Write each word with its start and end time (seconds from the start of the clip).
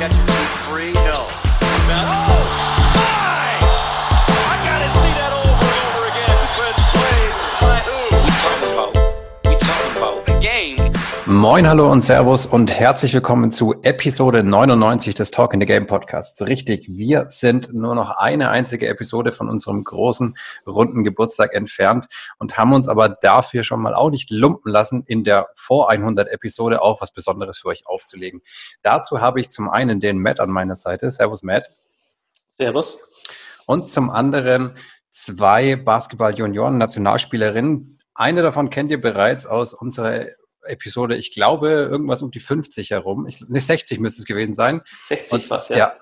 catches 0.00 0.18
for 0.18 0.70
three. 0.72 1.09
Moin, 11.40 11.66
hallo 11.66 11.90
und 11.90 12.02
Servus 12.02 12.44
und 12.44 12.78
herzlich 12.78 13.14
willkommen 13.14 13.50
zu 13.50 13.80
Episode 13.80 14.44
99 14.44 15.14
des 15.14 15.30
Talk 15.30 15.54
in 15.54 15.60
the 15.60 15.64
Game 15.64 15.86
Podcasts. 15.86 16.42
Richtig, 16.42 16.86
wir 16.90 17.30
sind 17.30 17.72
nur 17.72 17.94
noch 17.94 18.10
eine 18.10 18.50
einzige 18.50 18.86
Episode 18.88 19.32
von 19.32 19.48
unserem 19.48 19.82
großen 19.82 20.36
runden 20.66 21.02
Geburtstag 21.02 21.54
entfernt 21.54 22.08
und 22.38 22.58
haben 22.58 22.74
uns 22.74 22.88
aber 22.88 23.08
dafür 23.08 23.64
schon 23.64 23.80
mal 23.80 23.94
auch 23.94 24.10
nicht 24.10 24.30
lumpen 24.30 24.70
lassen, 24.70 25.02
in 25.06 25.24
der 25.24 25.48
vor 25.54 25.88
100 25.88 26.28
Episode 26.28 26.82
auch 26.82 27.00
was 27.00 27.10
Besonderes 27.10 27.60
für 27.60 27.68
euch 27.68 27.86
aufzulegen. 27.86 28.42
Dazu 28.82 29.22
habe 29.22 29.40
ich 29.40 29.48
zum 29.48 29.70
einen 29.70 29.98
den 29.98 30.18
Matt 30.18 30.40
an 30.40 30.50
meiner 30.50 30.76
Seite. 30.76 31.10
Servus, 31.10 31.42
Matt. 31.42 31.70
Servus. 32.58 32.98
Und 33.64 33.88
zum 33.88 34.10
anderen 34.10 34.74
zwei 35.08 35.76
Basketball-Junioren-Nationalspielerinnen. 35.76 37.98
Eine 38.12 38.42
davon 38.42 38.68
kennt 38.68 38.90
ihr 38.90 39.00
bereits 39.00 39.46
aus 39.46 39.72
unserer 39.72 40.26
Episode, 40.64 41.16
ich 41.16 41.32
glaube, 41.32 41.68
irgendwas 41.68 42.22
um 42.22 42.30
die 42.30 42.40
50 42.40 42.90
herum. 42.90 43.26
Ich, 43.26 43.40
nicht 43.40 43.66
60 43.66 44.00
müsste 44.00 44.20
es 44.20 44.26
gewesen 44.26 44.54
sein. 44.54 44.82
60 45.08 45.32
Und, 45.32 45.50
was, 45.50 45.68
ja. 45.68 45.76
ja. 45.76 45.98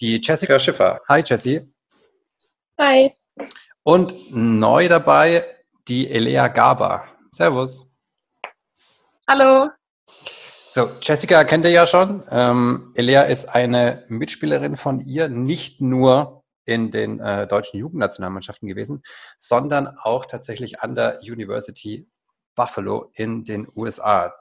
Die 0.00 0.20
Jessica 0.22 0.58
Schiffer. 0.58 1.00
Hi, 1.08 1.22
Jessie. 1.24 1.62
Hi. 2.78 3.12
Und 3.82 4.16
neu 4.30 4.88
dabei 4.88 5.46
die 5.88 6.10
Elea 6.10 6.48
Gaber. 6.48 7.04
Servus. 7.32 7.90
Hallo. 9.28 9.68
So, 10.70 10.90
Jessica 11.02 11.44
kennt 11.44 11.64
ihr 11.64 11.70
ja 11.70 11.86
schon. 11.86 12.22
Ähm, 12.30 12.92
Elea 12.94 13.22
ist 13.22 13.48
eine 13.48 14.04
Mitspielerin 14.08 14.76
von 14.76 15.00
ihr, 15.00 15.28
nicht 15.28 15.80
nur 15.80 16.42
in 16.64 16.90
den 16.90 17.20
äh, 17.20 17.46
deutschen 17.46 17.80
Jugendnationalmannschaften 17.80 18.68
gewesen, 18.68 19.02
sondern 19.36 19.98
auch 19.98 20.26
tatsächlich 20.26 20.80
an 20.80 20.94
der 20.94 21.20
University 21.22 22.08
Buffalo 22.54 23.10
in 23.14 23.44
den 23.44 23.66
USA. 23.74 24.32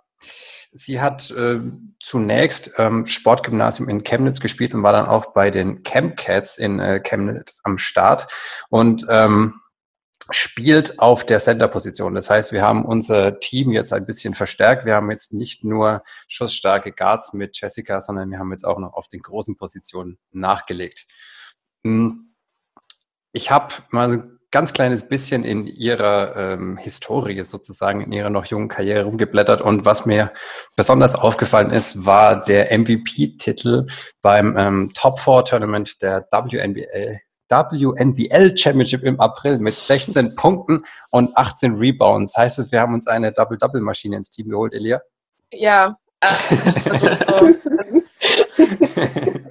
Sie 0.72 1.02
hat 1.02 1.32
äh, 1.32 1.60
zunächst 2.00 2.72
ähm, 2.78 3.06
Sportgymnasium 3.06 3.90
in 3.90 4.04
Chemnitz 4.04 4.40
gespielt 4.40 4.74
und 4.74 4.84
war 4.84 4.94
dann 4.94 5.08
auch 5.08 5.34
bei 5.34 5.52
den 5.52 5.84
Camp 5.84 6.16
Cats 6.16 6.58
in 6.58 6.80
äh, 6.80 7.02
Chemnitz 7.02 7.60
am 7.64 7.78
Start 7.78 8.28
und 8.70 9.06
ähm, 9.10 9.62
spielt 10.30 11.00
auf 11.00 11.26
der 11.26 11.40
Center-Position. 11.40 12.16
Das 12.16 12.30
heißt, 12.30 12.54
wir 12.54 12.62
haben 12.62 12.86
unser 12.86 13.40
Team 13.40 13.72
jetzt 13.72 13.92
ein 13.92 14.06
bisschen 14.06 14.34
verstärkt. 14.34 14.86
Wir 14.86 14.96
haben 14.96 15.12
jetzt 15.12 15.34
nicht 15.34 15.64
nur 15.64 16.04
schussstarke 16.28 16.94
Guards 16.94 17.34
mit 17.34 17.60
Jessica, 17.60 18.00
sondern 18.00 18.32
wir 18.32 18.40
haben 18.40 18.52
jetzt 18.52 18.64
auch 18.64 18.80
noch 18.80 18.94
auf 18.94 19.08
den 19.08 19.22
großen 19.22 19.58
Positionen 19.58 20.20
nachgelegt. 20.32 21.08
Hm. 21.84 22.34
Ich 23.34 23.52
habe 23.52 23.74
mal 23.90 24.12
ein 24.12 24.31
ganz 24.52 24.74
kleines 24.74 25.08
bisschen 25.08 25.44
in 25.44 25.66
ihrer 25.66 26.36
ähm, 26.36 26.78
Historie 26.78 27.44
sozusagen, 27.44 28.02
in 28.02 28.12
ihrer 28.12 28.30
noch 28.30 28.46
jungen 28.46 28.68
Karriere 28.68 29.06
rumgeblättert. 29.06 29.62
Und 29.62 29.86
was 29.86 30.06
mir 30.06 30.32
besonders 30.76 31.16
aufgefallen 31.16 31.72
ist, 31.72 32.06
war 32.06 32.44
der 32.44 32.78
MVP-Titel 32.78 33.88
beim 34.22 34.58
ähm, 34.58 34.90
Top 34.94 35.20
4 35.20 35.46
Tournament 35.46 36.02
der 36.02 36.28
WNBL. 36.32 37.20
WNBL 37.50 38.56
Championship 38.56 39.04
im 39.04 39.20
April 39.20 39.60
mit 39.60 39.78
16 39.78 40.36
Punkten 40.38 40.86
und 41.10 41.36
18 41.36 41.74
Rebounds. 41.76 42.38
Heißt 42.38 42.60
es, 42.60 42.72
wir 42.72 42.80
haben 42.80 42.94
uns 42.94 43.08
eine 43.08 43.32
Double-Double-Maschine 43.34 44.18
ins 44.18 44.30
Team 44.30 44.50
geholt, 44.50 44.74
Elia? 44.74 45.02
Ja. 45.52 45.98
Äh, 46.22 46.28
also, 46.90 47.08
so. 48.58 49.42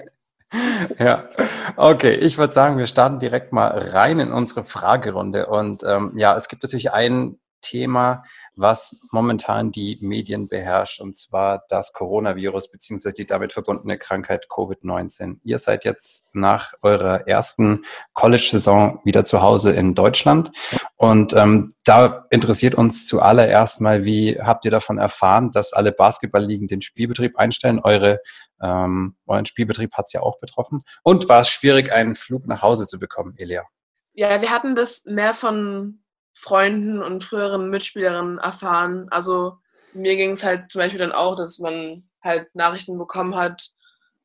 ja, 0.98 1.28
okay. 1.76 2.14
Ich 2.14 2.38
würde 2.38 2.52
sagen, 2.52 2.78
wir 2.78 2.86
starten 2.86 3.18
direkt 3.18 3.52
mal 3.52 3.68
rein 3.68 4.18
in 4.18 4.32
unsere 4.32 4.64
Fragerunde. 4.64 5.46
Und 5.46 5.82
ähm, 5.84 6.12
ja, 6.16 6.36
es 6.36 6.48
gibt 6.48 6.62
natürlich 6.62 6.92
ein 6.92 7.38
Thema, 7.60 8.24
was 8.54 8.96
momentan 9.10 9.70
die 9.72 9.98
Medien 10.00 10.48
beherrscht, 10.48 11.00
und 11.00 11.14
zwar 11.14 11.64
das 11.68 11.92
Coronavirus 11.92 12.70
beziehungsweise 12.70 13.14
die 13.14 13.26
damit 13.26 13.52
verbundene 13.52 13.98
Krankheit 13.98 14.46
Covid-19. 14.48 15.38
Ihr 15.44 15.58
seid 15.58 15.84
jetzt 15.84 16.26
nach 16.32 16.72
eurer 16.82 17.26
ersten 17.28 17.82
College-Saison 18.14 19.00
wieder 19.04 19.24
zu 19.24 19.42
Hause 19.42 19.72
in 19.72 19.94
Deutschland. 19.94 20.52
Und 20.96 21.32
ähm, 21.34 21.70
da 21.84 22.26
interessiert 22.30 22.74
uns 22.74 23.06
zuallererst 23.06 23.80
mal, 23.80 24.04
wie 24.04 24.38
habt 24.40 24.64
ihr 24.64 24.70
davon 24.70 24.98
erfahren, 24.98 25.50
dass 25.52 25.72
alle 25.72 25.92
Basketballligen 25.92 26.68
den 26.68 26.82
Spielbetrieb 26.82 27.38
einstellen? 27.38 27.80
Eure, 27.80 28.20
ähm, 28.62 29.16
euren 29.26 29.46
Spielbetrieb 29.46 29.94
hat 29.94 30.06
es 30.06 30.12
ja 30.12 30.20
auch 30.22 30.38
betroffen. 30.38 30.80
Und 31.02 31.28
war 31.28 31.40
es 31.40 31.48
schwierig, 31.48 31.92
einen 31.92 32.14
Flug 32.14 32.46
nach 32.46 32.62
Hause 32.62 32.86
zu 32.86 32.98
bekommen, 32.98 33.34
Elia? 33.38 33.64
Ja, 34.12 34.40
wir 34.40 34.50
hatten 34.50 34.74
das 34.74 35.04
mehr 35.04 35.34
von 35.34 36.02
Freunden 36.34 37.02
und 37.02 37.24
früheren 37.24 37.70
Mitspielerinnen 37.70 38.38
erfahren. 38.38 39.08
Also 39.10 39.58
mir 39.92 40.16
ging 40.16 40.32
es 40.32 40.44
halt 40.44 40.70
zum 40.70 40.80
Beispiel 40.80 41.00
dann 41.00 41.12
auch, 41.12 41.36
dass 41.36 41.58
man 41.58 42.08
halt 42.22 42.54
Nachrichten 42.54 42.98
bekommen 42.98 43.34
hat, 43.34 43.70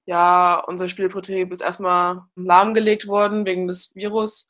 ja, 0.06 0.64
unser 0.68 0.88
Spielbetrieb 0.88 1.52
ist 1.52 1.62
erstmal 1.62 2.22
lahmgelegt 2.36 3.08
worden 3.08 3.46
wegen 3.46 3.68
des 3.68 3.96
Virus. 3.96 4.50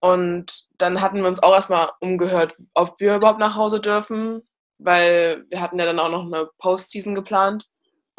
Und 0.00 0.64
dann 0.78 1.00
hatten 1.00 1.18
wir 1.18 1.28
uns 1.28 1.42
auch 1.42 1.54
erstmal 1.54 1.90
umgehört, 2.00 2.54
ob 2.74 3.00
wir 3.00 3.16
überhaupt 3.16 3.38
nach 3.38 3.56
Hause 3.56 3.80
dürfen, 3.80 4.42
weil 4.78 5.44
wir 5.48 5.60
hatten 5.60 5.78
ja 5.78 5.86
dann 5.86 5.98
auch 5.98 6.10
noch 6.10 6.24
eine 6.24 6.48
Postseason 6.58 7.14
geplant. 7.14 7.66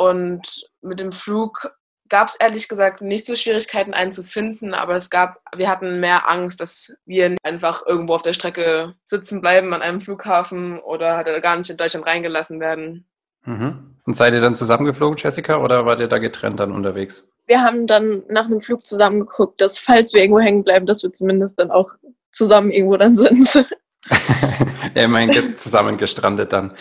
Und 0.01 0.67
mit 0.81 0.99
dem 0.99 1.11
Flug 1.11 1.71
gab 2.09 2.27
es 2.27 2.35
ehrlich 2.35 2.67
gesagt 2.67 3.01
nicht 3.01 3.27
so 3.27 3.35
Schwierigkeiten, 3.35 3.93
einen 3.93 4.11
zu 4.11 4.23
finden, 4.23 4.73
aber 4.73 4.95
es 4.95 5.11
gab, 5.11 5.39
wir 5.55 5.69
hatten 5.69 5.99
mehr 5.99 6.27
Angst, 6.27 6.59
dass 6.59 6.91
wir 7.05 7.35
einfach 7.43 7.83
irgendwo 7.85 8.15
auf 8.15 8.23
der 8.23 8.33
Strecke 8.33 8.95
sitzen 9.03 9.41
bleiben 9.41 9.75
an 9.75 9.83
einem 9.83 10.01
Flughafen 10.01 10.79
oder 10.79 11.17
halt 11.17 11.43
gar 11.43 11.55
nicht 11.55 11.69
in 11.69 11.77
Deutschland 11.77 12.07
reingelassen 12.07 12.59
werden. 12.59 13.05
Mhm. 13.45 13.95
Und 14.03 14.15
seid 14.15 14.33
ihr 14.33 14.41
dann 14.41 14.55
zusammengeflogen, 14.55 15.17
Jessica, 15.17 15.57
oder 15.57 15.85
wart 15.85 15.99
ihr 15.99 16.07
da 16.07 16.17
getrennt 16.17 16.59
dann 16.59 16.71
unterwegs? 16.71 17.23
Wir 17.45 17.61
haben 17.61 17.85
dann 17.85 18.23
nach 18.27 18.45
einem 18.45 18.61
Flug 18.61 18.87
zusammengeguckt, 18.87 19.61
dass 19.61 19.77
falls 19.77 20.15
wir 20.15 20.23
irgendwo 20.23 20.39
hängen 20.41 20.63
bleiben, 20.63 20.87
dass 20.87 21.03
wir 21.03 21.13
zumindest 21.13 21.59
dann 21.59 21.69
auch 21.69 21.91
zusammen 22.31 22.71
irgendwo 22.71 22.97
dann 22.97 23.15
sind. 23.15 23.53
ja, 24.95 25.03
immerhin 25.03 25.55
zusammen 25.59 25.97
gestrandet 25.97 26.51
dann. 26.51 26.71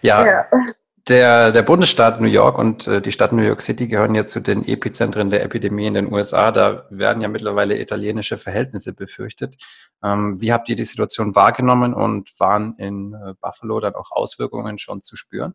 Ja, 0.00 0.24
ja. 0.24 0.46
Der, 1.08 1.50
der 1.50 1.62
Bundesstaat 1.62 2.20
New 2.20 2.28
York 2.28 2.58
und 2.58 2.86
äh, 2.86 3.02
die 3.02 3.10
Stadt 3.10 3.32
New 3.32 3.42
York 3.42 3.60
City 3.60 3.88
gehören 3.88 4.14
ja 4.14 4.24
zu 4.24 4.38
den 4.38 4.64
Epizentren 4.64 5.30
der 5.30 5.42
Epidemie 5.42 5.86
in 5.86 5.94
den 5.94 6.12
USA. 6.12 6.52
Da 6.52 6.86
werden 6.90 7.20
ja 7.20 7.28
mittlerweile 7.28 7.80
italienische 7.80 8.38
Verhältnisse 8.38 8.92
befürchtet. 8.92 9.56
Ähm, 10.04 10.40
wie 10.40 10.52
habt 10.52 10.68
ihr 10.68 10.76
die 10.76 10.84
Situation 10.84 11.34
wahrgenommen 11.34 11.92
und 11.92 12.30
waren 12.38 12.76
in 12.78 13.14
äh, 13.14 13.34
Buffalo 13.40 13.80
dann 13.80 13.94
auch 13.94 14.12
Auswirkungen 14.12 14.78
schon 14.78 15.02
zu 15.02 15.16
spüren? 15.16 15.54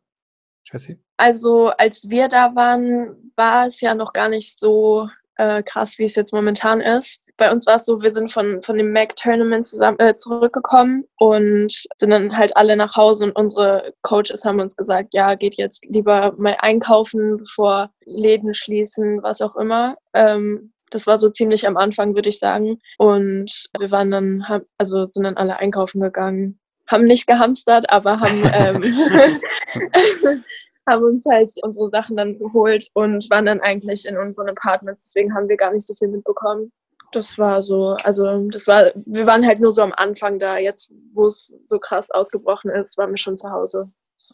Jessie? 0.65 0.99
Also 1.15 1.67
als 1.69 2.09
wir 2.09 2.27
da 2.27 2.53
waren, 2.55 3.31
war 3.37 3.67
es 3.67 3.79
ja 3.79 3.95
noch 3.95 4.11
gar 4.11 4.27
nicht 4.27 4.59
so 4.59 5.07
äh, 5.37 5.63
krass, 5.63 5.97
wie 5.97 6.03
es 6.03 6.15
jetzt 6.15 6.33
momentan 6.33 6.81
ist 6.81 7.21
bei 7.37 7.51
uns 7.51 7.67
war 7.67 7.75
es 7.75 7.85
so, 7.85 8.01
wir 8.01 8.11
sind 8.11 8.31
von, 8.31 8.61
von 8.61 8.77
dem 8.77 8.91
Mac-Tournament 8.91 9.65
zusammen, 9.65 9.99
äh, 9.99 10.15
zurückgekommen 10.15 11.05
und 11.17 11.71
sind 11.97 12.09
dann 12.09 12.35
halt 12.35 12.57
alle 12.57 12.75
nach 12.75 12.95
Hause 12.95 13.25
und 13.25 13.31
unsere 13.33 13.93
Coaches 14.01 14.43
haben 14.43 14.59
uns 14.59 14.75
gesagt, 14.75 15.13
ja, 15.13 15.35
geht 15.35 15.55
jetzt 15.55 15.85
lieber 15.85 16.33
mal 16.37 16.57
einkaufen, 16.59 17.37
bevor 17.37 17.91
Läden 18.05 18.53
schließen, 18.53 19.21
was 19.21 19.41
auch 19.41 19.55
immer. 19.55 19.97
Ähm, 20.13 20.73
das 20.89 21.05
war 21.05 21.17
so 21.17 21.29
ziemlich 21.29 21.67
am 21.67 21.77
Anfang, 21.77 22.15
würde 22.15 22.29
ich 22.29 22.39
sagen. 22.39 22.79
Und 22.97 23.51
wir 23.77 23.91
waren 23.91 24.09
dann, 24.09 24.45
also 24.77 25.05
sind 25.05 25.23
dann 25.23 25.37
alle 25.37 25.57
einkaufen 25.57 26.01
gegangen. 26.01 26.59
Haben 26.87 27.03
nicht 27.03 27.27
gehamstert, 27.27 27.89
aber 27.89 28.19
haben, 28.19 28.43
ähm, 28.53 28.81
haben 30.87 31.03
uns 31.03 31.25
halt 31.29 31.51
unsere 31.61 31.89
Sachen 31.89 32.15
dann 32.15 32.39
geholt 32.39 32.87
und 32.93 33.29
waren 33.29 33.45
dann 33.45 33.59
eigentlich 33.59 34.05
in 34.05 34.17
unseren 34.17 34.49
Apartments. 34.49 35.03
Deswegen 35.03 35.35
haben 35.35 35.49
wir 35.49 35.57
gar 35.57 35.73
nicht 35.73 35.85
so 35.85 35.93
viel 35.93 36.07
mitbekommen 36.07 36.71
das 37.11 37.37
war 37.37 37.61
so, 37.61 37.97
also 38.03 38.47
das 38.49 38.67
war, 38.67 38.91
wir 39.05 39.25
waren 39.25 39.45
halt 39.45 39.59
nur 39.59 39.71
so 39.71 39.81
am 39.81 39.93
Anfang 39.93 40.39
da. 40.39 40.57
Jetzt, 40.57 40.91
wo 41.13 41.25
es 41.25 41.57
so 41.65 41.79
krass 41.79 42.11
ausgebrochen 42.11 42.69
ist, 42.71 42.97
waren 42.97 43.11
wir 43.11 43.17
schon 43.17 43.37
zu 43.37 43.49
Hause. 43.49 43.89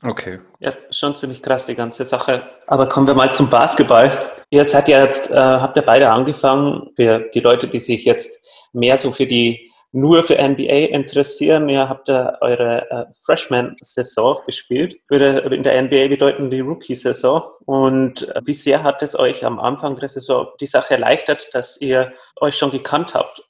Okay. 0.05 0.39
Ja, 0.59 0.73
schon 0.89 1.15
ziemlich 1.15 1.41
krass 1.41 1.65
die 1.65 1.75
ganze 1.75 2.03
Sache. 2.03 2.43
Aber 2.67 2.89
kommen 2.89 3.07
wir 3.07 3.13
mal 3.13 3.33
zum 3.33 3.49
Basketball. 3.49 4.11
Ihr 4.49 4.65
seid 4.65 4.87
ja 4.89 5.03
jetzt, 5.03 5.31
äh, 5.31 5.35
habt 5.35 5.77
ihr 5.77 5.83
beide 5.83 6.09
angefangen, 6.09 6.91
für 6.95 7.19
die 7.33 7.39
Leute, 7.39 7.67
die 7.67 7.79
sich 7.79 8.03
jetzt 8.03 8.45
mehr 8.73 8.97
so 8.97 9.11
für 9.11 9.25
die 9.25 9.71
nur 9.94 10.24
für 10.24 10.36
NBA 10.36 10.90
interessieren. 10.92 11.69
Ihr 11.69 11.88
habt 11.88 12.10
da 12.10 12.38
eure 12.42 12.90
äh, 12.90 13.06
Freshman-Saison 13.25 14.40
gespielt. 14.45 15.00
Würde 15.07 15.40
in 15.56 15.63
der 15.63 15.81
NBA 15.81 16.07
bedeuten 16.07 16.50
die 16.50 16.60
Rookie-Saison. 16.60 17.44
Und 17.66 18.28
äh, 18.28 18.42
wie 18.44 18.54
sehr 18.54 18.84
hat 18.84 19.01
es 19.04 19.18
euch 19.18 19.45
am 19.45 19.60
Anfang 19.60 19.95
der 19.95 20.10
Saison 20.10 20.48
die 20.60 20.66
Sache 20.66 20.95
erleichtert, 20.95 21.54
dass 21.54 21.80
ihr 21.80 22.12
euch 22.42 22.57
schon 22.57 22.72
gekannt 22.72 23.13
habt? 23.13 23.48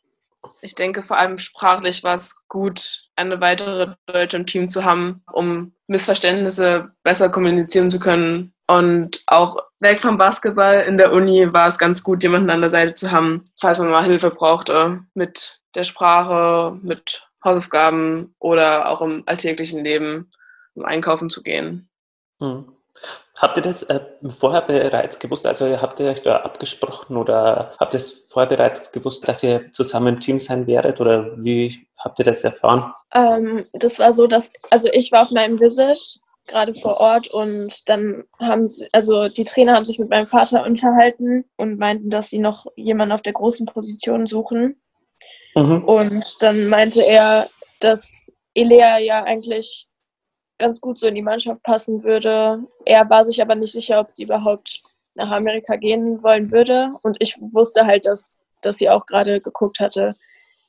Ich 0.62 0.76
denke, 0.76 1.02
vor 1.02 1.18
allem 1.18 1.40
sprachlich 1.40 2.04
war 2.04 2.16
es 2.16 2.46
gut, 2.48 3.06
eine 3.16 3.42
weitere 3.42 3.96
Deutsche 4.06 4.38
im 4.38 4.46
Team 4.46 4.70
zu 4.70 4.84
haben, 4.84 5.24
um 5.32 5.74
Missverständnisse 5.88 6.92
besser 7.04 7.30
kommunizieren 7.30 7.90
zu 7.90 8.00
können 8.00 8.54
und 8.68 9.24
auch 9.28 9.58
weg 9.80 10.00
vom 10.00 10.18
Basketball 10.18 10.82
in 10.82 10.98
der 10.98 11.12
Uni 11.12 11.52
war 11.54 11.68
es 11.68 11.78
ganz 11.78 12.04
gut, 12.04 12.24
jemanden 12.24 12.50
an 12.50 12.62
der 12.62 12.70
Seite 12.70 12.94
zu 12.94 13.12
haben, 13.12 13.44
falls 13.60 13.78
man 13.80 13.90
mal 13.90 14.06
Hilfe 14.06 14.30
brauchte 14.30 15.02
mit 15.14 15.60
der 15.76 15.84
Sprache, 15.84 16.78
mit 16.82 17.28
Hausaufgaben 17.44 18.36
oder 18.40 18.90
auch 18.90 19.02
im 19.02 19.24
alltäglichen 19.26 19.84
Leben, 19.84 20.32
um 20.76 20.86
einkaufen 20.86 21.30
zu 21.30 21.44
gehen. 21.44 21.90
Hm. 22.40 22.74
Habt 23.38 23.58
ihr 23.58 23.64
das 23.64 23.84
äh, 23.84 24.00
vorher 24.30 24.62
bereits 24.62 25.18
gewusst? 25.18 25.46
Also 25.46 25.82
habt 25.82 26.00
ihr 26.00 26.06
euch 26.06 26.22
da 26.22 26.38
abgesprochen 26.38 27.18
oder 27.18 27.74
habt 27.80 27.94
ihr 27.96 27.98
es 27.98 28.26
vorher 28.30 28.48
bereits 28.48 28.92
gewusst, 28.92 29.28
dass 29.28 29.44
ihr 29.44 29.74
zusammen 29.74 30.16
im 30.16 30.20
Team 30.20 30.40
sein 30.40 30.68
werdet 30.68 31.02
oder 31.02 31.32
wie 31.38 31.88
habt 31.98 32.20
ihr 32.20 32.26
das 32.26 32.44
erfahren? 32.44 32.94
Ähm, 33.14 33.66
das 33.74 33.98
war 34.00 34.14
so, 34.14 34.28
dass, 34.28 34.52
also 34.70 34.88
ich 34.94 35.12
war 35.12 35.24
auf 35.24 35.32
meinem 35.32 35.60
Visit 35.60 36.22
gerade 36.46 36.74
vor 36.74 36.98
Ort 36.98 37.28
und 37.28 37.90
dann 37.90 38.26
haben 38.40 38.68
sie, 38.68 38.88
also 38.92 39.30
die 39.30 39.46
Trainer 39.46 39.74
haben 39.74 39.86
sich 39.86 39.98
mit 39.98 40.10
meinem 40.10 40.28
Vater 40.28 40.66
unterhalten 40.66 41.46
und 41.56 41.80
meinten, 41.80 42.10
dass 42.10 42.30
sie 42.30 42.40
noch 42.40 42.66
jemanden 42.76 43.14
auf 43.14 43.22
der 43.22 43.34
großen 43.34 43.66
Position 43.66 44.28
suchen. 44.28 44.82
Mhm. 45.56 45.84
Und 45.84 46.42
dann 46.42 46.68
meinte 46.68 47.04
er, 47.04 47.50
dass 47.80 48.26
Elea 48.54 48.98
ja 49.00 49.24
eigentlich 49.24 49.88
ganz 50.58 50.80
gut 50.80 51.00
so 51.00 51.08
in 51.08 51.16
die 51.16 51.22
Mannschaft 51.22 51.62
passen 51.64 52.04
würde. 52.04 52.64
Er 52.86 53.10
war 53.10 53.26
sich 53.26 53.42
aber 53.42 53.56
nicht 53.56 53.74
sicher, 53.74 54.00
ob 54.00 54.10
sie 54.10 54.24
überhaupt 54.24 54.82
nach 55.16 55.32
Amerika 55.32 55.76
gehen 55.76 56.24
wollen 56.24 56.52
würde. 56.52 56.94
Und 57.02 57.18
ich 57.20 57.38
wusste 57.40 57.86
halt, 57.86 58.06
dass, 58.06 58.42
dass 58.62 58.78
sie 58.78 58.90
auch 58.90 59.06
gerade 59.06 59.42
geguckt 59.42 59.80
hatte 59.80 60.16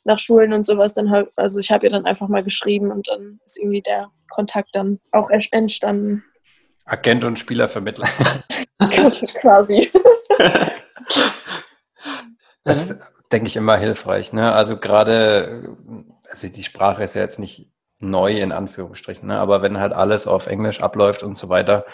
nach 0.04 0.18
Schulen 0.18 0.52
und 0.52 0.64
sowas. 0.64 0.94
Dann 0.94 1.10
halt, 1.10 1.30
also 1.36 1.58
ich 1.58 1.70
habe 1.70 1.86
ihr 1.86 1.90
dann 1.90 2.06
einfach 2.06 2.28
mal 2.28 2.42
geschrieben 2.42 2.90
und 2.90 3.08
dann 3.08 3.40
ist 3.44 3.58
irgendwie 3.58 3.82
der 3.82 4.10
Kontakt 4.30 4.70
dann 4.72 5.00
auch 5.12 5.30
entstanden. 5.30 6.24
Agent 6.86 7.24
und 7.24 7.38
Spielervermittler. 7.38 8.08
Quasi. 9.40 9.90
Das 12.64 12.90
ist, 12.90 12.98
denke 13.34 13.48
ich, 13.48 13.56
immer 13.56 13.76
hilfreich. 13.76 14.32
Ne? 14.32 14.52
Also 14.52 14.76
gerade, 14.76 15.76
also 16.30 16.48
die 16.48 16.62
Sprache 16.62 17.02
ist 17.02 17.14
ja 17.14 17.22
jetzt 17.22 17.40
nicht 17.40 17.68
neu 17.98 18.36
in 18.36 18.52
Anführungsstrichen. 18.52 19.26
Ne? 19.26 19.38
Aber 19.38 19.60
wenn 19.60 19.80
halt 19.80 19.92
alles 19.92 20.28
auf 20.28 20.46
Englisch 20.46 20.80
abläuft 20.80 21.24
und 21.24 21.34
so 21.34 21.48
weiter, 21.48 21.84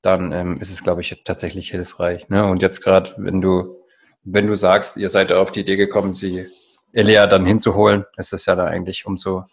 dann 0.00 0.32
ähm, 0.32 0.54
ist 0.58 0.72
es, 0.72 0.82
glaube 0.82 1.02
ich, 1.02 1.22
tatsächlich 1.24 1.70
hilfreich. 1.70 2.30
Ne? 2.30 2.46
Und 2.46 2.62
jetzt 2.62 2.82
gerade, 2.82 3.10
wenn 3.18 3.42
du, 3.42 3.84
wenn 4.22 4.46
du 4.46 4.54
sagst, 4.54 4.96
ihr 4.96 5.10
seid 5.10 5.32
auf 5.32 5.52
die 5.52 5.60
Idee 5.60 5.76
gekommen, 5.76 6.14
sie 6.14 6.48
Elia 6.92 7.26
dann 7.26 7.44
hinzuholen, 7.44 8.06
ist 8.16 8.32
es 8.32 8.46
ja 8.46 8.56
dann 8.56 8.68
eigentlich 8.68 9.04
umso, 9.04 9.44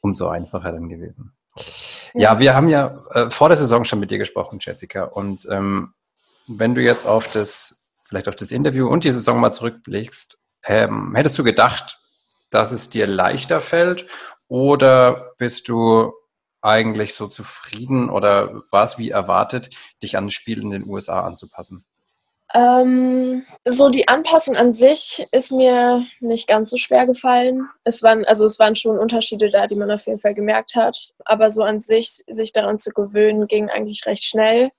umso 0.00 0.28
einfacher 0.28 0.72
dann 0.72 0.90
gewesen. 0.90 1.32
Ja, 2.12 2.34
ja 2.34 2.38
wir 2.38 2.54
haben 2.54 2.68
ja 2.68 3.02
äh, 3.12 3.30
vor 3.30 3.48
der 3.48 3.56
Saison 3.56 3.84
schon 3.84 3.98
mit 4.00 4.10
dir 4.10 4.18
gesprochen, 4.18 4.58
Jessica. 4.60 5.04
Und 5.04 5.46
ähm, 5.50 5.94
wenn 6.46 6.74
du 6.74 6.82
jetzt 6.82 7.06
auf 7.06 7.28
das, 7.28 7.86
vielleicht 8.06 8.28
auf 8.28 8.36
das 8.36 8.50
Interview 8.50 8.88
und 8.88 9.04
die 9.04 9.12
Saison 9.12 9.40
mal 9.40 9.52
zurückblickst, 9.52 10.38
ähm, 10.64 11.14
hättest 11.14 11.38
du 11.38 11.44
gedacht, 11.44 11.98
dass 12.50 12.72
es 12.72 12.90
dir 12.90 13.06
leichter 13.06 13.60
fällt 13.60 14.06
oder 14.48 15.32
bist 15.38 15.68
du 15.68 16.12
eigentlich 16.60 17.14
so 17.14 17.26
zufrieden 17.26 18.08
oder 18.08 18.62
war 18.70 18.84
es 18.84 18.98
wie 18.98 19.10
erwartet, 19.10 19.74
dich 20.02 20.16
an 20.16 20.26
das 20.26 20.34
Spiel 20.34 20.62
in 20.62 20.70
den 20.70 20.86
USA 20.86 21.22
anzupassen? 21.22 21.84
Ähm, 22.54 23.46
so 23.64 23.88
die 23.88 24.08
Anpassung 24.08 24.56
an 24.56 24.72
sich 24.72 25.26
ist 25.32 25.52
mir 25.52 26.04
nicht 26.20 26.46
ganz 26.46 26.70
so 26.70 26.76
schwer 26.76 27.06
gefallen. 27.06 27.68
Es 27.84 28.02
waren, 28.02 28.24
also 28.26 28.44
es 28.44 28.58
waren 28.58 28.76
schon 28.76 28.98
Unterschiede 28.98 29.50
da, 29.50 29.66
die 29.66 29.74
man 29.74 29.90
auf 29.90 30.06
jeden 30.06 30.20
Fall 30.20 30.34
gemerkt 30.34 30.74
hat. 30.74 31.12
Aber 31.24 31.50
so 31.50 31.62
an 31.62 31.80
sich, 31.80 32.22
sich 32.28 32.52
daran 32.52 32.78
zu 32.78 32.90
gewöhnen, 32.90 33.46
ging 33.46 33.70
eigentlich 33.70 34.04
recht 34.04 34.24
schnell. 34.24 34.70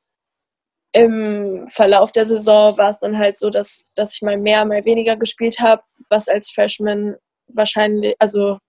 Im 0.94 1.68
Verlauf 1.70 2.12
der 2.12 2.26
Saison 2.26 2.78
war 2.78 2.92
es 2.92 3.00
dann 3.00 3.18
halt 3.18 3.40
so, 3.40 3.50
dass, 3.50 3.86
dass 3.96 4.16
ich 4.16 4.22
mal 4.22 4.38
mehr, 4.38 4.64
mal 4.66 4.86
weniger 4.86 5.18
gespielt 5.18 5.60
habe, 5.60 5.82
was 6.10 6.28
als 6.28 6.52
Freshman 6.52 7.16
wahrscheinlich, 7.48 8.16
also 8.20 8.60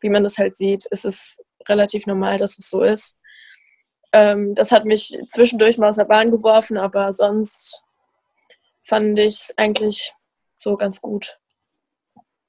wie 0.00 0.08
man 0.08 0.22
das 0.24 0.38
halt 0.38 0.56
sieht, 0.56 0.86
ist 0.86 1.04
es 1.04 1.38
relativ 1.68 2.06
normal, 2.06 2.38
dass 2.38 2.58
es 2.58 2.70
so 2.70 2.82
ist. 2.82 3.18
Ähm, 4.12 4.54
das 4.54 4.70
hat 4.70 4.84
mich 4.84 5.18
zwischendurch 5.28 5.78
mal 5.78 5.88
aus 5.88 5.96
der 5.96 6.04
Bahn 6.04 6.30
geworfen, 6.30 6.76
aber 6.76 7.12
sonst 7.12 7.82
fand 8.84 9.18
ich 9.18 9.34
es 9.34 9.54
eigentlich 9.56 10.12
so 10.56 10.76
ganz 10.76 11.00
gut. 11.00 11.38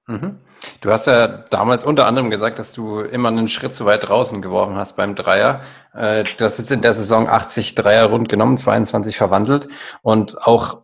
Mhm. 0.08 0.40
Du 0.82 0.92
hast 0.92 1.08
ja 1.08 1.28
damals 1.50 1.86
unter 1.86 2.06
anderem 2.06 2.30
gesagt, 2.30 2.60
dass 2.60 2.74
du 2.74 3.00
immer 3.00 3.30
einen 3.30 3.48
Schritt 3.48 3.74
zu 3.74 3.86
weit 3.86 4.08
draußen 4.08 4.42
geworfen 4.42 4.76
hast 4.76 4.98
beim 4.98 5.16
Dreier. 5.16 5.62
Äh, 5.94 6.26
du 6.38 6.44
hast 6.44 6.58
jetzt 6.58 6.72
in 6.72 6.82
der 6.82 6.94
Saison 6.94 7.30
80 7.30 7.76
Dreier 7.76 8.08
rund 8.08 8.28
genommen, 8.28 8.58
22 8.58 9.16
verwandelt 9.16 9.70
und 10.02 10.46
auch 10.46 10.84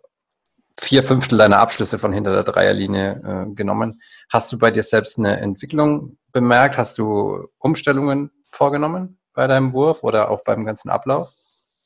vier 0.79 1.03
Fünftel 1.03 1.37
deiner 1.37 1.59
Abschlüsse 1.59 1.99
von 1.99 2.13
hinter 2.13 2.31
der 2.31 2.43
Dreierlinie 2.43 3.47
äh, 3.49 3.53
genommen. 3.53 4.01
Hast 4.29 4.51
du 4.53 4.57
bei 4.57 4.71
dir 4.71 4.83
selbst 4.83 5.19
eine 5.19 5.39
Entwicklung 5.41 6.17
bemerkt? 6.31 6.77
Hast 6.77 6.97
du 6.97 7.47
Umstellungen 7.57 8.31
vorgenommen 8.47 9.19
bei 9.33 9.47
deinem 9.47 9.73
Wurf 9.73 10.03
oder 10.03 10.31
auch 10.31 10.43
beim 10.45 10.65
ganzen 10.65 10.89
Ablauf? 10.89 11.33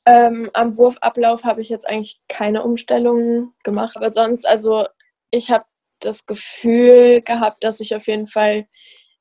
Ähm, 0.06 0.50
am 0.53 0.77
Wurfablauf 0.77 1.45
habe 1.45 1.62
ich 1.62 1.69
jetzt 1.69 1.88
eigentlich 1.88 2.21
keine 2.27 2.63
Umstellungen 2.63 3.53
gemacht, 3.63 3.95
aber 3.95 4.12
sonst, 4.12 4.45
also 4.45 4.86
ich 5.31 5.50
habe 5.50 5.63
das 6.05 6.25
Gefühl 6.25 7.21
gehabt, 7.21 7.63
dass 7.63 7.79
ich 7.79 7.95
auf 7.95 8.07
jeden 8.07 8.27
Fall 8.27 8.67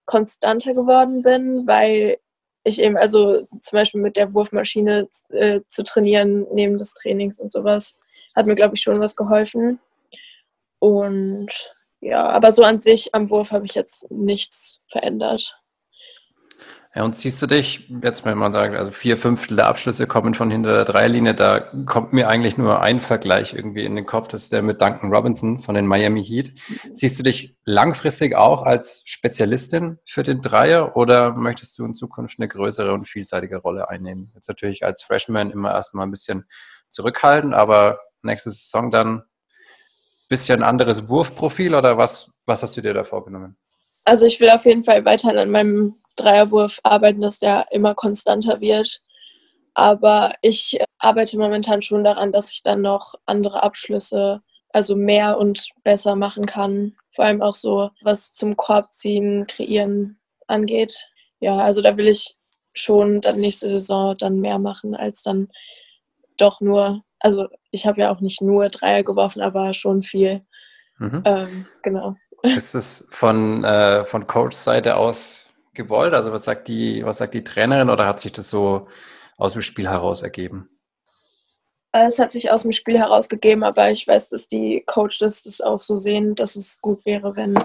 konstanter 0.04 0.74
geworden 0.74 1.22
bin, 1.22 1.66
weil 1.66 2.18
ich 2.64 2.80
eben, 2.80 2.96
also 2.96 3.46
zum 3.60 3.76
Beispiel 3.76 4.00
mit 4.00 4.16
der 4.16 4.34
Wurfmaschine 4.34 5.08
äh, 5.30 5.60
zu 5.66 5.82
trainieren 5.82 6.46
neben 6.52 6.76
des 6.76 6.94
Trainings 6.94 7.38
und 7.40 7.50
sowas, 7.50 7.98
hat 8.34 8.46
mir, 8.46 8.54
glaube 8.54 8.74
ich, 8.74 8.82
schon 8.82 9.00
was 9.00 9.16
geholfen. 9.16 9.80
Und 10.78 11.50
ja, 12.00 12.24
aber 12.28 12.52
so 12.52 12.62
an 12.62 12.80
sich 12.80 13.14
am 13.14 13.30
Wurf 13.30 13.52
habe 13.52 13.66
ich 13.66 13.74
jetzt 13.74 14.10
nichts 14.10 14.80
verändert. 14.88 15.56
Ja, 16.94 17.04
und 17.04 17.16
siehst 17.16 17.40
du 17.40 17.46
dich, 17.46 17.88
jetzt 18.02 18.26
wenn 18.26 18.36
man 18.36 18.52
sagt, 18.52 18.76
also 18.76 18.90
vier 18.90 19.16
Fünftel 19.16 19.56
der 19.56 19.66
Abschlüsse 19.66 20.06
kommen 20.06 20.34
von 20.34 20.50
hinter 20.50 20.74
der 20.74 20.84
Dreilinie, 20.84 21.34
da 21.34 21.60
kommt 21.86 22.12
mir 22.12 22.28
eigentlich 22.28 22.58
nur 22.58 22.82
ein 22.82 23.00
Vergleich 23.00 23.54
irgendwie 23.54 23.86
in 23.86 23.96
den 23.96 24.04
Kopf, 24.04 24.28
das 24.28 24.42
ist 24.42 24.52
der 24.52 24.60
mit 24.60 24.82
Duncan 24.82 25.10
Robinson 25.10 25.58
von 25.58 25.74
den 25.74 25.86
Miami 25.86 26.22
Heat. 26.22 26.52
Siehst 26.92 27.18
du 27.18 27.22
dich 27.22 27.56
langfristig 27.64 28.36
auch 28.36 28.62
als 28.62 29.02
Spezialistin 29.06 30.00
für 30.04 30.22
den 30.22 30.42
Dreier 30.42 30.94
oder 30.94 31.32
möchtest 31.32 31.78
du 31.78 31.86
in 31.86 31.94
Zukunft 31.94 32.38
eine 32.38 32.48
größere 32.48 32.92
und 32.92 33.08
vielseitige 33.08 33.56
Rolle 33.56 33.88
einnehmen? 33.88 34.30
Jetzt 34.34 34.48
natürlich 34.48 34.84
als 34.84 35.02
Freshman 35.02 35.50
immer 35.50 35.72
erstmal 35.72 36.06
ein 36.06 36.10
bisschen 36.10 36.44
zurückhalten, 36.90 37.54
aber 37.54 38.00
nächste 38.20 38.50
Saison 38.50 38.90
dann 38.90 39.16
ein 39.16 39.22
bisschen 40.28 40.62
anderes 40.62 41.08
Wurfprofil 41.08 41.74
oder 41.74 41.96
was, 41.96 42.30
was 42.44 42.62
hast 42.62 42.76
du 42.76 42.82
dir 42.82 42.92
da 42.92 43.02
vorgenommen? 43.02 43.56
Also 44.04 44.26
ich 44.26 44.40
will 44.40 44.50
auf 44.50 44.66
jeden 44.66 44.84
Fall 44.84 45.06
weiterhin 45.06 45.38
an 45.38 45.50
meinem 45.50 46.01
Dreierwurf 46.16 46.80
arbeiten, 46.82 47.20
dass 47.20 47.38
der 47.38 47.66
immer 47.70 47.94
konstanter 47.94 48.60
wird. 48.60 49.00
Aber 49.74 50.34
ich 50.42 50.78
arbeite 50.98 51.38
momentan 51.38 51.82
schon 51.82 52.04
daran, 52.04 52.32
dass 52.32 52.52
ich 52.52 52.62
dann 52.62 52.82
noch 52.82 53.14
andere 53.26 53.62
Abschlüsse, 53.62 54.42
also 54.70 54.96
mehr 54.96 55.38
und 55.38 55.68
besser 55.82 56.14
machen 56.16 56.46
kann. 56.46 56.96
Vor 57.14 57.24
allem 57.24 57.42
auch 57.42 57.54
so, 57.54 57.90
was 58.02 58.34
zum 58.34 58.56
Korbziehen, 58.56 59.46
Kreieren 59.46 60.18
angeht. 60.46 61.08
Ja, 61.40 61.58
also 61.58 61.82
da 61.82 61.96
will 61.96 62.08
ich 62.08 62.36
schon 62.74 63.20
dann 63.20 63.40
nächste 63.40 63.68
Saison 63.68 64.16
dann 64.16 64.40
mehr 64.40 64.58
machen, 64.58 64.94
als 64.94 65.22
dann 65.22 65.48
doch 66.36 66.60
nur, 66.60 67.02
also 67.18 67.48
ich 67.70 67.86
habe 67.86 68.00
ja 68.00 68.14
auch 68.14 68.20
nicht 68.20 68.40
nur 68.40 68.68
Dreier 68.68 69.02
geworfen, 69.02 69.42
aber 69.42 69.74
schon 69.74 70.02
viel. 70.02 70.40
Mhm. 70.98 71.22
Ähm, 71.24 71.66
genau. 71.82 72.16
Ist 72.42 72.74
es 72.74 73.06
von, 73.10 73.64
äh, 73.64 74.04
von 74.04 74.26
Coach-Seite 74.26 74.96
aus 74.96 75.41
gewollt? 75.74 76.14
Also 76.14 76.32
was 76.32 76.44
sagt 76.44 76.68
die, 76.68 77.04
was 77.04 77.18
sagt 77.18 77.34
die 77.34 77.44
Trainerin 77.44 77.90
oder 77.90 78.06
hat 78.06 78.20
sich 78.20 78.32
das 78.32 78.50
so 78.50 78.88
aus 79.36 79.52
dem 79.54 79.62
Spiel 79.62 79.88
heraus 79.88 80.22
ergeben? 80.22 80.68
Äh, 81.92 82.06
es 82.06 82.18
hat 82.18 82.32
sich 82.32 82.50
aus 82.50 82.62
dem 82.62 82.72
Spiel 82.72 82.98
heraus 82.98 83.28
gegeben, 83.28 83.64
aber 83.64 83.90
ich 83.90 84.06
weiß, 84.06 84.30
dass 84.30 84.46
die 84.46 84.82
Coaches 84.86 85.42
das 85.44 85.60
auch 85.60 85.82
so 85.82 85.98
sehen, 85.98 86.34
dass 86.34 86.56
es 86.56 86.80
gut 86.80 87.04
wäre, 87.04 87.36
wenn, 87.36 87.58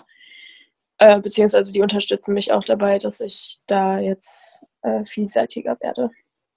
äh, 0.97 1.19
beziehungsweise 1.21 1.71
die 1.71 1.81
unterstützen 1.81 2.33
mich 2.33 2.51
auch 2.51 2.63
dabei, 2.63 2.99
dass 2.99 3.21
ich 3.21 3.59
da 3.67 3.99
jetzt 3.99 4.65
äh, 4.81 5.03
vielseitiger 5.03 5.77
werde. 5.79 6.11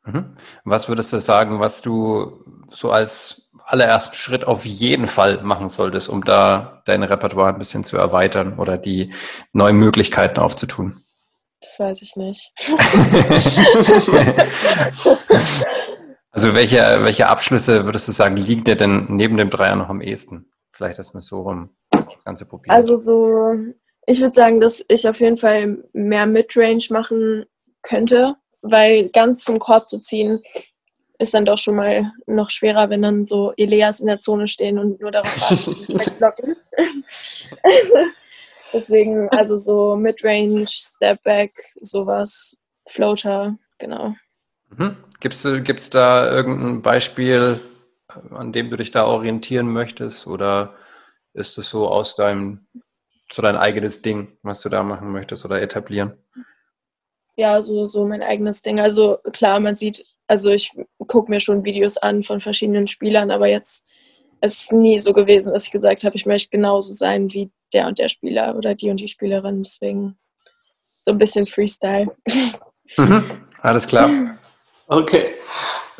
Mhm. 0.05 0.37
Was 0.65 0.89
würdest 0.89 1.13
du 1.13 1.21
sagen, 1.21 1.61
was 1.61 1.83
du 1.83 2.45
so 2.71 2.91
als 2.91 3.51
allerersten 3.67 4.15
Schritt 4.15 4.47
auf 4.47 4.65
jeden 4.65 5.07
Fall 5.07 5.43
machen 5.43 5.69
solltest, 5.69 6.09
um 6.09 6.25
da 6.25 6.83
dein 6.87 7.03
Repertoire 7.03 7.51
ein 7.51 7.59
bisschen 7.59 7.85
zu 7.85 7.97
erweitern 7.99 8.59
oder 8.59 8.79
die 8.79 9.13
neuen 9.53 9.77
Möglichkeiten 9.77 10.41
aufzutun? 10.41 11.05
Das 11.61 11.79
weiß 11.79 12.03
ich 12.03 12.17
nicht. 12.17 12.53
also 16.31 16.55
welche, 16.55 16.79
welche 17.03 17.29
Abschlüsse 17.29 17.85
würdest 17.85 18.09
du 18.09 18.13
sagen, 18.13 18.37
liegen 18.37 18.65
dir 18.65 18.77
denn 18.77 19.07
neben 19.09 19.37
dem 19.37 19.51
Dreier 19.51 19.77
noch 19.77 19.91
am 19.91 20.01
ehesten? 20.01 20.51
Vielleicht 20.73 20.99
dass 20.99 21.13
wir 21.13 21.21
so 21.21 21.43
rum 21.43 21.71
das 21.91 22.25
Ganze 22.25 22.47
probieren. 22.47 22.75
Also 22.75 23.03
so, 23.03 23.53
ich 24.07 24.21
würde 24.21 24.35
sagen, 24.35 24.61
dass 24.61 24.85
ich 24.89 25.07
auf 25.07 25.21
jeden 25.21 25.37
Fall 25.37 25.85
mehr 25.93 26.27
Midrange 26.27 26.87
machen 26.89 27.45
könnte, 27.83 28.37
weil 28.63 29.11
ganz 29.11 29.45
zum 29.45 29.59
Korb 29.59 29.89
zu 29.89 30.01
ziehen 30.01 30.41
ist 31.21 31.35
dann 31.35 31.45
doch 31.45 31.59
schon 31.59 31.77
mal 31.77 32.11
noch 32.27 32.49
schwerer, 32.49 32.89
wenn 32.89 33.03
dann 33.03 33.27
so 33.27 33.53
Elias 33.59 34.01
in 34.01 34.07
der 34.07 34.21
Zone 34.21 34.49
stehen 34.49 34.79
und 34.79 35.01
nur 35.01 35.11
darauf 35.11 35.51
warten, 35.51 36.11
blocken. 36.19 36.57
Deswegen, 38.73 39.29
also 39.31 39.57
so 39.57 39.97
Midrange, 39.97 40.67
Stepback, 40.69 41.53
sowas, 41.81 42.57
Floater, 42.87 43.57
genau. 43.79 44.15
Mhm. 44.71 44.97
Gibt 45.21 45.35
es 45.35 45.91
da 45.91 46.31
irgendein 46.31 46.83
Beispiel, 46.83 47.61
an 48.31 48.53
dem 48.53 48.71
du 48.71 48.77
dich 48.77 48.91
da 48.91 49.07
orientieren 49.07 49.71
möchtest? 49.73 50.27
Oder 50.27 50.75
ist 51.35 51.59
es 51.59 51.69
so 51.69 51.89
aus 51.89 52.17
deinem, 52.17 52.67
so 53.31 53.43
dein 53.43 53.57
eigenes 53.57 54.03
Ding, 54.03 54.39
was 54.43 54.61
du 54.63 54.69
da 54.69 54.83
machen 54.83 55.11
möchtest 55.13 55.45
oder 55.45 55.61
etablieren? 55.61 56.15
Ja, 57.37 57.63
so, 57.63 57.85
so 57.87 58.07
mein 58.07 58.23
eigenes 58.23 58.63
Ding. 58.63 58.81
Also 58.81 59.19
klar, 59.33 59.61
man 59.61 59.77
sieht, 59.77 60.05
also 60.27 60.51
ich 60.51 60.73
gucke 61.07 61.31
mir 61.31 61.41
schon 61.41 61.65
Videos 61.65 61.97
an 61.97 62.23
von 62.23 62.41
verschiedenen 62.41 62.87
Spielern, 62.87 63.31
aber 63.31 63.47
jetzt 63.47 63.87
ist 64.43 64.63
es 64.63 64.73
nie 64.73 64.99
so 64.99 65.13
gewesen, 65.13 65.53
dass 65.53 65.67
ich 65.67 65.71
gesagt 65.71 66.05
habe, 66.05 66.17
ich 66.17 66.27
möchte 66.27 66.51
genauso 66.51 66.93
sein 66.93 67.33
wie 67.33 67.51
der 67.73 67.87
und 67.87 67.99
der 67.99 68.09
Spieler 68.09 68.57
oder 68.57 68.75
die 68.75 68.91
und 68.91 68.99
die 68.99 69.09
Spielerin. 69.09 69.63
Deswegen 69.63 70.19
so 71.03 71.13
ein 71.13 71.19
bisschen 71.19 71.47
Freestyle. 71.47 72.09
Mhm. 72.97 73.47
Alles 73.63 73.87
klar. 73.87 74.11
Okay. 74.93 75.37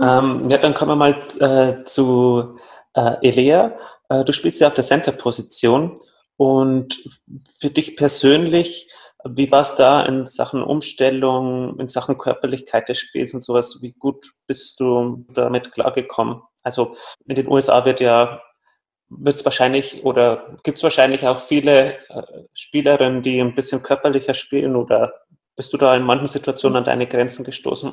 Ähm, 0.01 0.51
ja, 0.51 0.59
dann 0.59 0.75
kommen 0.75 0.91
wir 0.91 0.97
mal 0.97 1.15
äh, 1.39 1.85
zu 1.85 2.59
äh, 2.95 3.15
Elea. 3.23 3.79
Äh, 4.09 4.25
du 4.25 4.33
spielst 4.33 4.61
ja 4.61 4.67
auf 4.67 4.75
der 4.75 4.83
Center-Position 4.83 5.97
und 6.37 6.99
für 7.61 7.71
dich 7.71 7.95
persönlich, 7.95 8.91
wie 9.25 9.53
war 9.53 9.61
es 9.61 9.77
da 9.77 10.03
in 10.03 10.27
Sachen 10.27 10.65
Umstellung, 10.65 11.79
in 11.79 11.87
Sachen 11.87 12.19
Körperlichkeit 12.19 12.89
des 12.89 12.99
Spiels 12.99 13.33
und 13.33 13.45
sowas? 13.45 13.79
Wie 13.81 13.93
gut 13.93 14.27
bist 14.49 14.81
du 14.81 15.25
damit 15.35 15.71
klargekommen? 15.71 16.43
Also 16.65 16.97
in 17.27 17.37
den 17.37 17.47
USA 17.47 17.85
wird 17.85 18.01
ja 18.01 18.43
wird 19.11 19.37
es 19.37 19.45
wahrscheinlich 19.45 20.05
oder 20.05 20.57
gibt 20.63 20.79
es 20.79 20.85
wahrscheinlich 20.85 21.27
auch 21.27 21.41
viele 21.41 21.99
äh, 22.09 22.23
Spielerinnen, 22.55 23.23
die 23.23 23.41
ein 23.41 23.55
bisschen 23.55 23.83
körperlicher 23.83 24.35
spielen 24.35 24.77
oder 24.77 25.13
bist 25.57 25.73
du 25.73 25.77
da 25.77 25.95
in 25.95 26.05
manchen 26.05 26.29
Situationen 26.29 26.79
an 26.79 26.85
deine 26.85 27.07
Grenzen 27.07 27.45
gestoßen? 27.45 27.93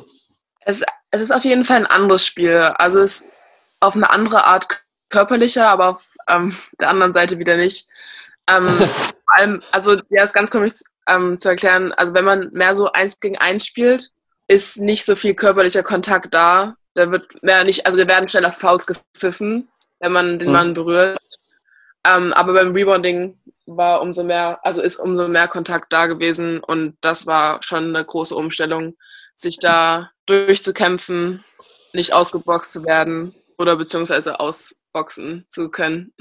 Es, 0.61 0.83
es 1.11 1.21
ist 1.21 1.31
auf 1.31 1.43
jeden 1.43 1.63
Fall 1.63 1.77
ein 1.77 1.85
anderes 1.85 2.25
Spiel. 2.25 2.57
Also 2.57 2.99
es 2.99 3.21
ist 3.21 3.25
auf 3.79 3.95
eine 3.95 4.09
andere 4.09 4.45
Art 4.45 4.83
körperlicher, 5.09 5.67
aber 5.67 5.89
auf 5.89 6.09
ähm, 6.29 6.55
der 6.79 6.89
anderen 6.89 7.13
Seite 7.13 7.39
wieder 7.39 7.57
nicht. 7.57 7.89
Ähm, 8.47 8.67
vor 8.77 9.37
allem, 9.37 9.61
also 9.71 9.99
ja, 10.09 10.23
ist 10.23 10.33
ganz 10.33 10.51
komisch 10.51 10.75
ähm, 11.07 11.37
zu 11.37 11.49
erklären. 11.49 11.93
Also 11.93 12.13
wenn 12.13 12.25
man 12.25 12.49
mehr 12.53 12.75
so 12.75 12.91
eins 12.91 13.19
gegen 13.19 13.37
eins 13.37 13.65
spielt, 13.65 14.11
ist 14.47 14.79
nicht 14.79 15.05
so 15.05 15.15
viel 15.15 15.33
körperlicher 15.33 15.83
Kontakt 15.83 16.33
da. 16.33 16.75
Da 16.93 17.11
wird 17.11 17.41
mehr 17.43 17.63
nicht, 17.63 17.85
also 17.85 17.97
da 17.97 18.07
werden 18.07 18.29
schneller 18.29 18.51
Fouls 18.51 18.87
gepfiffen, 18.87 19.67
wenn 19.99 20.11
man 20.11 20.39
den 20.39 20.47
mhm. 20.47 20.53
Mann 20.53 20.73
berührt. 20.73 21.19
Ähm, 22.05 22.33
aber 22.33 22.53
beim 22.53 22.73
Rebounding 22.73 23.37
war 23.65 24.01
umso 24.01 24.23
mehr, 24.23 24.59
also 24.63 24.81
ist 24.81 24.97
umso 24.97 25.27
mehr 25.27 25.47
Kontakt 25.47 25.91
da 25.91 26.07
gewesen 26.07 26.59
und 26.63 26.97
das 27.01 27.27
war 27.27 27.61
schon 27.61 27.95
eine 27.95 28.05
große 28.05 28.35
Umstellung, 28.35 28.95
sich 29.35 29.59
da 29.59 30.11
durchzukämpfen, 30.25 31.43
nicht 31.93 32.13
ausgeboxt 32.13 32.71
zu 32.71 32.85
werden 32.85 33.35
oder 33.57 33.75
beziehungsweise 33.75 34.39
ausboxen 34.39 35.45
zu 35.49 35.69
können. 35.69 36.13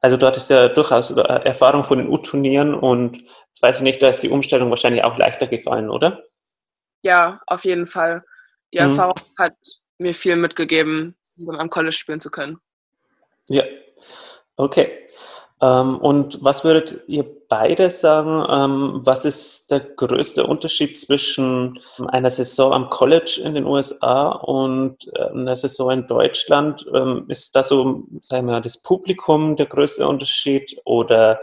Also 0.00 0.16
du 0.16 0.26
hattest 0.26 0.50
ja 0.50 0.68
durchaus 0.68 1.12
Erfahrung 1.12 1.84
von 1.84 1.98
den 1.98 2.08
U-Turnieren 2.08 2.74
und 2.74 3.18
jetzt 3.18 3.62
weiß 3.62 3.76
ich 3.76 3.82
nicht, 3.82 4.02
da 4.02 4.08
ist 4.08 4.20
die 4.20 4.30
Umstellung 4.30 4.68
wahrscheinlich 4.70 5.04
auch 5.04 5.16
leichter 5.16 5.46
gefallen, 5.46 5.88
oder? 5.88 6.24
Ja, 7.02 7.40
auf 7.46 7.64
jeden 7.64 7.86
Fall. 7.86 8.24
Die 8.74 8.78
mhm. 8.78 8.90
Erfahrung 8.90 9.20
hat 9.38 9.54
mir 9.98 10.14
viel 10.14 10.34
mitgegeben, 10.34 11.16
um 11.38 11.50
am 11.50 11.70
College 11.70 11.92
spielen 11.92 12.20
zu 12.20 12.30
können. 12.30 12.58
Ja, 13.48 13.64
okay. 14.56 15.02
Ähm, 15.62 15.98
und 15.98 16.42
was 16.42 16.64
würdet 16.64 17.02
ihr 17.06 17.24
beide 17.48 17.88
sagen, 17.90 18.44
ähm, 18.50 19.00
was 19.04 19.24
ist 19.24 19.70
der 19.70 19.80
größte 19.80 20.44
Unterschied 20.44 20.98
zwischen 20.98 21.78
einer 22.08 22.30
Saison 22.30 22.72
am 22.72 22.90
College 22.90 23.40
in 23.44 23.54
den 23.54 23.64
USA 23.64 24.30
und 24.30 25.08
äh, 25.14 25.28
einer 25.28 25.54
Saison 25.54 25.92
in 25.92 26.06
Deutschland? 26.08 26.84
Ähm, 26.92 27.26
ist 27.28 27.54
da 27.54 27.62
so, 27.62 28.02
sagen 28.20 28.48
wir 28.48 28.54
mal, 28.54 28.60
das 28.60 28.82
Publikum 28.82 29.54
der 29.54 29.66
größte 29.66 30.06
Unterschied 30.06 30.80
oder 30.84 31.38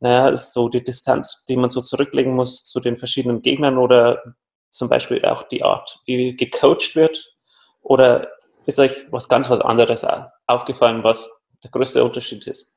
naja, 0.00 0.28
ist 0.28 0.52
so 0.52 0.68
die 0.68 0.84
Distanz, 0.84 1.44
die 1.48 1.56
man 1.56 1.70
so 1.70 1.80
zurücklegen 1.80 2.34
muss 2.34 2.62
zu 2.62 2.78
den 2.78 2.96
verschiedenen 2.96 3.42
Gegnern 3.42 3.78
oder 3.78 4.22
zum 4.70 4.88
Beispiel 4.88 5.24
auch 5.24 5.42
die 5.48 5.64
Art, 5.64 5.98
wie 6.06 6.36
gecoacht 6.36 6.94
wird? 6.94 7.34
Oder 7.82 8.28
ist 8.68 8.78
euch 8.78 9.06
was 9.10 9.28
ganz 9.28 9.48
was 9.48 9.62
anderes 9.62 10.06
aufgefallen, 10.46 11.02
was 11.02 11.30
der 11.64 11.70
größte 11.70 12.04
Unterschied 12.04 12.46
ist? 12.46 12.70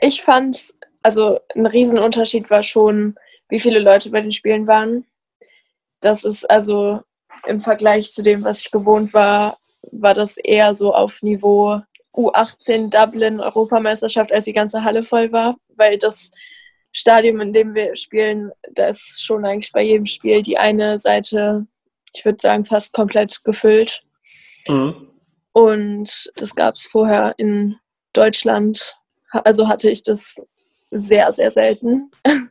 Ich 0.00 0.22
fand, 0.22 0.74
also 1.02 1.40
ein 1.54 1.66
Riesenunterschied 1.66 2.50
war 2.50 2.62
schon, 2.62 3.16
wie 3.48 3.58
viele 3.58 3.78
Leute 3.78 4.10
bei 4.10 4.20
den 4.20 4.32
Spielen 4.32 4.66
waren. 4.66 5.06
Das 6.00 6.24
ist 6.24 6.48
also 6.48 7.00
im 7.46 7.62
Vergleich 7.62 8.12
zu 8.12 8.22
dem, 8.22 8.44
was 8.44 8.60
ich 8.60 8.70
gewohnt 8.70 9.14
war, 9.14 9.58
war 9.90 10.12
das 10.12 10.36
eher 10.36 10.74
so 10.74 10.94
auf 10.94 11.22
Niveau 11.22 11.78
U18 12.14 12.90
Dublin 12.90 13.40
Europameisterschaft, 13.40 14.30
als 14.30 14.44
die 14.44 14.52
ganze 14.52 14.84
Halle 14.84 15.04
voll 15.04 15.32
war, 15.32 15.56
weil 15.76 15.96
das 15.96 16.32
Stadion, 16.92 17.40
in 17.40 17.54
dem 17.54 17.74
wir 17.74 17.96
spielen, 17.96 18.52
da 18.72 18.88
ist 18.88 19.24
schon 19.24 19.46
eigentlich 19.46 19.72
bei 19.72 19.82
jedem 19.82 20.04
Spiel 20.04 20.42
die 20.42 20.58
eine 20.58 20.98
Seite, 20.98 21.66
ich 22.12 22.26
würde 22.26 22.38
sagen, 22.42 22.66
fast 22.66 22.92
komplett 22.92 23.42
gefüllt. 23.44 24.02
Mhm. 24.68 25.10
Und 25.52 26.30
das 26.36 26.54
gab 26.54 26.74
es 26.74 26.86
vorher 26.86 27.34
in 27.38 27.76
Deutschland 28.12 28.98
also 29.30 29.68
hatte 29.68 29.90
ich 29.90 30.02
das 30.02 30.40
sehr, 30.90 31.32
sehr 31.32 31.50
selten. 31.50 32.10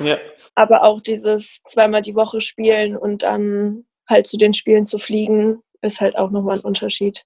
Ja. 0.00 0.18
Aber 0.54 0.82
auch 0.82 1.00
dieses 1.00 1.60
zweimal 1.66 2.02
die 2.02 2.14
Woche 2.14 2.40
spielen 2.40 2.96
und 2.96 3.22
dann 3.22 3.84
halt 4.08 4.26
zu 4.26 4.36
den 4.36 4.52
Spielen 4.52 4.84
zu 4.84 4.98
fliegen, 4.98 5.62
ist 5.80 6.00
halt 6.00 6.16
auch 6.16 6.30
nochmal 6.30 6.58
ein 6.58 6.64
Unterschied. 6.64 7.24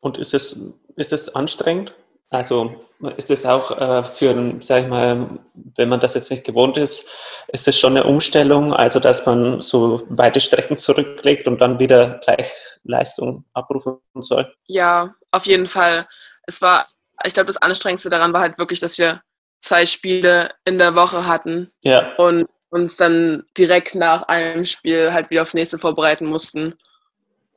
Und 0.00 0.18
ist 0.18 0.34
es, 0.34 0.60
ist 0.96 1.12
es 1.12 1.34
anstrengend? 1.34 1.94
Also 2.32 2.74
ist 3.16 3.30
es 3.30 3.46
auch 3.46 3.70
äh, 3.78 4.02
für, 4.02 4.54
sag 4.60 4.82
ich 4.82 4.88
mal, 4.88 5.38
wenn 5.76 5.88
man 5.88 6.00
das 6.00 6.14
jetzt 6.14 6.30
nicht 6.30 6.44
gewohnt 6.44 6.76
ist, 6.76 7.08
ist 7.48 7.68
es 7.68 7.78
schon 7.78 7.96
eine 7.96 8.04
Umstellung, 8.04 8.72
also 8.72 9.00
dass 9.00 9.26
man 9.26 9.60
so 9.62 10.02
weite 10.08 10.40
Strecken 10.40 10.78
zurücklegt 10.78 11.46
und 11.46 11.60
dann 11.60 11.78
wieder 11.78 12.20
gleich 12.24 12.50
Leistung 12.84 13.44
abrufen 13.52 13.98
soll? 14.20 14.52
Ja, 14.66 15.14
auf 15.30 15.46
jeden 15.46 15.66
Fall. 15.66 16.08
Es 16.46 16.60
war 16.62 16.86
ich 17.24 17.34
glaube, 17.34 17.46
das 17.46 17.56
Anstrengendste 17.56 18.10
daran 18.10 18.32
war 18.32 18.40
halt 18.40 18.58
wirklich, 18.58 18.80
dass 18.80 18.98
wir 18.98 19.22
zwei 19.58 19.86
Spiele 19.86 20.50
in 20.64 20.78
der 20.78 20.94
Woche 20.94 21.26
hatten 21.26 21.70
ja. 21.82 22.14
und 22.16 22.46
uns 22.70 22.96
dann 22.96 23.44
direkt 23.56 23.94
nach 23.94 24.22
einem 24.24 24.64
Spiel 24.64 25.12
halt 25.12 25.30
wieder 25.30 25.42
aufs 25.42 25.54
nächste 25.54 25.78
vorbereiten 25.78 26.26
mussten. 26.26 26.74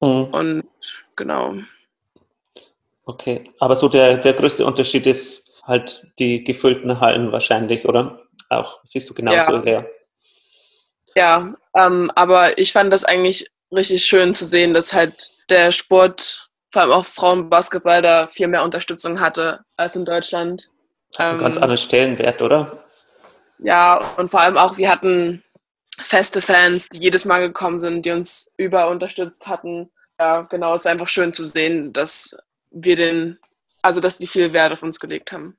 Mhm. 0.02 0.26
Und 0.26 0.64
genau. 1.16 1.56
Okay, 3.06 3.52
aber 3.60 3.76
so 3.76 3.88
der, 3.88 4.18
der 4.18 4.34
größte 4.34 4.66
Unterschied 4.66 5.06
ist 5.06 5.52
halt 5.64 6.08
die 6.20 6.44
gefüllten 6.44 7.00
Hallen 7.00 7.32
wahrscheinlich, 7.32 7.86
oder? 7.86 8.20
Auch, 8.50 8.80
siehst 8.84 9.10
du 9.10 9.14
genauso, 9.14 9.38
ja. 9.38 9.62
Lea. 9.62 9.86
Ja, 11.16 11.54
ähm, 11.78 12.12
aber 12.16 12.58
ich 12.58 12.74
fand 12.74 12.92
das 12.92 13.04
eigentlich 13.04 13.48
richtig 13.72 14.04
schön 14.06 14.36
zu 14.36 14.46
sehen, 14.46 14.74
dass 14.74 14.94
halt 14.94 15.34
der 15.50 15.72
Sport 15.72 16.50
vor 16.72 16.82
allem 16.82 16.92
auch 16.92 17.06
Frauenbasketball 17.06 18.02
da 18.02 18.28
viel 18.28 18.48
mehr 18.48 18.64
Unterstützung 18.64 19.20
hatte 19.20 19.62
als 19.78 19.96
in 19.96 20.04
Deutschland. 20.04 20.70
Ähm, 21.18 21.38
ganz 21.38 21.58
anderer 21.58 21.78
Stellenwert, 21.78 22.42
oder? 22.42 22.84
Ja, 23.60 24.14
und 24.18 24.30
vor 24.30 24.42
allem 24.42 24.58
auch, 24.58 24.78
wir 24.78 24.92
hatten 24.92 25.44
feste 25.98 26.42
Fans, 26.42 26.90
die 26.90 27.00
jedes 27.00 27.24
Mal 27.24 27.48
gekommen 27.48 27.80
sind, 27.80 28.06
die 28.06 28.12
uns 28.12 28.52
über 28.58 28.90
unterstützt 28.90 29.48
hatten. 29.48 29.90
Ja, 30.20 30.42
genau, 30.42 30.76
es 30.76 30.84
war 30.84 30.92
einfach 30.92 31.08
schön 31.08 31.34
zu 31.34 31.46
sehen, 31.46 31.94
dass 31.94 32.38
wir 32.76 32.96
den, 32.96 33.40
also 33.82 34.02
dass 34.02 34.18
die 34.18 34.28
viel 34.28 34.54
Wert 34.54 34.74
auf 34.74 34.84
uns 34.84 35.00
gelegt 35.00 35.32
haben. 35.32 35.58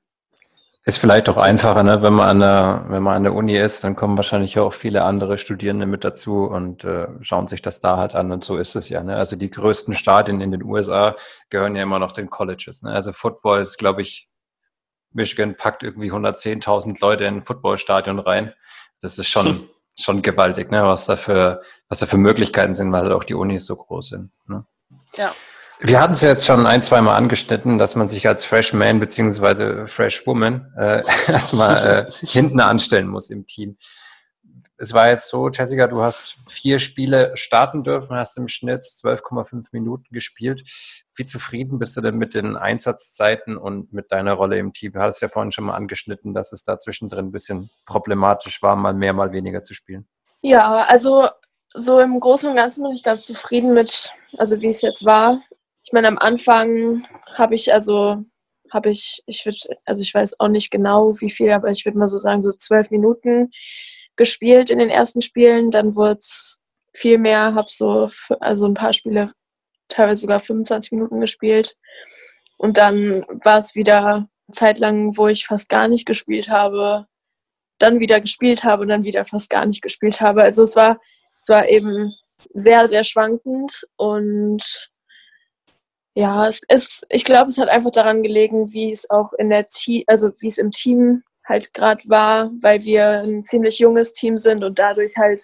Ist 0.84 0.98
vielleicht 0.98 1.28
auch 1.28 1.36
einfacher, 1.36 1.82
ne? 1.82 2.00
wenn, 2.02 2.12
man 2.12 2.28
an 2.28 2.38
der, 2.38 2.84
wenn 2.88 3.02
man 3.02 3.16
an 3.16 3.24
der 3.24 3.34
Uni 3.34 3.58
ist, 3.58 3.82
dann 3.82 3.96
kommen 3.96 4.16
wahrscheinlich 4.16 4.56
auch 4.60 4.72
viele 4.72 5.02
andere 5.02 5.36
Studierende 5.36 5.84
mit 5.84 6.04
dazu 6.04 6.44
und 6.44 6.84
äh, 6.84 7.08
schauen 7.22 7.48
sich 7.48 7.60
das 7.60 7.80
da 7.80 7.96
halt 7.96 8.14
an 8.14 8.30
und 8.30 8.44
so 8.44 8.56
ist 8.56 8.76
es 8.76 8.88
ja. 8.88 9.02
Ne? 9.02 9.16
Also 9.16 9.34
die 9.34 9.50
größten 9.50 9.94
Stadien 9.94 10.40
in 10.40 10.52
den 10.52 10.62
USA 10.62 11.16
gehören 11.50 11.74
ja 11.74 11.82
immer 11.82 11.98
noch 11.98 12.12
den 12.12 12.30
Colleges. 12.30 12.82
Ne? 12.82 12.92
Also 12.92 13.12
Football 13.12 13.62
ist, 13.62 13.78
glaube 13.78 14.02
ich, 14.02 14.28
Michigan 15.10 15.56
packt 15.56 15.82
irgendwie 15.82 16.12
110.000 16.12 17.00
Leute 17.00 17.24
in 17.24 17.38
ein 17.38 17.42
Footballstadion 17.42 18.20
rein. 18.20 18.52
Das 19.00 19.18
ist 19.18 19.28
schon, 19.28 19.46
hm. 19.46 19.68
schon 19.98 20.22
gewaltig, 20.22 20.70
ne? 20.70 20.84
was, 20.84 21.06
da 21.06 21.16
für, 21.16 21.62
was 21.88 21.98
da 21.98 22.06
für 22.06 22.18
Möglichkeiten 22.18 22.74
sind, 22.74 22.92
weil 22.92 23.02
halt 23.02 23.12
auch 23.12 23.24
die 23.24 23.34
Unis 23.34 23.66
so 23.66 23.74
groß 23.74 24.10
sind. 24.10 24.30
Ne? 24.46 24.64
Ja. 25.16 25.34
Wir 25.80 26.00
hatten 26.00 26.14
es 26.14 26.22
jetzt 26.22 26.46
schon 26.46 26.66
ein, 26.66 26.80
zwei 26.82 27.02
Mal 27.02 27.16
angeschnitten, 27.16 27.76
dass 27.78 27.96
man 27.96 28.08
sich 28.08 28.26
als 28.26 28.46
Freshman 28.46 28.98
beziehungsweise 28.98 29.86
Freshwoman 29.86 30.72
äh, 30.76 31.02
erstmal 31.28 32.08
äh, 32.08 32.26
hinten 32.26 32.60
anstellen 32.60 33.08
muss 33.08 33.28
im 33.28 33.46
Team. 33.46 33.76
es 34.78 34.94
war 34.94 35.10
jetzt 35.10 35.28
so, 35.28 35.50
Jessica, 35.50 35.86
du 35.86 36.00
hast 36.00 36.38
vier 36.48 36.78
Spiele 36.78 37.36
starten 37.36 37.84
dürfen, 37.84 38.16
hast 38.16 38.38
im 38.38 38.48
Schnitt 38.48 38.84
12,5 38.84 39.66
Minuten 39.72 40.06
gespielt. 40.12 40.62
Wie 41.14 41.26
zufrieden 41.26 41.78
bist 41.78 41.94
du 41.96 42.00
denn 42.00 42.16
mit 42.16 42.34
den 42.34 42.56
Einsatzzeiten 42.56 43.58
und 43.58 43.92
mit 43.92 44.12
deiner 44.12 44.32
Rolle 44.32 44.58
im 44.58 44.72
Team? 44.72 44.92
Du 44.92 45.00
hattest 45.00 45.20
ja 45.20 45.28
vorhin 45.28 45.52
schon 45.52 45.64
mal 45.64 45.74
angeschnitten, 45.74 46.32
dass 46.32 46.52
es 46.52 46.64
da 46.64 46.78
zwischendrin 46.78 47.26
ein 47.26 47.32
bisschen 47.32 47.70
problematisch 47.84 48.62
war, 48.62 48.76
mal 48.76 48.94
mehr, 48.94 49.12
mal 49.12 49.32
weniger 49.32 49.62
zu 49.62 49.74
spielen. 49.74 50.08
Ja, 50.40 50.84
also 50.84 51.28
so 51.74 52.00
im 52.00 52.18
Großen 52.18 52.48
und 52.48 52.56
Ganzen 52.56 52.82
bin 52.82 52.92
ich 52.92 53.02
ganz 53.02 53.26
zufrieden 53.26 53.74
mit, 53.74 54.12
also 54.38 54.60
wie 54.62 54.68
es 54.68 54.80
jetzt 54.80 55.04
war. 55.04 55.42
Ich 55.86 55.92
meine, 55.92 56.08
am 56.08 56.18
Anfang 56.18 57.06
habe 57.36 57.54
ich 57.54 57.72
also 57.72 58.24
habe 58.72 58.90
ich, 58.90 59.22
ich 59.26 59.46
würde, 59.46 59.58
also 59.84 60.02
ich 60.02 60.12
weiß 60.12 60.40
auch 60.40 60.48
nicht 60.48 60.72
genau 60.72 61.20
wie 61.20 61.30
viel, 61.30 61.52
aber 61.52 61.70
ich 61.70 61.84
würde 61.84 61.96
mal 61.96 62.08
so 62.08 62.18
sagen, 62.18 62.42
so 62.42 62.52
zwölf 62.52 62.90
Minuten 62.90 63.52
gespielt 64.16 64.68
in 64.70 64.80
den 64.80 64.90
ersten 64.90 65.20
Spielen. 65.20 65.70
Dann 65.70 65.94
wurde 65.94 66.18
es 66.18 66.60
viel 66.92 67.18
mehr, 67.18 67.54
habe 67.54 67.68
so, 67.70 68.10
also 68.40 68.66
ein 68.66 68.74
paar 68.74 68.92
Spiele 68.92 69.32
teilweise 69.86 70.22
sogar 70.22 70.40
25 70.40 70.90
Minuten 70.90 71.20
gespielt. 71.20 71.76
Und 72.56 72.78
dann 72.78 73.24
war 73.44 73.58
es 73.58 73.76
wieder 73.76 74.04
eine 74.06 74.28
Zeit 74.50 74.80
lang, 74.80 75.16
wo 75.16 75.28
ich 75.28 75.46
fast 75.46 75.68
gar 75.68 75.86
nicht 75.86 76.04
gespielt 76.04 76.48
habe, 76.48 77.06
dann 77.78 78.00
wieder 78.00 78.20
gespielt 78.20 78.64
habe 78.64 78.82
und 78.82 78.88
dann 78.88 79.04
wieder 79.04 79.24
fast 79.24 79.50
gar 79.50 79.64
nicht 79.66 79.82
gespielt 79.82 80.20
habe. 80.20 80.42
Also 80.42 80.64
es 80.64 80.74
war, 80.74 80.98
es 81.38 81.48
war 81.48 81.68
eben 81.68 82.12
sehr, 82.52 82.88
sehr 82.88 83.04
schwankend 83.04 83.86
und 83.94 84.90
ja, 86.16 86.48
es 86.48 86.62
ist, 86.68 87.06
ich 87.10 87.24
glaube, 87.26 87.50
es 87.50 87.58
hat 87.58 87.68
einfach 87.68 87.90
daran 87.90 88.22
gelegen, 88.22 88.72
wie 88.72 88.90
es 88.90 89.08
auch 89.10 89.34
in 89.34 89.50
der 89.50 89.66
Team, 89.66 90.02
also 90.06 90.30
wie 90.38 90.46
es 90.46 90.56
im 90.56 90.70
Team 90.70 91.22
halt 91.44 91.74
gerade 91.74 92.08
war, 92.08 92.50
weil 92.62 92.84
wir 92.84 93.20
ein 93.20 93.44
ziemlich 93.44 93.78
junges 93.78 94.14
Team 94.14 94.38
sind 94.38 94.64
und 94.64 94.78
dadurch 94.78 95.14
halt 95.18 95.42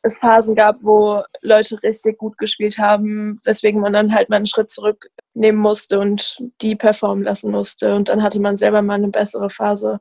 es 0.00 0.16
Phasen 0.16 0.54
gab, 0.54 0.78
wo 0.82 1.22
Leute 1.42 1.82
richtig 1.82 2.16
gut 2.16 2.38
gespielt 2.38 2.78
haben, 2.78 3.40
weswegen 3.44 3.82
man 3.82 3.92
dann 3.92 4.14
halt 4.14 4.30
mal 4.30 4.36
einen 4.36 4.46
Schritt 4.46 4.70
zurücknehmen 4.70 5.60
musste 5.60 6.00
und 6.00 6.42
die 6.62 6.76
performen 6.76 7.22
lassen 7.22 7.50
musste. 7.50 7.94
Und 7.94 8.08
dann 8.08 8.22
hatte 8.22 8.40
man 8.40 8.56
selber 8.56 8.80
mal 8.80 8.94
eine 8.94 9.08
bessere 9.08 9.50
Phase. 9.50 10.00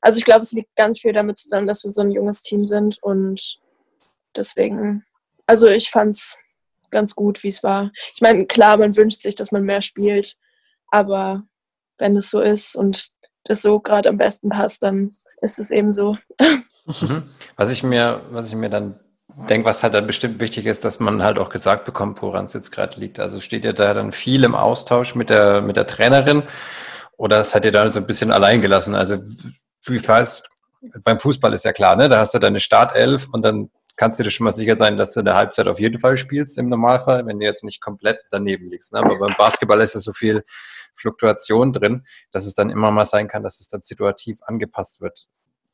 Also 0.00 0.18
ich 0.18 0.24
glaube, 0.24 0.42
es 0.42 0.52
liegt 0.52 0.76
ganz 0.76 1.00
viel 1.00 1.12
damit 1.12 1.38
zusammen, 1.38 1.66
dass 1.66 1.82
wir 1.82 1.92
so 1.92 2.02
ein 2.02 2.12
junges 2.12 2.42
Team 2.42 2.66
sind 2.66 3.02
und 3.02 3.58
deswegen, 4.36 5.04
also 5.46 5.66
ich 5.66 5.90
fand 5.90 6.14
es 6.14 6.38
ganz 6.94 7.14
gut, 7.14 7.42
wie 7.42 7.48
es 7.48 7.62
war. 7.62 7.90
Ich 8.14 8.22
meine, 8.22 8.46
klar, 8.46 8.78
man 8.78 8.96
wünscht 8.96 9.20
sich, 9.20 9.34
dass 9.34 9.52
man 9.52 9.64
mehr 9.64 9.82
spielt, 9.82 10.36
aber 10.90 11.42
wenn 11.98 12.16
es 12.16 12.30
so 12.30 12.40
ist 12.40 12.74
und 12.74 13.10
das 13.44 13.60
so 13.60 13.80
gerade 13.80 14.08
am 14.08 14.16
besten 14.16 14.48
passt, 14.48 14.82
dann 14.82 15.10
ist 15.42 15.58
es 15.58 15.70
eben 15.70 15.92
so. 15.92 16.16
Mhm. 17.00 17.22
Was 17.56 17.70
ich 17.70 17.82
mir, 17.82 18.20
was 18.30 18.48
ich 18.48 18.54
mir 18.54 18.68
dann 18.68 19.00
denke, 19.48 19.66
was 19.66 19.82
halt 19.82 19.94
dann 19.94 20.06
bestimmt 20.06 20.38
wichtig 20.38 20.66
ist, 20.66 20.84
dass 20.84 21.00
man 21.00 21.22
halt 21.22 21.38
auch 21.38 21.48
gesagt 21.48 21.86
bekommt, 21.86 22.20
woran 22.20 22.44
es 22.44 22.52
jetzt 22.52 22.72
gerade 22.72 23.00
liegt. 23.00 23.18
Also 23.18 23.40
steht 23.40 23.64
ihr 23.64 23.72
da 23.72 23.94
dann 23.94 24.12
viel 24.12 24.44
im 24.44 24.54
Austausch 24.54 25.14
mit 25.14 25.30
der, 25.30 25.62
mit 25.62 25.76
der 25.76 25.86
Trainerin 25.86 26.42
oder 27.16 27.38
das 27.38 27.54
hat 27.54 27.64
ihr 27.64 27.72
dann 27.72 27.90
so 27.90 28.00
ein 28.00 28.06
bisschen 28.06 28.30
allein 28.30 28.60
gelassen? 28.60 28.94
Also 28.94 29.16
wie 29.86 29.98
fast 29.98 30.46
beim 31.02 31.18
Fußball 31.18 31.54
ist 31.54 31.64
ja 31.64 31.72
klar, 31.72 31.96
ne? 31.96 32.08
Da 32.08 32.18
hast 32.18 32.34
du 32.34 32.38
deine 32.38 32.60
Startelf 32.60 33.28
und 33.32 33.42
dann 33.42 33.70
kannst 33.96 34.18
du 34.18 34.24
dir 34.24 34.30
schon 34.30 34.44
mal 34.44 34.52
sicher 34.52 34.76
sein, 34.76 34.96
dass 34.96 35.14
du 35.14 35.20
in 35.20 35.26
der 35.26 35.36
Halbzeit 35.36 35.68
auf 35.68 35.78
jeden 35.78 35.98
Fall 35.98 36.16
spielst 36.16 36.58
im 36.58 36.68
Normalfall, 36.68 37.26
wenn 37.26 37.38
du 37.38 37.44
jetzt 37.46 37.64
nicht 37.64 37.80
komplett 37.80 38.20
daneben 38.30 38.70
liegst. 38.70 38.92
Ne? 38.92 39.00
Aber 39.00 39.18
beim 39.18 39.34
Basketball 39.36 39.80
ist 39.80 39.94
ja 39.94 40.00
so 40.00 40.12
viel 40.12 40.44
Fluktuation 40.94 41.72
drin, 41.72 42.04
dass 42.30 42.46
es 42.46 42.54
dann 42.54 42.70
immer 42.70 42.90
mal 42.90 43.04
sein 43.04 43.28
kann, 43.28 43.42
dass 43.42 43.60
es 43.60 43.68
dann 43.68 43.82
situativ 43.82 44.38
angepasst 44.42 45.00
wird. 45.00 45.26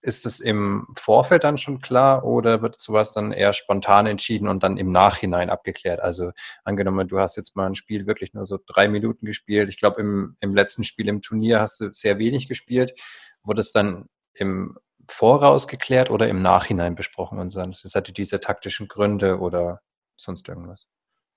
Ist 0.02 0.24
es 0.24 0.40
im 0.40 0.86
Vorfeld 0.96 1.44
dann 1.44 1.58
schon 1.58 1.82
klar 1.82 2.24
oder 2.24 2.62
wird 2.62 2.80
sowas 2.80 3.12
dann 3.12 3.32
eher 3.32 3.52
spontan 3.52 4.06
entschieden 4.06 4.48
und 4.48 4.62
dann 4.62 4.78
im 4.78 4.92
Nachhinein 4.92 5.50
abgeklärt? 5.50 6.00
Also 6.00 6.32
angenommen, 6.64 7.06
du 7.06 7.18
hast 7.18 7.36
jetzt 7.36 7.54
mal 7.54 7.66
ein 7.66 7.74
Spiel 7.74 8.06
wirklich 8.06 8.32
nur 8.32 8.46
so 8.46 8.58
drei 8.64 8.88
Minuten 8.88 9.26
gespielt. 9.26 9.68
Ich 9.68 9.78
glaube, 9.78 10.00
im, 10.00 10.36
im 10.40 10.54
letzten 10.54 10.84
Spiel 10.84 11.08
im 11.08 11.20
Turnier 11.20 11.60
hast 11.60 11.80
du 11.80 11.92
sehr 11.92 12.18
wenig 12.18 12.48
gespielt. 12.48 12.98
Wurde 13.42 13.60
es 13.60 13.72
dann 13.72 14.06
im 14.32 14.78
Voraus 15.08 15.68
geklärt 15.68 16.10
oder 16.10 16.28
im 16.28 16.42
Nachhinein 16.42 16.94
besprochen 16.94 17.38
und 17.38 17.50
sonst? 17.50 17.84
Es 17.84 17.94
hatte 17.94 18.12
diese 18.12 18.40
taktischen 18.40 18.88
Gründe 18.88 19.38
oder 19.38 19.80
sonst 20.16 20.48
irgendwas? 20.48 20.86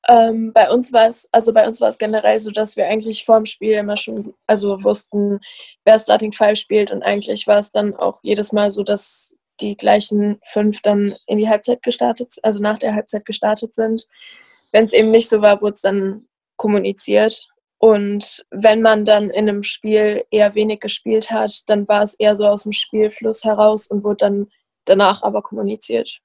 Ähm, 0.08 0.52
bei 0.52 0.70
uns 0.70 0.92
war 0.92 1.08
es, 1.08 1.30
also 1.32 1.54
bei 1.54 1.66
uns 1.66 1.80
war 1.80 1.88
es 1.88 1.98
generell 1.98 2.40
so, 2.40 2.52
dass 2.52 2.76
wir 2.76 2.88
eigentlich 2.88 3.26
vorm 3.26 3.46
Spiel 3.46 3.74
immer 3.74 3.96
schon, 3.96 4.34
also 4.48 4.84
wussten, 4.84 5.40
wer 5.86 5.98
Starting 5.98 6.34
Five 6.34 6.58
spielt 6.58 6.92
und 6.92 7.04
eigentlich 7.04 7.48
war 7.48 7.58
es 7.58 7.72
dann 7.72 7.96
auch 7.96 8.20
jedes 8.22 8.52
Mal 8.52 8.70
so, 8.70 8.84
dass 8.84 9.40
die 9.62 9.78
gleichen 9.78 10.42
fünf 10.46 10.82
dann 10.82 11.16
in 11.28 11.38
die 11.38 11.48
Halbzeit 11.48 11.82
gestartet, 11.84 12.34
also 12.44 12.60
nach 12.60 12.78
der 12.78 12.96
Halbzeit 12.96 13.24
gestartet 13.24 13.76
sind. 13.76 14.06
Wenn 14.74 14.84
es 14.84 14.92
eben 14.92 15.12
nicht 15.12 15.30
so 15.30 15.42
war, 15.42 15.62
wurde 15.62 15.76
es 15.76 15.82
dann 15.82 16.28
kommuniziert 16.58 17.48
und 17.84 18.46
wenn 18.50 18.82
man 18.82 19.04
dann 19.04 19.30
in 19.30 19.50
einem 19.50 19.64
Spiel 19.64 20.24
eher 20.32 20.56
wenig 20.56 20.80
gespielt 20.80 21.32
hat, 21.32 21.64
dann 21.68 21.86
war 21.90 22.02
es 22.02 22.14
eher 22.14 22.38
so 22.38 22.48
aus 22.48 22.64
dem 22.64 22.72
Spielfluss 22.72 23.44
heraus 23.44 23.88
und 23.88 24.06
wurde 24.06 24.20
dann 24.20 24.48
danach 24.86 25.22
aber 25.22 25.42
kommuniziert. 25.42 26.20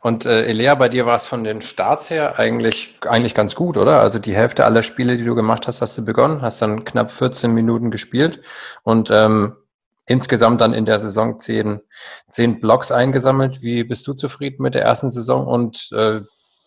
Und 0.00 0.26
äh, 0.26 0.44
Elea, 0.44 0.76
bei 0.76 0.88
dir 0.88 1.04
war 1.04 1.16
es 1.16 1.26
von 1.26 1.42
den 1.42 1.60
Starts 1.60 2.08
her 2.08 2.38
eigentlich, 2.38 3.00
eigentlich 3.00 3.34
ganz 3.34 3.56
gut, 3.56 3.76
oder? 3.78 4.00
Also 4.00 4.20
die 4.20 4.36
Hälfte 4.36 4.64
aller 4.64 4.82
Spiele, 4.82 5.16
die 5.16 5.24
du 5.24 5.34
gemacht 5.34 5.66
hast, 5.66 5.80
hast 5.80 5.98
du 5.98 6.04
begonnen, 6.04 6.40
hast 6.40 6.62
dann 6.62 6.84
knapp 6.84 7.10
14 7.10 7.52
Minuten 7.52 7.90
gespielt 7.90 8.40
und 8.84 9.10
ähm, 9.10 9.56
insgesamt 10.06 10.60
dann 10.60 10.72
in 10.72 10.84
der 10.84 11.00
Saison 11.00 11.40
10, 11.40 11.80
10 12.30 12.60
Blocks 12.60 12.92
eingesammelt. 12.92 13.60
Wie 13.60 13.82
bist 13.82 14.06
du 14.06 14.14
zufrieden 14.14 14.62
mit 14.62 14.76
der 14.76 14.82
ersten 14.82 15.10
Saison 15.10 15.48
und 15.48 15.90
äh, 15.90 16.20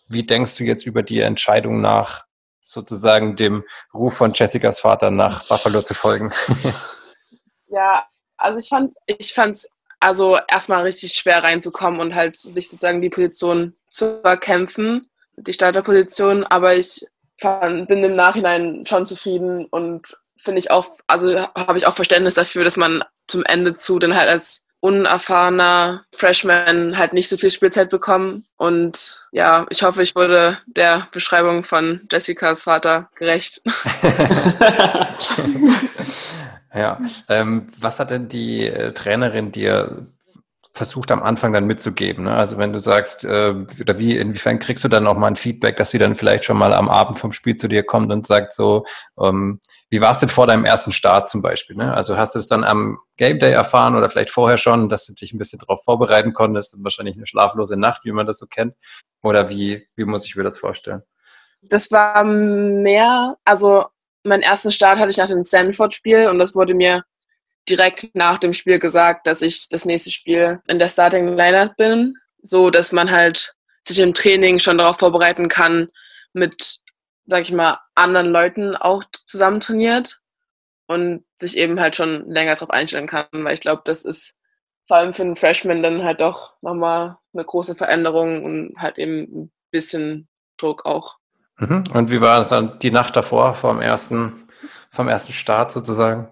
wie 0.08 0.24
denkst 0.24 0.58
du 0.58 0.64
jetzt 0.64 0.84
über 0.84 1.02
die 1.02 1.20
Entscheidung 1.20 1.80
nach, 1.80 2.25
sozusagen 2.66 3.36
dem 3.36 3.64
Ruf 3.94 4.14
von 4.14 4.32
Jessicas 4.34 4.80
Vater 4.80 5.10
nach 5.10 5.46
Buffalo 5.46 5.82
zu 5.82 5.94
folgen? 5.94 6.32
ja, 7.68 8.04
also 8.36 8.58
ich 8.58 8.68
fand, 8.68 8.94
ich 9.06 9.34
also 10.00 10.38
erstmal 10.48 10.82
richtig 10.82 11.14
schwer 11.14 11.42
reinzukommen 11.42 12.00
und 12.00 12.14
halt 12.14 12.36
sich 12.36 12.68
sozusagen 12.68 13.00
die 13.00 13.08
Position 13.08 13.74
zu 13.90 14.22
erkämpfen, 14.22 15.06
die 15.36 15.52
Starterposition, 15.52 16.44
aber 16.44 16.74
ich 16.74 17.06
fand, 17.40 17.88
bin 17.88 18.04
im 18.04 18.16
Nachhinein 18.16 18.84
schon 18.86 19.06
zufrieden 19.06 19.66
und 19.66 20.16
finde 20.38 20.58
ich 20.58 20.70
auch, 20.70 20.96
also 21.06 21.40
habe 21.54 21.78
ich 21.78 21.86
auch 21.86 21.94
Verständnis 21.94 22.34
dafür, 22.34 22.64
dass 22.64 22.76
man 22.76 23.04
zum 23.26 23.44
Ende 23.44 23.74
zu 23.74 23.98
dann 23.98 24.16
halt 24.16 24.28
als 24.28 24.65
unerfahrener 24.80 26.04
Freshman 26.12 26.96
halt 26.96 27.12
nicht 27.12 27.28
so 27.28 27.36
viel 27.36 27.50
Spielzeit 27.50 27.90
bekommen. 27.90 28.46
Und 28.56 29.26
ja, 29.32 29.66
ich 29.70 29.82
hoffe, 29.82 30.02
ich 30.02 30.14
wurde 30.14 30.58
der 30.66 31.08
Beschreibung 31.12 31.64
von 31.64 32.06
Jessicas 32.10 32.64
Vater 32.64 33.08
gerecht. 33.16 33.62
ja, 36.74 37.00
ähm, 37.28 37.68
was 37.78 37.98
hat 37.98 38.10
denn 38.10 38.28
die 38.28 38.66
äh, 38.66 38.92
Trainerin 38.92 39.52
dir 39.52 40.06
versucht 40.76 41.10
am 41.10 41.22
Anfang 41.22 41.54
dann 41.54 41.66
mitzugeben. 41.66 42.24
Ne? 42.24 42.34
Also 42.34 42.58
wenn 42.58 42.72
du 42.72 42.78
sagst, 42.78 43.24
äh, 43.24 43.54
oder 43.80 43.98
wie, 43.98 44.16
inwiefern 44.16 44.58
kriegst 44.58 44.84
du 44.84 44.88
dann 44.88 45.06
auch 45.06 45.16
mal 45.16 45.28
ein 45.28 45.36
Feedback, 45.36 45.78
dass 45.78 45.90
sie 45.90 45.98
dann 45.98 46.16
vielleicht 46.16 46.44
schon 46.44 46.58
mal 46.58 46.74
am 46.74 46.90
Abend 46.90 47.18
vom 47.18 47.32
Spiel 47.32 47.56
zu 47.56 47.66
dir 47.66 47.82
kommt 47.82 48.12
und 48.12 48.26
sagt 48.26 48.52
so, 48.52 48.84
ähm, 49.18 49.58
wie 49.88 50.02
war 50.02 50.12
es 50.12 50.18
denn 50.18 50.28
vor 50.28 50.46
deinem 50.46 50.66
ersten 50.66 50.92
Start 50.92 51.30
zum 51.30 51.40
Beispiel? 51.40 51.76
Ne? 51.76 51.94
Also 51.94 52.18
hast 52.18 52.34
du 52.34 52.38
es 52.38 52.46
dann 52.46 52.62
am 52.62 52.98
Game 53.16 53.38
Day 53.38 53.52
erfahren 53.52 53.96
oder 53.96 54.10
vielleicht 54.10 54.28
vorher 54.28 54.58
schon, 54.58 54.90
dass 54.90 55.06
du 55.06 55.14
dich 55.14 55.32
ein 55.32 55.38
bisschen 55.38 55.58
darauf 55.58 55.82
vorbereiten 55.82 56.34
konntest 56.34 56.74
und 56.74 56.84
wahrscheinlich 56.84 57.16
eine 57.16 57.26
schlaflose 57.26 57.78
Nacht, 57.78 58.04
wie 58.04 58.12
man 58.12 58.26
das 58.26 58.38
so 58.38 58.46
kennt? 58.46 58.74
Oder 59.22 59.48
wie, 59.48 59.88
wie 59.96 60.04
muss 60.04 60.26
ich 60.26 60.36
mir 60.36 60.44
das 60.44 60.58
vorstellen? 60.58 61.02
Das 61.62 61.90
war 61.90 62.22
mehr, 62.22 63.38
also 63.46 63.86
meinen 64.24 64.42
ersten 64.42 64.70
Start 64.70 64.98
hatte 64.98 65.10
ich 65.10 65.16
nach 65.16 65.28
dem 65.28 65.42
Stanford-Spiel 65.42 66.28
und 66.28 66.38
das 66.38 66.54
wurde 66.54 66.74
mir 66.74 67.02
direkt 67.68 68.14
nach 68.14 68.38
dem 68.38 68.52
Spiel 68.52 68.78
gesagt, 68.78 69.26
dass 69.26 69.42
ich 69.42 69.68
das 69.68 69.84
nächste 69.84 70.10
Spiel 70.10 70.60
in 70.68 70.78
der 70.78 70.88
Starting 70.88 71.36
Lineup 71.36 71.76
bin, 71.76 72.16
so 72.42 72.70
dass 72.70 72.92
man 72.92 73.10
halt 73.10 73.54
sich 73.82 73.98
im 73.98 74.14
Training 74.14 74.58
schon 74.58 74.78
darauf 74.78 74.98
vorbereiten 74.98 75.48
kann, 75.48 75.88
mit, 76.32 76.78
sag 77.26 77.42
ich 77.42 77.52
mal, 77.52 77.80
anderen 77.94 78.28
Leuten 78.28 78.76
auch 78.76 79.04
zusammen 79.26 79.60
trainiert 79.60 80.20
und 80.86 81.24
sich 81.36 81.56
eben 81.56 81.80
halt 81.80 81.96
schon 81.96 82.30
länger 82.30 82.54
darauf 82.54 82.70
einstellen 82.70 83.06
kann, 83.06 83.26
weil 83.32 83.54
ich 83.54 83.60
glaube, 83.60 83.82
das 83.84 84.04
ist 84.04 84.38
vor 84.86 84.98
allem 84.98 85.14
für 85.14 85.22
einen 85.22 85.36
Freshman 85.36 85.82
dann 85.82 86.04
halt 86.04 86.20
doch 86.20 86.54
nochmal 86.62 87.18
eine 87.32 87.44
große 87.44 87.74
Veränderung 87.74 88.44
und 88.44 88.74
halt 88.78 88.98
eben 88.98 89.22
ein 89.22 89.52
bisschen 89.70 90.28
Druck 90.58 90.86
auch. 90.86 91.16
Mhm. 91.58 91.84
Und 91.92 92.10
wie 92.10 92.20
war 92.20 92.40
es 92.40 92.48
dann 92.48 92.78
die 92.78 92.90
Nacht 92.90 93.16
davor, 93.16 93.54
vom 93.54 93.80
ersten, 93.80 94.48
vom 94.90 95.08
ersten 95.08 95.32
Start 95.32 95.72
sozusagen? 95.72 96.28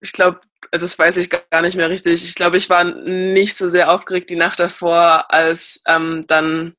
Ich 0.00 0.12
glaube, 0.12 0.40
also 0.72 0.86
das 0.86 0.98
weiß 0.98 1.16
ich 1.16 1.30
gar 1.30 1.62
nicht 1.62 1.76
mehr 1.76 1.90
richtig. 1.90 2.24
Ich 2.24 2.34
glaube, 2.34 2.56
ich 2.56 2.70
war 2.70 2.84
nicht 2.84 3.56
so 3.56 3.68
sehr 3.68 3.92
aufgeregt 3.92 4.30
die 4.30 4.36
Nacht 4.36 4.60
davor, 4.60 5.32
als 5.32 5.82
ähm, 5.86 6.24
dann 6.28 6.74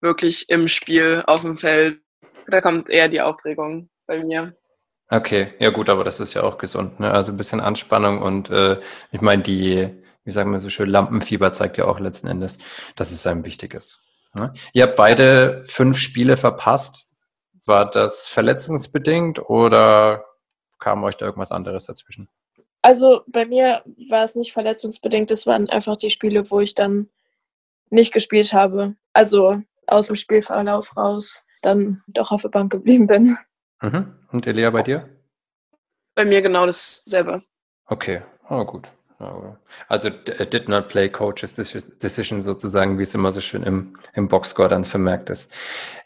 wirklich 0.00 0.48
im 0.48 0.68
Spiel 0.68 1.22
auf 1.26 1.42
dem 1.42 1.58
Feld. 1.58 2.00
Da 2.48 2.60
kommt 2.60 2.90
eher 2.90 3.08
die 3.08 3.20
Aufregung 3.20 3.88
bei 4.06 4.22
mir. 4.22 4.56
Okay, 5.08 5.54
ja 5.60 5.70
gut, 5.70 5.88
aber 5.88 6.02
das 6.02 6.18
ist 6.18 6.34
ja 6.34 6.42
auch 6.42 6.58
gesund. 6.58 6.98
Ne? 6.98 7.10
Also 7.10 7.32
ein 7.32 7.36
bisschen 7.36 7.60
Anspannung 7.60 8.20
und 8.20 8.50
äh, 8.50 8.80
ich 9.12 9.20
meine, 9.20 9.42
die, 9.42 9.88
wie 10.24 10.30
sagen 10.32 10.50
wir 10.50 10.58
so 10.58 10.68
schön, 10.68 10.88
Lampenfieber 10.88 11.52
zeigt 11.52 11.78
ja 11.78 11.84
auch 11.84 12.00
letzten 12.00 12.26
Endes, 12.26 12.58
dass 12.96 13.12
es 13.12 13.26
einem 13.26 13.44
wichtig 13.44 13.74
ist. 13.74 14.02
Ne? 14.34 14.52
Ihr 14.72 14.82
habt 14.82 14.96
beide 14.96 15.62
fünf 15.68 15.98
Spiele 15.98 16.36
verpasst. 16.36 17.06
War 17.64 17.88
das 17.88 18.26
verletzungsbedingt 18.26 19.48
oder 19.48 20.24
kam 20.78 21.02
euch 21.04 21.16
da 21.16 21.26
irgendwas 21.26 21.52
anderes 21.52 21.86
dazwischen? 21.86 22.28
Also 22.86 23.22
bei 23.26 23.46
mir 23.46 23.82
war 24.08 24.22
es 24.22 24.36
nicht 24.36 24.52
verletzungsbedingt, 24.52 25.32
es 25.32 25.44
waren 25.44 25.68
einfach 25.68 25.96
die 25.96 26.08
Spiele, 26.08 26.52
wo 26.52 26.60
ich 26.60 26.76
dann 26.76 27.08
nicht 27.90 28.12
gespielt 28.12 28.52
habe. 28.52 28.94
Also 29.12 29.60
aus 29.88 30.06
dem 30.06 30.14
Spielverlauf 30.14 30.96
raus 30.96 31.42
dann 31.62 32.04
doch 32.06 32.30
auf 32.30 32.42
der 32.42 32.50
Bank 32.50 32.70
geblieben 32.70 33.08
bin. 33.08 33.38
Mhm. 33.82 34.14
Und 34.30 34.46
Elia 34.46 34.70
bei 34.70 34.84
dir? 34.84 35.08
Bei 36.14 36.24
mir 36.24 36.40
genau 36.42 36.64
dasselbe. 36.64 37.42
Okay, 37.86 38.22
oh, 38.48 38.64
gut. 38.64 38.92
Also 39.88 40.08
did 40.08 40.68
not 40.68 40.86
play 40.86 41.08
coaches 41.08 41.56
decision 41.56 42.40
sozusagen, 42.40 42.98
wie 42.98 43.02
es 43.02 43.16
immer 43.16 43.32
so 43.32 43.40
schön 43.40 43.64
im, 43.64 43.94
im 44.14 44.28
Boxscore 44.28 44.68
dann 44.68 44.84
vermerkt 44.84 45.28
ist. 45.28 45.50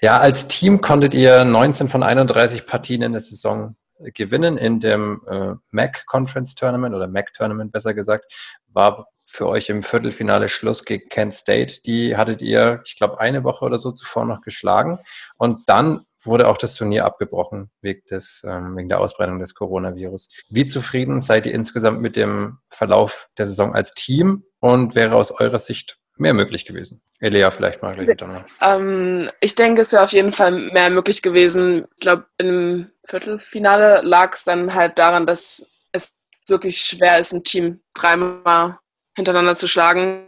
Ja, 0.00 0.18
als 0.18 0.48
Team 0.48 0.80
konntet 0.80 1.12
ihr 1.12 1.44
19 1.44 1.88
von 1.88 2.02
31 2.02 2.66
Partien 2.66 3.02
in 3.02 3.12
der 3.12 3.20
Saison 3.20 3.76
gewinnen 4.14 4.56
in 4.56 4.80
dem 4.80 5.22
äh, 5.28 5.54
MAC 5.70 6.06
Conference 6.06 6.54
Tournament 6.54 6.94
oder 6.94 7.06
MAC 7.06 7.32
Tournament 7.34 7.72
besser 7.72 7.94
gesagt, 7.94 8.32
war 8.68 9.08
für 9.30 9.48
euch 9.48 9.68
im 9.68 9.82
Viertelfinale 9.82 10.48
Schluss 10.48 10.84
gegen 10.84 11.08
Kent 11.08 11.34
State. 11.34 11.82
Die 11.86 12.16
hattet 12.16 12.42
ihr, 12.42 12.82
ich 12.84 12.96
glaube, 12.96 13.20
eine 13.20 13.44
Woche 13.44 13.64
oder 13.64 13.78
so 13.78 13.92
zuvor 13.92 14.24
noch 14.24 14.40
geschlagen. 14.40 14.98
Und 15.36 15.68
dann 15.68 16.04
wurde 16.22 16.48
auch 16.48 16.58
das 16.58 16.74
Turnier 16.74 17.04
abgebrochen 17.04 17.70
wegen, 17.80 18.02
des, 18.10 18.44
ähm, 18.46 18.76
wegen 18.76 18.88
der 18.88 19.00
Ausbreitung 19.00 19.38
des 19.38 19.54
Coronavirus. 19.54 20.28
Wie 20.48 20.66
zufrieden 20.66 21.20
seid 21.20 21.46
ihr 21.46 21.54
insgesamt 21.54 22.00
mit 22.00 22.16
dem 22.16 22.58
Verlauf 22.68 23.30
der 23.38 23.46
Saison 23.46 23.74
als 23.74 23.94
Team 23.94 24.44
und 24.58 24.94
wäre 24.94 25.14
aus 25.14 25.30
eurer 25.30 25.58
Sicht 25.58 25.99
mehr 26.20 26.34
möglich 26.34 26.64
gewesen? 26.66 27.00
Elia, 27.18 27.50
vielleicht 27.50 27.82
mal 27.82 27.94
gleich 27.94 28.16
ähm, 28.60 29.28
Ich 29.40 29.54
denke, 29.54 29.82
es 29.82 29.92
wäre 29.92 30.04
auf 30.04 30.12
jeden 30.12 30.32
Fall 30.32 30.52
mehr 30.52 30.90
möglich 30.90 31.22
gewesen. 31.22 31.86
Ich 31.94 32.00
glaube, 32.00 32.26
im 32.38 32.90
Viertelfinale 33.06 34.02
lag 34.02 34.34
es 34.34 34.44
dann 34.44 34.74
halt 34.74 34.98
daran, 34.98 35.26
dass 35.26 35.66
es 35.92 36.14
wirklich 36.46 36.80
schwer 36.80 37.18
ist, 37.18 37.32
ein 37.32 37.42
Team 37.42 37.80
dreimal 37.94 38.78
hintereinander 39.16 39.56
zu 39.56 39.66
schlagen 39.66 40.26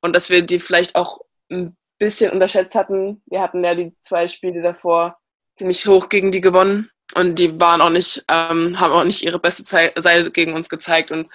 und 0.00 0.16
dass 0.16 0.30
wir 0.30 0.42
die 0.42 0.58
vielleicht 0.58 0.96
auch 0.96 1.20
ein 1.50 1.76
bisschen 1.98 2.32
unterschätzt 2.32 2.74
hatten. 2.74 3.22
Wir 3.26 3.40
hatten 3.40 3.62
ja 3.62 3.74
die 3.74 3.94
zwei 4.00 4.26
Spiele 4.28 4.62
davor 4.62 5.18
ziemlich 5.56 5.86
hoch 5.86 6.08
gegen 6.08 6.32
die 6.32 6.40
gewonnen 6.40 6.90
und 7.14 7.38
die 7.38 7.60
waren 7.60 7.80
auch 7.80 7.90
nicht, 7.90 8.24
ähm, 8.28 8.80
haben 8.80 8.92
auch 8.92 9.04
nicht 9.04 9.22
ihre 9.22 9.38
beste 9.38 9.62
Seite 9.64 10.30
gegen 10.30 10.54
uns 10.54 10.68
gezeigt 10.68 11.10
und 11.10 11.30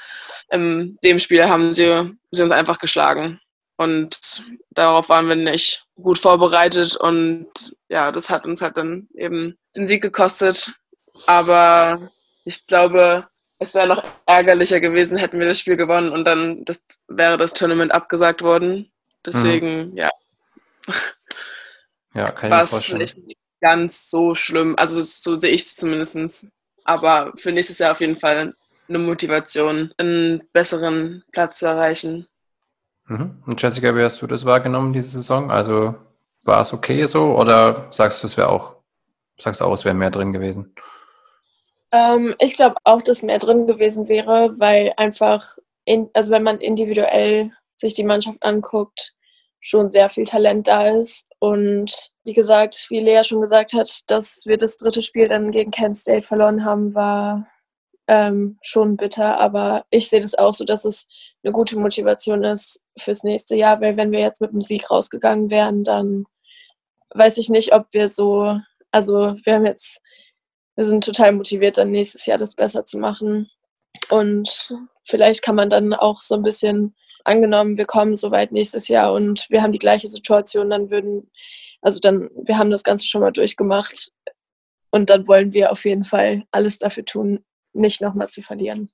in 0.51 0.97
dem 1.03 1.19
Spiel 1.19 1.47
haben 1.47 1.71
sie, 1.71 2.11
sie 2.31 2.43
uns 2.43 2.51
einfach 2.51 2.79
geschlagen 2.79 3.39
und 3.79 4.43
darauf 4.71 5.07
waren 5.07 5.29
wir 5.29 5.37
nicht 5.37 5.85
gut 5.95 6.17
vorbereitet 6.17 6.97
und 6.97 7.47
ja, 7.87 8.11
das 8.11 8.29
hat 8.29 8.43
uns 8.45 8.61
halt 8.61 8.75
dann 8.75 9.07
eben 9.13 9.57
den 9.73 9.87
Sieg 9.87 10.01
gekostet. 10.01 10.73
Aber 11.27 12.11
ich 12.43 12.67
glaube, 12.67 13.25
es 13.57 13.73
wäre 13.75 13.87
noch 13.87 14.03
ärgerlicher 14.25 14.81
gewesen, 14.81 15.17
hätten 15.17 15.39
wir 15.39 15.47
das 15.47 15.59
Spiel 15.59 15.77
gewonnen 15.77 16.11
und 16.11 16.25
dann 16.25 16.65
das, 16.65 16.83
wäre 17.07 17.37
das 17.37 17.53
Tournament 17.53 17.93
abgesagt 17.93 18.41
worden. 18.41 18.91
Deswegen, 19.25 19.91
mhm. 19.91 19.97
ja. 19.97 20.09
Ja, 22.15 22.25
kann 22.25 22.49
war 22.49 22.63
es 22.63 22.83
vielleicht 22.83 23.19
nicht 23.19 23.37
ganz 23.61 24.09
so 24.09 24.33
schlimm. 24.33 24.75
Also 24.77 24.99
so 24.99 25.35
sehe 25.35 25.51
ich 25.51 25.61
es 25.61 25.75
zumindest. 25.75 26.49
Aber 26.83 27.31
für 27.35 27.51
nächstes 27.51 27.77
Jahr 27.77 27.91
auf 27.91 28.01
jeden 28.01 28.17
Fall 28.17 28.55
eine 28.89 28.97
Motivation, 28.97 29.93
einen 29.97 30.41
besseren 30.51 31.23
Platz 31.31 31.59
zu 31.59 31.67
erreichen. 31.67 32.27
Mhm. 33.09 33.43
Und 33.45 33.61
Jessica, 33.61 33.95
wie 33.95 34.03
hast 34.03 34.21
du 34.21 34.27
das 34.27 34.45
wahrgenommen, 34.45 34.93
diese 34.93 35.09
Saison? 35.09 35.51
Also 35.51 35.95
war 36.43 36.61
es 36.61 36.71
okay 36.71 37.05
so 37.05 37.35
oder 37.35 37.87
sagst 37.91 38.23
du, 38.23 38.27
es 38.27 38.37
wäre 38.37 38.49
auch, 38.49 38.75
sagst 39.37 39.61
auch, 39.61 39.73
es 39.73 39.83
wäre 39.83 39.95
mehr 39.95 40.11
drin 40.11 40.31
gewesen? 40.31 40.73
Ähm, 41.91 42.35
ich 42.39 42.55
glaube 42.55 42.75
auch, 42.83 43.01
dass 43.01 43.23
mehr 43.23 43.39
drin 43.39 43.67
gewesen 43.67 44.07
wäre, 44.07 44.53
weil 44.57 44.93
einfach, 44.95 45.57
in, 45.85 46.09
also 46.13 46.31
wenn 46.31 46.43
man 46.43 46.59
individuell 46.59 47.51
sich 47.77 47.95
die 47.95 48.03
Mannschaft 48.03 48.41
anguckt, 48.43 49.15
schon 49.59 49.91
sehr 49.91 50.09
viel 50.09 50.25
Talent 50.25 50.67
da 50.67 50.87
ist. 50.87 51.31
Und 51.39 52.11
wie 52.23 52.33
gesagt, 52.33 52.85
wie 52.89 52.99
Lea 52.99 53.23
schon 53.23 53.41
gesagt 53.41 53.73
hat, 53.73 54.01
dass 54.07 54.45
wir 54.45 54.57
das 54.57 54.77
dritte 54.77 55.01
Spiel 55.01 55.27
dann 55.27 55.51
gegen 55.51 55.71
Kent 55.71 55.97
State 55.97 56.25
verloren 56.25 56.63
haben, 56.63 56.93
war 56.93 57.47
ähm, 58.07 58.57
schon 58.61 58.97
bitter. 58.97 59.39
Aber 59.39 59.85
ich 59.89 60.09
sehe 60.09 60.21
das 60.21 60.35
auch 60.35 60.53
so, 60.53 60.63
dass 60.63 60.85
es 60.85 61.07
eine 61.43 61.53
gute 61.53 61.77
Motivation 61.77 62.43
ist 62.43 62.83
fürs 62.97 63.23
nächste 63.23 63.55
Jahr, 63.55 63.79
weil 63.81 63.97
wenn 63.97 64.11
wir 64.11 64.19
jetzt 64.19 64.41
mit 64.41 64.51
dem 64.51 64.61
Sieg 64.61 64.89
rausgegangen 64.91 65.49
wären, 65.49 65.83
dann 65.83 66.25
weiß 67.13 67.37
ich 67.37 67.49
nicht, 67.49 67.73
ob 67.73 67.87
wir 67.91 68.09
so, 68.09 68.59
also 68.91 69.35
wir 69.43 69.53
haben 69.53 69.65
jetzt 69.65 69.99
wir 70.79 70.85
sind 70.85 71.03
total 71.03 71.33
motiviert, 71.33 71.77
dann 71.77 71.91
nächstes 71.91 72.25
Jahr 72.25 72.37
das 72.37 72.55
besser 72.55 72.85
zu 72.85 72.97
machen. 72.97 73.49
Und 74.09 74.73
vielleicht 75.03 75.41
kann 75.41 75.55
man 75.55 75.69
dann 75.69 75.93
auch 75.93 76.21
so 76.21 76.35
ein 76.35 76.41
bisschen 76.41 76.95
angenommen, 77.25 77.77
wir 77.77 77.83
kommen 77.83 78.15
soweit 78.15 78.53
nächstes 78.53 78.87
Jahr 78.87 79.11
und 79.11 79.45
wir 79.49 79.61
haben 79.61 79.73
die 79.73 79.77
gleiche 79.77 80.07
Situation, 80.07 80.69
dann 80.69 80.89
würden, 80.89 81.29
also 81.81 81.99
dann, 81.99 82.29
wir 82.33 82.57
haben 82.57 82.71
das 82.71 82.85
Ganze 82.85 83.05
schon 83.07 83.19
mal 83.19 83.33
durchgemacht 83.33 84.13
und 84.89 85.09
dann 85.09 85.27
wollen 85.27 85.51
wir 85.51 85.73
auf 85.73 85.83
jeden 85.83 86.05
Fall 86.05 86.45
alles 86.51 86.77
dafür 86.77 87.03
tun, 87.03 87.43
nicht 87.73 87.99
nochmal 87.99 88.29
zu 88.29 88.41
verlieren. 88.41 88.89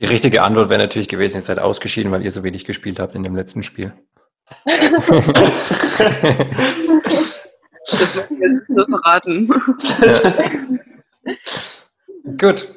Die 0.00 0.06
richtige 0.06 0.42
Antwort 0.42 0.68
wäre 0.68 0.80
natürlich 0.80 1.08
gewesen, 1.08 1.36
ihr 1.38 1.42
seid 1.42 1.58
ausgeschieden, 1.58 2.12
weil 2.12 2.24
ihr 2.24 2.30
so 2.30 2.44
wenig 2.44 2.64
gespielt 2.64 3.00
habt 3.00 3.14
in 3.14 3.24
dem 3.24 3.34
letzten 3.34 3.62
Spiel. 3.62 3.92
Das 7.90 8.14
müssen 8.14 8.40
wir 8.40 8.48
nicht 8.50 8.66
so 8.68 8.84
verraten. 8.84 9.48
Gut. 12.38 12.68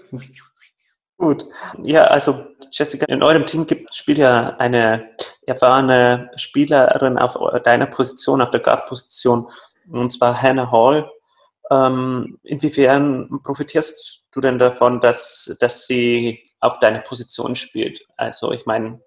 Gut. 1.17 1.45
Ja, 1.83 2.05
also 2.05 2.45
Jessica, 2.71 3.05
in 3.07 3.21
eurem 3.21 3.45
Team 3.45 3.67
gibt, 3.67 3.93
spielt 3.93 4.17
ja 4.17 4.55
eine 4.57 5.11
erfahrene 5.45 6.31
Spielerin 6.35 7.19
auf 7.19 7.37
deiner 7.63 7.85
Position, 7.85 8.41
auf 8.41 8.49
der 8.49 8.61
Guard-Position, 8.61 9.47
und 9.91 10.11
zwar 10.11 10.41
Hannah 10.41 10.71
Hall. 10.71 11.11
Ähm, 11.69 12.39
inwiefern 12.43 13.41
profitierst 13.43 14.23
du 14.31 14.41
denn 14.41 14.57
davon, 14.57 14.99
dass, 14.99 15.55
dass 15.59 15.85
sie 15.85 16.43
auf 16.61 16.79
deiner 16.79 16.99
Position 16.99 17.55
spielt? 17.55 18.05
Also 18.17 18.51
ich 18.51 18.65
meine, 18.65 19.01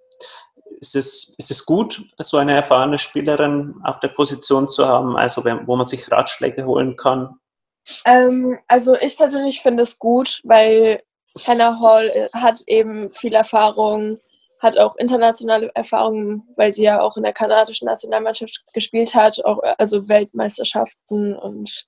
ist 0.81 0.97
es, 0.97 1.35
ist 1.39 1.51
es 1.51 1.65
gut, 1.65 2.03
so 2.19 2.37
eine 2.37 2.55
erfahrene 2.55 2.99
Spielerin 2.99 3.77
auf 3.85 4.01
der 4.01 4.09
Position 4.09 4.69
zu 4.69 4.87
haben, 4.87 5.17
also 5.17 5.45
wo 5.45 5.77
man 5.77 5.87
sich 5.87 6.11
Ratschläge 6.11 6.67
holen 6.67 6.97
kann? 6.97 7.39
Ähm, 8.05 8.59
also 8.69 8.97
ich 8.97 9.17
persönlich 9.17 9.61
finde 9.61 9.83
es 9.83 9.99
gut, 9.99 10.41
weil 10.45 11.03
Hannah 11.47 11.81
Hall 11.81 12.09
äh, 12.09 12.29
hat 12.33 12.61
eben 12.67 13.11
viel 13.11 13.35
Erfahrung, 13.35 14.19
hat 14.61 14.79
auch 14.79 14.97
internationale 14.97 15.71
Erfahrungen, 15.75 16.49
weil 16.57 16.73
sie 16.73 16.85
ja 16.85 17.01
auch 17.01 17.17
in 17.17 17.23
der 17.23 17.33
kanadischen 17.33 17.87
Nationalmannschaft 17.87 18.65
gespielt 18.73 19.15
hat, 19.15 19.45
auch 19.45 19.63
äh, 19.63 19.75
also 19.79 20.09
Weltmeisterschaften 20.09 21.35
und 21.37 21.87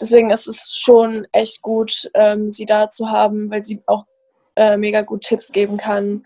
deswegen 0.00 0.30
ist 0.30 0.48
es 0.48 0.76
schon 0.76 1.26
echt 1.32 1.62
gut, 1.62 2.10
ähm, 2.14 2.52
sie 2.52 2.66
da 2.66 2.88
zu 2.88 3.10
haben, 3.10 3.50
weil 3.50 3.64
sie 3.64 3.82
auch 3.86 4.04
äh, 4.56 4.76
mega 4.76 5.02
gut 5.02 5.22
Tipps 5.22 5.52
geben 5.52 5.76
kann 5.76 6.24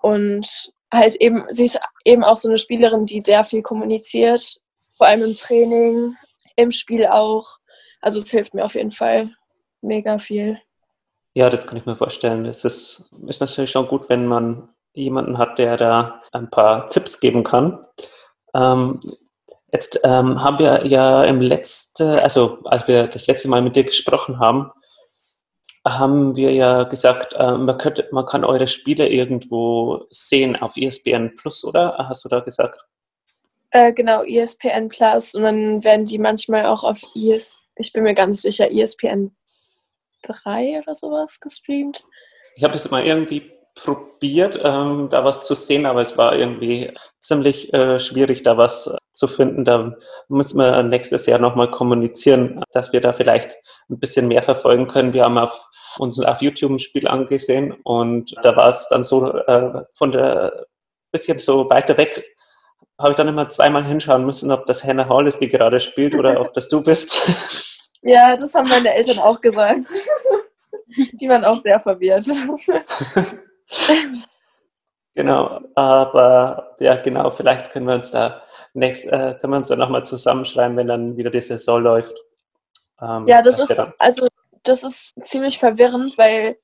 und 0.00 0.72
halt 0.92 1.16
eben, 1.16 1.44
sie 1.50 1.66
ist 1.66 1.78
eben 2.04 2.24
auch 2.24 2.36
so 2.36 2.48
eine 2.48 2.58
Spielerin, 2.58 3.06
die 3.06 3.20
sehr 3.20 3.44
viel 3.44 3.62
kommuniziert, 3.62 4.60
vor 4.96 5.06
allem 5.06 5.22
im 5.22 5.36
Training, 5.36 6.16
im 6.56 6.70
Spiel 6.70 7.06
auch. 7.06 7.58
Also 8.00 8.18
es 8.18 8.30
hilft 8.30 8.54
mir 8.54 8.64
auf 8.64 8.74
jeden 8.74 8.92
Fall 8.92 9.30
mega 9.80 10.18
viel. 10.18 10.58
Ja, 11.34 11.50
das 11.50 11.66
kann 11.66 11.78
ich 11.78 11.86
mir 11.86 11.96
vorstellen. 11.96 12.46
Es 12.46 12.64
ist, 12.64 13.10
ist 13.26 13.40
natürlich 13.40 13.70
schon 13.70 13.86
gut, 13.86 14.08
wenn 14.08 14.26
man 14.26 14.68
jemanden 14.94 15.38
hat, 15.38 15.58
der 15.58 15.76
da 15.76 16.20
ein 16.32 16.50
paar 16.50 16.88
Tipps 16.90 17.20
geben 17.20 17.44
kann. 17.44 17.80
Ähm, 18.54 18.98
jetzt 19.72 20.00
ähm, 20.02 20.42
haben 20.42 20.58
wir 20.58 20.86
ja 20.86 21.22
im 21.24 21.40
letzten, 21.40 22.18
also 22.18 22.58
als 22.64 22.88
wir 22.88 23.06
das 23.06 23.26
letzte 23.26 23.48
Mal 23.48 23.62
mit 23.62 23.76
dir 23.76 23.84
gesprochen 23.84 24.40
haben, 24.40 24.72
haben 25.86 26.36
wir 26.36 26.52
ja 26.52 26.84
gesagt, 26.84 27.34
äh, 27.34 27.52
man, 27.52 27.78
könnte, 27.78 28.08
man 28.12 28.26
kann 28.26 28.44
eure 28.44 28.68
Spiele 28.68 29.08
irgendwo 29.08 30.06
sehen 30.10 30.56
auf 30.56 30.76
ESPN 30.76 31.34
Plus, 31.34 31.64
oder? 31.64 31.96
Hast 32.08 32.24
du 32.24 32.28
da 32.28 32.40
gesagt? 32.40 32.80
Äh, 33.70 33.92
genau, 33.92 34.22
ESPN 34.22 34.88
Plus. 34.88 35.34
Und 35.34 35.42
dann 35.42 35.84
werden 35.84 36.04
die 36.04 36.18
manchmal 36.18 36.66
auch 36.66 36.84
auf 36.84 37.02
ES, 37.14 37.56
ich 37.76 37.92
bin 37.92 38.02
mir 38.02 38.14
gar 38.14 38.26
nicht 38.26 38.42
sicher, 38.42 38.70
ESPN 38.70 39.36
3 40.22 40.80
oder 40.82 40.94
sowas 40.94 41.38
gestreamt. 41.40 42.04
Ich 42.56 42.64
habe 42.64 42.72
das 42.72 42.90
mal 42.90 43.04
irgendwie 43.04 43.52
probiert, 43.82 44.60
ähm, 44.62 45.08
da 45.10 45.24
was 45.24 45.42
zu 45.42 45.54
sehen, 45.54 45.86
aber 45.86 46.00
es 46.00 46.16
war 46.16 46.36
irgendwie 46.36 46.92
ziemlich 47.20 47.72
äh, 47.72 47.98
schwierig, 47.98 48.42
da 48.42 48.56
was 48.56 48.94
zu 49.12 49.26
finden. 49.26 49.64
Da 49.64 49.96
müssen 50.28 50.58
wir 50.58 50.82
nächstes 50.82 51.26
Jahr 51.26 51.38
nochmal 51.38 51.70
kommunizieren, 51.70 52.62
dass 52.72 52.92
wir 52.92 53.00
da 53.00 53.12
vielleicht 53.12 53.56
ein 53.90 53.98
bisschen 53.98 54.28
mehr 54.28 54.42
verfolgen 54.42 54.86
können. 54.86 55.12
Wir 55.12 55.24
haben 55.24 55.38
auf, 55.38 55.68
uns 55.98 56.20
auf 56.20 56.42
YouTube 56.42 56.72
ein 56.72 56.78
Spiel 56.78 57.08
angesehen 57.08 57.74
und 57.84 58.34
da 58.42 58.56
war 58.56 58.68
es 58.68 58.88
dann 58.88 59.04
so 59.04 59.32
äh, 59.32 59.84
von 59.92 60.12
der 60.12 60.66
bisschen 61.10 61.38
so 61.38 61.70
weiter 61.70 61.96
weg 61.96 62.22
habe 62.98 63.10
ich 63.10 63.16
dann 63.16 63.28
immer 63.28 63.48
zweimal 63.48 63.84
hinschauen 63.84 64.26
müssen, 64.26 64.50
ob 64.50 64.66
das 64.66 64.82
Hannah 64.82 65.08
Hall 65.08 65.26
ist, 65.26 65.38
die 65.38 65.48
gerade 65.48 65.78
spielt, 65.78 66.16
oder 66.16 66.40
ob 66.40 66.52
das 66.54 66.68
du 66.68 66.82
bist. 66.82 67.18
Ja, 68.02 68.36
das 68.36 68.54
haben 68.54 68.68
meine 68.68 68.94
Eltern 68.94 69.18
auch 69.18 69.40
gesagt. 69.40 69.86
Die 71.20 71.28
waren 71.28 71.44
auch 71.44 71.60
sehr 71.60 71.80
verwirrt. 71.80 72.26
Genau, 75.14 75.58
aber 75.74 76.76
ja, 76.78 76.94
genau, 76.94 77.32
vielleicht 77.32 77.72
können 77.72 77.88
wir 77.88 77.96
uns 77.96 78.12
da 78.12 78.40
nächst, 78.72 79.04
äh, 79.04 79.34
können 79.40 79.52
wir 79.52 79.56
uns 79.56 79.66
da 79.66 79.74
nochmal 79.74 80.04
zusammenschreiben, 80.04 80.76
wenn 80.76 80.86
dann 80.86 81.16
wieder 81.16 81.28
die 81.28 81.40
Saison 81.40 81.82
läuft. 81.82 82.14
Ähm, 83.02 83.26
ja, 83.26 83.42
das 83.42 83.58
ist, 83.58 83.82
also 83.98 84.28
das 84.62 84.84
ist 84.84 85.14
ziemlich 85.24 85.58
verwirrend, 85.58 86.16
weil 86.16 86.56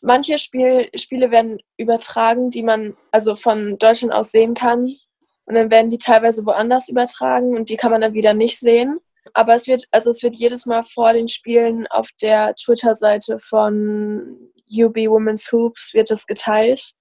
manche 0.00 0.38
Spiel, 0.38 0.90
Spiele 0.96 1.30
werden 1.30 1.60
übertragen, 1.76 2.50
die 2.50 2.64
man 2.64 2.96
also 3.12 3.36
von 3.36 3.78
Deutschland 3.78 4.12
aus 4.12 4.32
sehen 4.32 4.54
kann. 4.54 4.96
Und 5.44 5.54
dann 5.54 5.70
werden 5.70 5.88
die 5.88 5.98
teilweise 5.98 6.44
woanders 6.44 6.88
übertragen 6.88 7.56
und 7.56 7.68
die 7.68 7.76
kann 7.76 7.92
man 7.92 8.00
dann 8.00 8.14
wieder 8.14 8.34
nicht 8.34 8.58
sehen. 8.58 8.98
Aber 9.32 9.54
es 9.54 9.66
wird, 9.66 9.84
also 9.92 10.10
es 10.10 10.22
wird 10.24 10.34
jedes 10.34 10.66
Mal 10.66 10.84
vor 10.84 11.12
den 11.12 11.28
Spielen 11.28 11.86
auf 11.86 12.08
der 12.20 12.54
Twitter-Seite 12.56 13.38
von 13.38 14.51
UB 14.72 14.96
Women's 14.96 15.50
Hoops 15.52 15.94
wird 15.94 16.10
das 16.10 16.26
geteilt, 16.26 16.92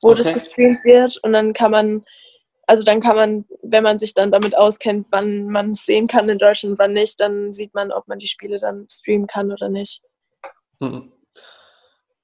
wo 0.00 0.10
okay. 0.10 0.22
das 0.22 0.32
gestreamt 0.32 0.84
wird 0.84 1.18
und 1.22 1.32
dann 1.32 1.52
kann 1.52 1.70
man, 1.70 2.04
also 2.66 2.84
dann 2.84 3.00
kann 3.00 3.16
man, 3.16 3.44
wenn 3.62 3.84
man 3.84 3.98
sich 3.98 4.14
dann 4.14 4.30
damit 4.30 4.56
auskennt, 4.56 5.06
wann 5.10 5.48
man 5.48 5.72
es 5.72 5.84
sehen 5.84 6.06
kann 6.06 6.28
in 6.28 6.38
Deutschland, 6.38 6.78
wann 6.78 6.92
nicht, 6.92 7.20
dann 7.20 7.52
sieht 7.52 7.74
man, 7.74 7.92
ob 7.92 8.08
man 8.08 8.18
die 8.18 8.28
Spiele 8.28 8.58
dann 8.58 8.86
streamen 8.90 9.26
kann 9.26 9.52
oder 9.52 9.68
nicht. 9.68 10.02
Mhm. 10.80 11.12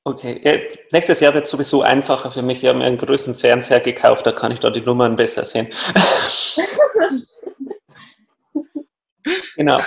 Okay, 0.09 0.41
ja, 0.45 0.53
nächstes 0.93 1.19
Jahr 1.19 1.35
wird 1.35 1.47
es 1.47 1.51
sowieso 1.51 1.83
einfacher 1.83 2.31
für 2.31 2.43
mich. 2.43 2.63
Ich 2.63 2.69
habe 2.69 2.79
mir 2.79 2.85
einen 2.85 2.97
größeren 2.97 3.35
Fernseher 3.35 3.81
gekauft, 3.81 4.25
da 4.25 4.31
kann 4.31 4.53
ich 4.53 4.61
dort 4.61 4.77
die 4.77 4.81
Nummern 4.81 5.17
besser 5.17 5.43
sehen. 5.43 5.67
genau. 9.57 9.81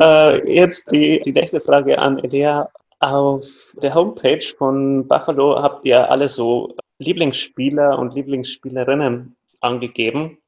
Äh, 0.00 0.52
jetzt 0.52 0.90
die, 0.90 1.20
die 1.20 1.30
nächste 1.30 1.60
Frage 1.60 1.96
an 1.96 2.18
Elia. 2.18 2.72
Auf 3.02 3.74
der 3.82 3.96
Homepage 3.96 4.44
von 4.56 5.08
Buffalo 5.08 5.60
habt 5.60 5.84
ihr 5.84 6.08
alle 6.08 6.28
so 6.28 6.76
Lieblingsspieler 6.98 7.98
und 7.98 8.14
Lieblingsspielerinnen 8.14 9.34
angegeben. 9.60 10.38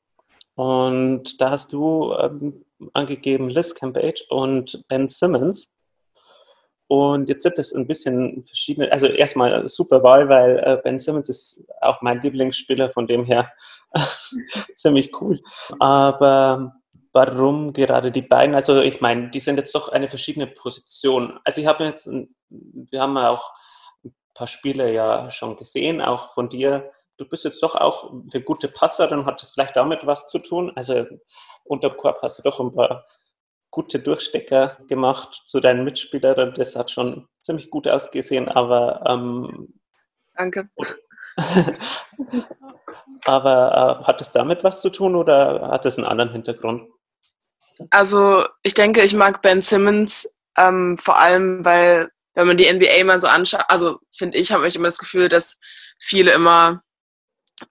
Und 0.54 1.40
da 1.40 1.50
hast 1.50 1.72
du 1.72 2.14
ähm, 2.14 2.64
angegeben 2.92 3.48
Liz 3.48 3.74
Cambage 3.74 4.24
und 4.28 4.84
Ben 4.86 5.08
Simmons. 5.08 5.68
Und 6.86 7.28
jetzt 7.28 7.42
sind 7.42 7.58
es 7.58 7.74
ein 7.74 7.88
bisschen 7.88 8.44
verschiedene, 8.44 8.92
also 8.92 9.08
erstmal 9.08 9.66
super 9.68 10.04
Wahl, 10.04 10.28
weil 10.28 10.58
äh, 10.60 10.80
Ben 10.80 11.00
Simmons 11.00 11.28
ist 11.28 11.64
auch 11.80 12.02
mein 12.02 12.20
Lieblingsspieler, 12.22 12.88
von 12.88 13.08
dem 13.08 13.24
her 13.24 13.50
ziemlich 14.76 15.10
cool. 15.20 15.42
Aber 15.80 16.72
warum 17.14 17.72
gerade 17.72 18.10
die 18.10 18.22
beiden? 18.22 18.54
Also 18.54 18.82
ich 18.82 19.00
meine, 19.00 19.30
die 19.30 19.40
sind 19.40 19.56
jetzt 19.56 19.74
doch 19.74 19.88
eine 19.88 20.08
verschiedene 20.08 20.48
Position. 20.48 21.38
Also 21.44 21.60
ich 21.60 21.66
habe 21.66 21.84
jetzt, 21.84 22.10
wir 22.50 23.00
haben 23.00 23.16
ja 23.16 23.30
auch 23.30 23.52
ein 24.04 24.14
paar 24.34 24.48
Spiele 24.48 24.92
ja 24.92 25.30
schon 25.30 25.56
gesehen, 25.56 26.02
auch 26.02 26.34
von 26.34 26.48
dir. 26.48 26.90
Du 27.16 27.26
bist 27.28 27.44
jetzt 27.44 27.62
doch 27.62 27.76
auch 27.76 28.10
eine 28.10 28.42
gute 28.42 28.68
Passerin, 28.68 29.26
hat 29.26 29.40
das 29.40 29.52
vielleicht 29.52 29.76
damit 29.76 30.04
was 30.04 30.26
zu 30.26 30.40
tun? 30.40 30.72
Also 30.74 31.06
unter 31.62 31.90
Korb 31.90 32.20
hast 32.20 32.40
du 32.40 32.42
doch 32.42 32.58
ein 32.58 32.72
paar 32.72 33.06
gute 33.70 34.00
Durchstecker 34.00 34.78
gemacht 34.88 35.44
zu 35.46 35.60
deinen 35.60 35.84
Mitspielern. 35.84 36.54
Das 36.54 36.74
hat 36.74 36.90
schon 36.90 37.28
ziemlich 37.42 37.70
gut 37.70 37.86
ausgesehen, 37.86 38.48
aber 38.48 39.04
ähm, 39.06 39.80
Danke. 40.34 40.68
aber 43.24 44.00
äh, 44.00 44.04
hat 44.04 44.20
es 44.20 44.32
damit 44.32 44.64
was 44.64 44.80
zu 44.80 44.90
tun 44.90 45.14
oder 45.14 45.68
hat 45.68 45.86
es 45.86 45.96
einen 45.96 46.08
anderen 46.08 46.32
Hintergrund? 46.32 46.90
Also 47.90 48.46
ich 48.62 48.74
denke, 48.74 49.02
ich 49.02 49.14
mag 49.14 49.42
Ben 49.42 49.62
Simmons 49.62 50.34
ähm, 50.56 50.96
vor 50.98 51.18
allem, 51.18 51.64
weil 51.64 52.10
wenn 52.34 52.46
man 52.46 52.56
die 52.56 52.72
NBA 52.72 53.04
mal 53.04 53.20
so 53.20 53.26
anschaut, 53.26 53.64
also 53.68 53.98
finde 54.12 54.38
ich, 54.38 54.52
habe 54.52 54.66
ich 54.66 54.76
immer 54.76 54.88
das 54.88 54.98
Gefühl, 54.98 55.28
dass 55.28 55.58
viele 55.98 56.32
immer 56.32 56.82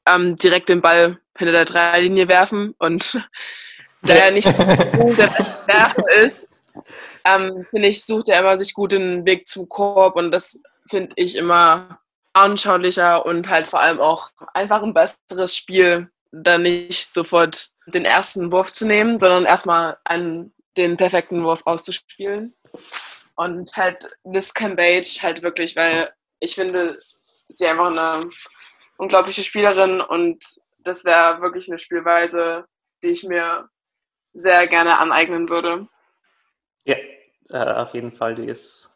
ähm, 0.08 0.36
direkt 0.36 0.70
den 0.70 0.82
Ball 0.82 1.20
hinter 1.38 1.52
der 1.52 1.66
Dreierlinie 1.66 2.28
werfen 2.28 2.74
und 2.80 3.22
da 4.02 4.14
er 4.14 4.32
nicht 4.32 4.48
so 4.48 4.64
der 4.64 5.34
Werfer 5.68 6.26
ist, 6.26 6.50
ähm, 7.26 7.66
finde 7.70 7.88
ich, 7.88 8.04
sucht 8.06 8.30
er 8.30 8.40
immer 8.40 8.58
sich 8.58 8.74
gut 8.74 8.92
den 8.92 9.26
Weg 9.26 9.48
zum 9.48 9.70
Korb 9.70 10.16
und 10.16 10.32
das 10.32 10.60
finde 10.90 11.14
ich 11.16 11.36
immer 11.36 12.00
anschaulicher 12.34 13.26
und 13.26 13.48
halt 13.48 13.68
vor 13.68 13.80
allem 13.80 14.00
auch 14.00 14.32
einfach 14.54 14.82
ein 14.82 14.94
besseres 14.94 15.56
Spiel, 15.56 16.10
dann 16.32 16.64
nicht 16.64 17.14
sofort 17.14 17.70
den 17.86 18.06
ersten 18.06 18.52
Wurf 18.52 18.72
zu 18.72 18.86
nehmen, 18.86 19.20
sondern 19.20 19.46
erstmal 19.46 19.98
einen, 20.04 20.54
den 20.78 20.98
perfekten 20.98 21.44
Wurf 21.44 21.62
auszuspielen. 21.66 22.56
Und 23.36 23.76
halt 23.76 24.10
Liz 24.24 24.54
Cambage 24.54 25.20
halt 25.22 25.42
wirklich, 25.42 25.76
weil 25.76 26.12
ich 26.40 26.56
finde, 26.56 26.98
sie 27.50 27.68
einfach 27.68 27.88
eine 27.88 28.30
unglaubliche 28.98 29.44
Spielerin 29.44 30.02
und 30.02 30.44
das 30.80 31.06
wäre 31.06 31.42
wirklich 31.42 31.68
eine 31.70 31.78
Spielweise, 31.78 32.66
die 33.02 33.08
ich 33.08 33.24
mir 33.24 33.70
sehr 34.34 34.68
gerne 34.68 35.00
aneignen 35.00 35.50
würde. 35.50 35.88
Ja, 36.86 36.96
äh, 37.50 37.74
auf 37.74 37.94
jeden 37.94 38.12
Fall, 38.12 38.36
die 38.36 38.48
ist 38.48 38.92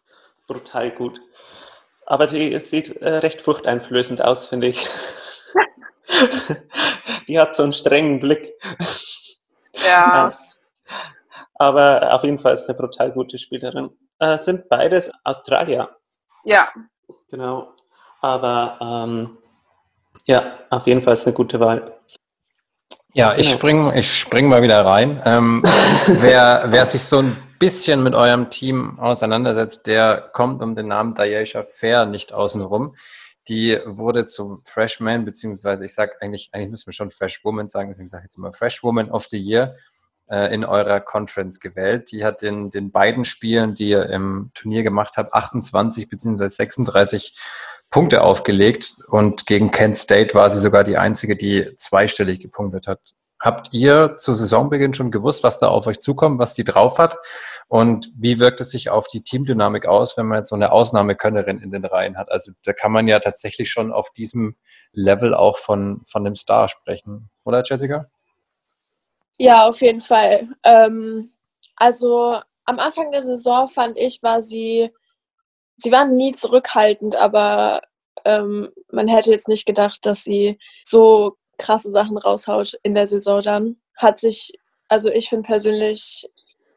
brutal 0.47 0.91
gut. 0.91 1.19
Aber 2.05 2.27
die 2.27 2.57
sieht 2.59 2.97
äh, 2.97 3.17
recht 3.17 3.41
furchteinflößend 3.41 4.21
aus, 4.21 4.47
finde 4.47 4.67
ich. 4.67 4.87
die 7.27 7.39
hat 7.39 7.53
so 7.55 7.63
einen 7.63 7.73
strengen 7.73 8.19
Blick. 8.19 8.53
Ja. 9.85 10.37
Aber 11.55 12.13
auf 12.13 12.23
jeden 12.23 12.37
Fall 12.37 12.53
ist 12.53 12.69
eine 12.69 12.77
brutal 12.77 13.11
gute 13.11 13.37
Spielerin. 13.37 13.89
Äh, 14.19 14.37
sind 14.37 14.69
beides 14.69 15.11
Australier. 15.23 15.89
Ja. 16.43 16.69
Genau. 17.29 17.73
Aber 18.21 18.77
ähm, 18.81 19.37
ja, 20.25 20.59
auf 20.69 20.87
jeden 20.87 21.01
Fall 21.01 21.15
ist 21.15 21.25
eine 21.25 21.33
gute 21.33 21.59
Wahl. 21.59 21.93
Ja, 23.13 23.33
ich 23.33 23.47
genau. 23.47 23.57
spring, 23.57 23.91
ich 23.95 24.19
spring 24.19 24.49
mal 24.49 24.61
wieder 24.61 24.85
rein. 24.85 25.21
Ähm, 25.25 25.63
wer, 26.07 26.65
wer 26.67 26.85
sich 26.85 27.03
so 27.03 27.19
ein 27.19 27.37
bisschen 27.59 28.03
mit 28.03 28.13
eurem 28.13 28.49
Team 28.49 28.99
auseinandersetzt, 28.99 29.87
der 29.87 30.29
kommt 30.33 30.61
um 30.61 30.75
den 30.75 30.87
Namen 30.87 31.15
Dayesha 31.15 31.63
Fair 31.63 32.05
nicht 32.05 32.33
außen 32.33 32.61
rum. 32.61 32.95
Die 33.47 33.79
wurde 33.85 34.25
zum 34.25 34.61
Freshman, 34.65 35.25
beziehungsweise 35.25 35.85
ich 35.85 35.93
sage 35.93 36.13
eigentlich, 36.19 36.49
eigentlich 36.51 36.71
müssen 36.71 36.87
wir 36.87 36.93
schon 36.93 37.11
Freshwoman 37.11 37.69
sagen, 37.69 37.89
deswegen 37.89 38.09
sage 38.09 38.23
ich 38.23 38.25
jetzt 38.25 38.37
immer 38.37 38.53
Freshwoman 38.53 39.09
of 39.09 39.27
the 39.27 39.37
Year 39.37 39.75
äh, 40.29 40.53
in 40.53 40.65
eurer 40.65 40.99
Conference 40.99 41.59
gewählt. 41.59 42.11
Die 42.11 42.25
hat 42.25 42.43
in 42.43 42.69
den 42.69 42.91
beiden 42.91 43.25
Spielen, 43.25 43.75
die 43.75 43.89
ihr 43.89 44.09
im 44.09 44.51
Turnier 44.53 44.83
gemacht 44.83 45.15
habt, 45.17 45.33
28 45.33 46.09
beziehungsweise 46.09 46.55
36 46.55 47.37
Punkte 47.89 48.21
aufgelegt 48.21 48.97
und 49.07 49.45
gegen 49.45 49.71
Kent 49.71 49.97
State 49.97 50.33
war 50.33 50.49
sie 50.49 50.59
sogar 50.59 50.83
die 50.83 50.97
einzige, 50.97 51.37
die 51.37 51.71
zweistellig 51.77 52.41
gepunktet 52.41 52.87
hat. 52.87 53.13
Habt 53.39 53.71
ihr 53.71 54.17
zu 54.17 54.33
Saisonbeginn 54.33 54.95
schon 54.95 55.11
gewusst, 55.11 55.43
was 55.43 55.59
da 55.59 55.67
auf 55.67 55.85
euch 55.85 55.99
zukommt, 55.99 56.39
was 56.39 56.55
die 56.55 56.63
drauf 56.63 56.97
hat? 56.97 57.17
Und 57.67 58.11
wie 58.15 58.39
wirkt 58.39 58.61
es 58.61 58.71
sich 58.71 58.89
auf 58.89 59.07
die 59.07 59.23
Teamdynamik 59.23 59.85
aus, 59.85 60.17
wenn 60.17 60.25
man 60.25 60.39
jetzt 60.39 60.49
so 60.49 60.55
eine 60.55 60.71
Ausnahmekönnerin 60.71 61.59
in 61.59 61.69
den 61.69 61.85
Reihen 61.85 62.17
hat? 62.17 62.31
Also 62.31 62.51
da 62.63 62.73
kann 62.73 62.91
man 62.91 63.07
ja 63.07 63.19
tatsächlich 63.19 63.69
schon 63.69 63.91
auf 63.91 64.11
diesem 64.11 64.55
Level 64.91 65.35
auch 65.35 65.57
von, 65.57 66.01
von 66.07 66.25
einem 66.25 66.35
Star 66.35 66.67
sprechen, 66.67 67.29
oder 67.43 67.63
Jessica? 67.63 68.07
Ja, 69.37 69.67
auf 69.67 69.81
jeden 69.81 70.01
Fall. 70.01 70.49
Ähm, 70.63 71.31
also 71.75 72.39
am 72.65 72.79
Anfang 72.79 73.11
der 73.11 73.21
Saison 73.21 73.67
fand 73.67 73.97
ich, 73.97 74.21
war 74.23 74.41
sie, 74.41 74.91
sie 75.77 75.91
war 75.91 76.05
nie 76.05 76.33
zurückhaltend, 76.33 77.15
aber 77.15 77.81
ähm, 78.25 78.69
man 78.91 79.07
hätte 79.07 79.31
jetzt 79.31 79.47
nicht 79.47 79.65
gedacht, 79.65 80.05
dass 80.05 80.23
sie 80.23 80.57
so 80.83 81.37
krasse 81.57 81.91
Sachen 81.91 82.17
raushaut 82.17 82.79
in 82.83 82.93
der 82.93 83.05
Saison 83.05 83.41
dann. 83.41 83.77
Hat 83.95 84.19
sich, 84.19 84.53
also 84.87 85.09
ich 85.09 85.29
finde 85.29 85.47
persönlich, 85.47 86.27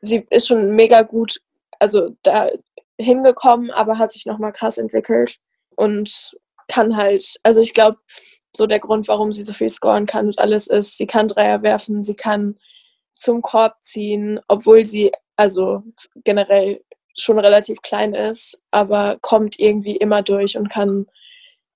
sie 0.00 0.26
ist 0.30 0.46
schon 0.48 0.74
mega 0.74 1.02
gut, 1.02 1.40
also 1.78 2.16
da 2.22 2.48
hingekommen, 2.98 3.70
aber 3.70 3.98
hat 3.98 4.12
sich 4.12 4.26
nochmal 4.26 4.52
krass 4.52 4.78
entwickelt 4.78 5.38
und 5.76 6.32
kann 6.68 6.96
halt, 6.96 7.38
also 7.42 7.60
ich 7.60 7.74
glaube, 7.74 7.98
so 8.56 8.66
der 8.66 8.80
Grund, 8.80 9.08
warum 9.08 9.32
sie 9.32 9.42
so 9.42 9.52
viel 9.52 9.70
scoren 9.70 10.06
kann 10.06 10.26
und 10.26 10.38
alles 10.38 10.66
ist, 10.66 10.98
sie 10.98 11.06
kann 11.06 11.28
Dreier 11.28 11.62
werfen, 11.62 12.04
sie 12.04 12.16
kann 12.16 12.58
zum 13.14 13.42
Korb 13.42 13.76
ziehen, 13.82 14.40
obwohl 14.48 14.86
sie 14.86 15.12
also 15.36 15.82
generell 16.24 16.82
schon 17.16 17.38
relativ 17.38 17.80
klein 17.82 18.14
ist, 18.14 18.58
aber 18.70 19.18
kommt 19.20 19.58
irgendwie 19.58 19.96
immer 19.96 20.22
durch 20.22 20.56
und 20.56 20.70
kann 20.70 21.06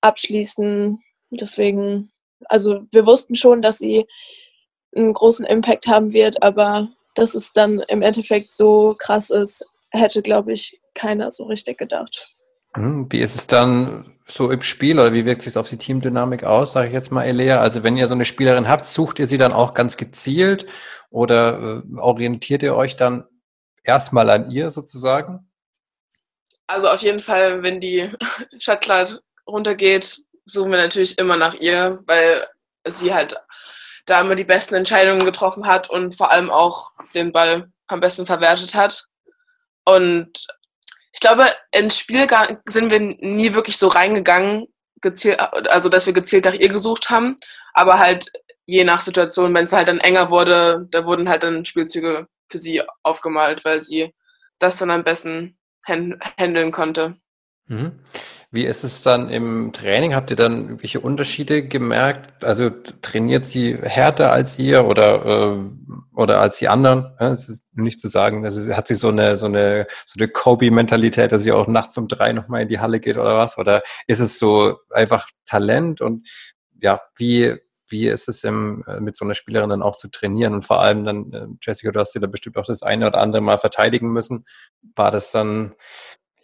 abschließen. 0.01 0.99
Deswegen, 1.29 2.11
also 2.49 2.85
wir 2.91 3.05
wussten 3.05 3.35
schon, 3.35 3.61
dass 3.61 3.77
sie 3.77 4.05
einen 4.95 5.13
großen 5.13 5.45
Impact 5.45 5.87
haben 5.87 6.13
wird, 6.13 6.41
aber 6.41 6.89
dass 7.15 7.35
es 7.35 7.53
dann 7.53 7.79
im 7.87 8.01
Endeffekt 8.01 8.53
so 8.53 8.95
krass 8.97 9.29
ist, 9.29 9.65
hätte, 9.89 10.21
glaube 10.21 10.53
ich, 10.53 10.81
keiner 10.93 11.31
so 11.31 11.45
richtig 11.45 11.77
gedacht. 11.77 12.35
Hm, 12.75 13.07
Wie 13.09 13.19
ist 13.19 13.35
es 13.35 13.47
dann 13.47 14.13
so 14.25 14.51
im 14.51 14.61
Spiel 14.61 14.99
oder 14.99 15.13
wie 15.13 15.25
wirkt 15.25 15.43
sich 15.43 15.57
auf 15.57 15.69
die 15.69 15.77
Teamdynamik 15.77 16.43
aus, 16.43 16.73
sage 16.73 16.87
ich 16.87 16.93
jetzt 16.93 17.11
mal, 17.11 17.23
Elea? 17.23 17.61
Also 17.61 17.83
wenn 17.83 17.97
ihr 17.97 18.07
so 18.07 18.15
eine 18.15 18.25
Spielerin 18.25 18.67
habt, 18.67 18.85
sucht 18.85 19.19
ihr 19.19 19.27
sie 19.27 19.37
dann 19.37 19.53
auch 19.53 19.73
ganz 19.73 19.97
gezielt 19.97 20.65
oder 21.09 21.83
äh, 21.83 21.99
orientiert 21.99 22.63
ihr 22.63 22.75
euch 22.75 22.95
dann 22.95 23.25
erstmal 23.83 24.29
an 24.29 24.51
ihr 24.51 24.71
sozusagen? 24.71 25.49
Also 26.67 26.89
auf 26.89 27.01
jeden 27.01 27.19
Fall, 27.19 27.63
wenn 27.63 27.79
die 27.79 28.09
Shotcloud 28.59 29.21
runtergeht, 29.47 30.24
suchen 30.45 30.71
wir 30.71 30.77
natürlich 30.77 31.17
immer 31.17 31.37
nach 31.37 31.55
ihr, 31.55 31.99
weil 32.05 32.47
sie 32.87 33.13
halt 33.13 33.35
da 34.05 34.21
immer 34.21 34.35
die 34.35 34.43
besten 34.43 34.75
Entscheidungen 34.75 35.25
getroffen 35.25 35.65
hat 35.65 35.89
und 35.89 36.15
vor 36.15 36.31
allem 36.31 36.49
auch 36.51 36.91
den 37.13 37.31
Ball 37.31 37.71
am 37.87 37.99
besten 37.99 38.25
verwertet 38.25 38.75
hat. 38.75 39.05
Und 39.83 40.47
ich 41.11 41.19
glaube, 41.19 41.47
ins 41.71 41.97
Spiel 41.97 42.27
sind 42.65 42.91
wir 42.91 42.99
nie 42.99 43.53
wirklich 43.55 43.77
so 43.77 43.87
reingegangen, 43.87 44.67
gezielt, 45.01 45.39
also 45.39 45.89
dass 45.89 46.05
wir 46.05 46.13
gezielt 46.13 46.45
nach 46.45 46.53
ihr 46.53 46.69
gesucht 46.69 47.09
haben, 47.09 47.37
aber 47.73 47.99
halt 47.99 48.31
je 48.65 48.83
nach 48.83 49.01
Situation, 49.01 49.53
wenn 49.53 49.63
es 49.63 49.73
halt 49.73 49.87
dann 49.87 49.99
enger 49.99 50.29
wurde, 50.29 50.87
da 50.91 51.05
wurden 51.05 51.29
halt 51.29 51.43
dann 51.43 51.65
Spielzüge 51.65 52.27
für 52.49 52.57
sie 52.57 52.81
aufgemalt, 53.03 53.63
weil 53.65 53.81
sie 53.81 54.13
das 54.59 54.77
dann 54.77 54.91
am 54.91 55.03
besten 55.03 55.57
hand- 55.87 56.17
handeln 56.39 56.71
konnte. 56.71 57.17
Mhm. 57.67 57.93
Wie 58.51 58.65
ist 58.65 58.83
es 58.83 59.01
dann 59.01 59.29
im 59.29 59.73
Training? 59.73 60.13
Habt 60.13 60.29
ihr 60.29 60.35
dann 60.35 60.63
irgendwelche 60.63 60.99
Unterschiede 60.99 61.67
gemerkt? 61.67 62.45
Also 62.45 62.69
trainiert 63.01 63.45
sie 63.45 63.75
härter 63.75 64.31
als 64.31 64.59
ihr 64.59 64.85
oder, 64.85 65.25
äh, 65.25 65.59
oder 66.15 66.41
als 66.41 66.57
die 66.59 66.67
anderen? 66.67 67.11
Es 67.19 67.49
ist 67.49 67.65
nicht 67.73 67.99
zu 67.99 68.07
sagen, 68.07 68.45
also 68.45 68.73
hat 68.75 68.87
sie 68.87 68.93
so 68.95 69.09
eine, 69.09 69.35
so 69.35 69.47
eine, 69.47 69.87
so 70.05 70.19
eine 70.19 70.27
Kobe-Mentalität, 70.27 71.31
dass 71.31 71.41
sie 71.41 71.51
auch 71.51 71.67
nachts 71.67 71.97
um 71.97 72.07
drei 72.07 72.33
nochmal 72.33 72.61
in 72.61 72.69
die 72.69 72.79
Halle 72.79 72.99
geht 72.99 73.17
oder 73.17 73.35
was? 73.35 73.57
Oder 73.57 73.81
ist 74.05 74.19
es 74.19 74.37
so 74.37 74.77
einfach 74.91 75.27
Talent 75.47 76.01
und 76.01 76.29
ja, 76.79 77.01
wie, 77.17 77.57
wie 77.89 78.07
ist 78.07 78.29
es 78.29 78.43
im, 78.43 78.83
äh, 78.87 78.99
mit 78.99 79.17
so 79.17 79.25
einer 79.25 79.35
Spielerin 79.35 79.71
dann 79.71 79.81
auch 79.81 79.95
zu 79.95 80.07
trainieren? 80.09 80.53
Und 80.53 80.65
vor 80.65 80.81
allem 80.81 81.03
dann, 81.03 81.31
äh, 81.31 81.47
Jessica, 81.61 81.91
du 81.91 81.99
hast 81.99 82.13
sie 82.13 82.19
da 82.19 82.27
bestimmt 82.27 82.57
auch 82.57 82.65
das 82.65 82.83
eine 82.83 83.07
oder 83.07 83.19
andere 83.19 83.41
Mal 83.41 83.57
verteidigen 83.57 84.11
müssen. 84.13 84.45
War 84.95 85.09
das 85.09 85.31
dann 85.31 85.73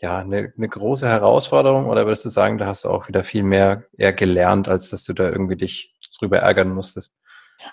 ja, 0.02 0.20
eine, 0.20 0.52
eine 0.58 0.68
große 0.68 1.08
Herausforderung 1.08 1.88
oder 1.88 2.06
würdest 2.06 2.26
du 2.26 2.30
sagen, 2.30 2.58
da 2.58 2.66
hast 2.66 2.86
du 2.86 2.90
auch 2.90 3.08
wieder 3.08 3.24
viel 3.24 3.44
mehr 3.44 3.84
eher 3.98 4.14
gelernt, 4.14 4.68
als 4.68 4.90
dass 4.90 5.04
du 5.04 5.14
da 5.14 5.30
irgendwie 5.30 5.56
dich 5.56 5.94
drüber 6.20 6.40
ärgern 6.40 6.74
musstest? 6.74 7.14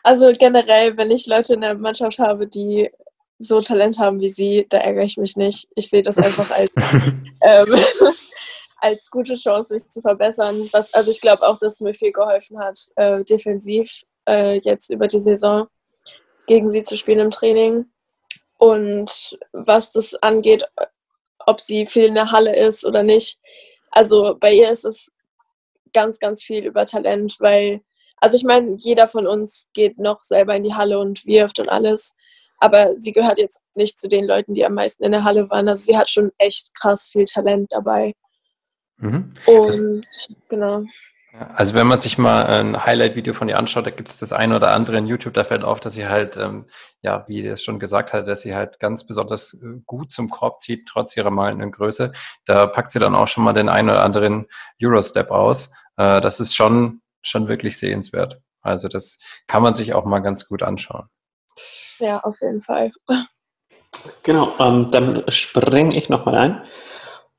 Also 0.02 0.32
generell, 0.38 0.96
wenn 0.98 1.10
ich 1.10 1.26
Leute 1.26 1.54
in 1.54 1.62
der 1.62 1.74
Mannschaft 1.74 2.18
habe, 2.18 2.46
die 2.46 2.90
so 3.38 3.60
Talent 3.62 3.98
haben 3.98 4.20
wie 4.20 4.28
sie, 4.28 4.66
da 4.68 4.78
ärgere 4.78 5.04
ich 5.04 5.16
mich 5.16 5.36
nicht. 5.36 5.68
Ich 5.74 5.88
sehe 5.88 6.02
das 6.02 6.18
einfach 6.18 6.50
als, 6.50 6.70
ähm, 7.42 7.76
als 8.76 9.10
gute 9.10 9.36
Chance, 9.36 9.72
mich 9.72 9.88
zu 9.88 10.02
verbessern. 10.02 10.68
Was, 10.72 10.92
also 10.92 11.10
ich 11.10 11.22
glaube 11.22 11.46
auch, 11.46 11.58
dass 11.58 11.80
mir 11.80 11.94
viel 11.94 12.12
geholfen 12.12 12.58
hat, 12.58 12.78
äh, 12.96 13.24
defensiv 13.24 14.02
äh, 14.28 14.60
jetzt 14.62 14.90
über 14.90 15.06
die 15.06 15.20
Saison 15.20 15.66
gegen 16.46 16.68
sie 16.68 16.82
zu 16.82 16.98
spielen 16.98 17.20
im 17.20 17.30
Training. 17.30 17.86
Und 18.58 19.38
was 19.52 19.92
das 19.92 20.14
angeht, 20.16 20.64
ob 21.48 21.61
sie 21.62 21.87
viel 21.87 22.04
in 22.04 22.14
der 22.14 22.30
Halle 22.30 22.54
ist 22.54 22.84
oder 22.84 23.02
nicht. 23.02 23.40
Also 23.90 24.37
bei 24.38 24.52
ihr 24.52 24.70
ist 24.70 24.84
es 24.84 25.11
ganz, 25.94 26.18
ganz 26.18 26.42
viel 26.42 26.64
über 26.66 26.84
Talent, 26.84 27.37
weil, 27.40 27.80
also 28.18 28.37
ich 28.37 28.44
meine, 28.44 28.76
jeder 28.78 29.08
von 29.08 29.26
uns 29.26 29.68
geht 29.72 29.98
noch 29.98 30.20
selber 30.20 30.54
in 30.54 30.62
die 30.62 30.74
Halle 30.74 30.98
und 30.98 31.24
wirft 31.24 31.58
und 31.58 31.70
alles. 31.70 32.14
Aber 32.58 32.94
sie 32.98 33.12
gehört 33.12 33.38
jetzt 33.38 33.62
nicht 33.74 33.98
zu 33.98 34.08
den 34.08 34.26
Leuten, 34.26 34.52
die 34.52 34.66
am 34.66 34.74
meisten 34.74 35.04
in 35.04 35.12
der 35.12 35.24
Halle 35.24 35.48
waren. 35.48 35.68
Also 35.68 35.84
sie 35.84 35.96
hat 35.96 36.11
schon 36.11 36.32
echt 36.37 36.74
krass 36.74 37.08
viel 37.08 37.24
Talent 37.24 37.72
dabei. 37.72 38.12
Mhm. 38.98 39.32
Und 39.46 40.06
genau. 40.50 40.84
Also 41.55 41.74
wenn 41.74 41.87
man 41.87 42.01
sich 42.01 42.18
mal 42.18 42.46
ein 42.46 42.85
Highlight-Video 42.85 43.33
von 43.33 43.48
ihr 43.48 43.59
anschaut, 43.59 43.87
da 43.87 43.90
gibt 43.90 44.09
es 44.09 44.18
das 44.18 44.33
eine 44.33 44.57
oder 44.57 44.72
andere 44.72 44.98
in 44.98 45.07
YouTube, 45.07 45.35
da 45.35 45.44
fällt 45.44 45.62
auf, 45.62 45.79
dass 45.79 45.94
sie 45.94 46.09
halt, 46.09 46.37
ähm, 46.37 46.66
ja, 47.03 47.24
wie 47.29 47.42
ihr 47.42 47.53
es 47.53 47.62
schon 47.62 47.79
gesagt 47.79 48.12
hat, 48.12 48.27
dass 48.27 48.40
sie 48.40 48.55
halt 48.55 48.81
ganz 48.81 49.07
besonders 49.07 49.55
äh, 49.55 49.81
gut 49.87 50.12
zum 50.12 50.31
Korb 50.31 50.61
zieht, 50.61 50.88
trotz 50.88 51.16
ihrer 51.16 51.31
malenden 51.31 51.70
Größe. 51.70 52.12
Da 52.44 52.66
packt 52.66 52.90
sie 52.90 52.98
dann 52.98 53.14
auch 53.14 53.29
schon 53.29 53.44
mal 53.44 53.53
den 53.53 53.68
einen 53.68 53.90
oder 53.90 54.03
anderen 54.03 54.46
Eurostep 54.83 55.31
aus. 55.31 55.72
Äh, 55.96 56.20
das 56.20 56.40
ist 56.40 56.57
schon, 56.57 57.03
schon 57.22 57.46
wirklich 57.46 57.79
sehenswert. 57.79 58.40
Also 58.61 58.88
das 58.88 59.18
kann 59.46 59.62
man 59.62 59.74
sich 59.74 59.94
auch 59.94 60.05
mal 60.05 60.20
ganz 60.20 60.48
gut 60.48 60.62
anschauen. 60.62 61.09
Ja, 61.98 62.20
auf 62.20 62.40
jeden 62.40 62.62
Fall. 62.62 62.90
Genau, 64.22 64.55
ähm, 64.59 64.90
dann 64.90 65.24
springe 65.29 65.96
ich 65.96 66.09
nochmal 66.09 66.35
ein. 66.37 66.62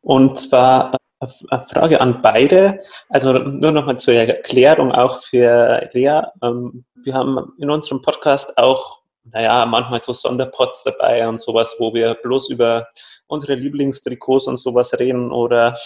Und 0.01 0.39
zwar 0.39 0.98
eine 1.19 1.61
Frage 1.61 2.01
an 2.01 2.21
beide. 2.21 2.79
Also 3.09 3.33
nur 3.33 3.71
nochmal 3.71 3.97
zur 3.97 4.13
Erklärung 4.13 4.91
auch 4.91 5.21
für 5.21 5.89
Lea. 5.91 6.21
Ähm, 6.41 6.85
wir 6.95 7.13
haben 7.13 7.53
in 7.57 7.69
unserem 7.69 8.01
Podcast 8.01 8.57
auch, 8.57 9.01
naja, 9.25 9.65
manchmal 9.65 10.01
so 10.01 10.13
Sonderpots 10.13 10.83
dabei 10.83 11.27
und 11.27 11.41
sowas, 11.41 11.75
wo 11.79 11.93
wir 11.93 12.15
bloß 12.15 12.49
über 12.49 12.87
unsere 13.27 13.55
Lieblingstrikots 13.55 14.47
und 14.47 14.57
sowas 14.57 14.97
reden 14.97 15.31
oder 15.31 15.77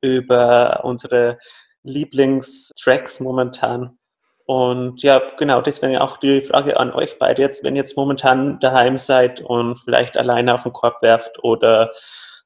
über 0.00 0.80
unsere 0.84 1.38
Lieblingstracks 1.82 3.20
momentan. 3.20 3.96
Und 4.44 5.02
ja, 5.02 5.20
genau, 5.36 5.60
deswegen 5.60 5.98
auch 5.98 6.16
die 6.16 6.40
Frage 6.40 6.78
an 6.78 6.92
euch 6.92 7.18
beide 7.18 7.42
jetzt, 7.42 7.62
wenn 7.64 7.76
ihr 7.76 7.82
jetzt 7.82 7.96
momentan 7.96 8.58
daheim 8.60 8.96
seid 8.96 9.40
und 9.42 9.76
vielleicht 9.78 10.16
alleine 10.16 10.54
auf 10.54 10.62
den 10.62 10.72
Korb 10.72 11.02
werft 11.02 11.42
oder, 11.44 11.92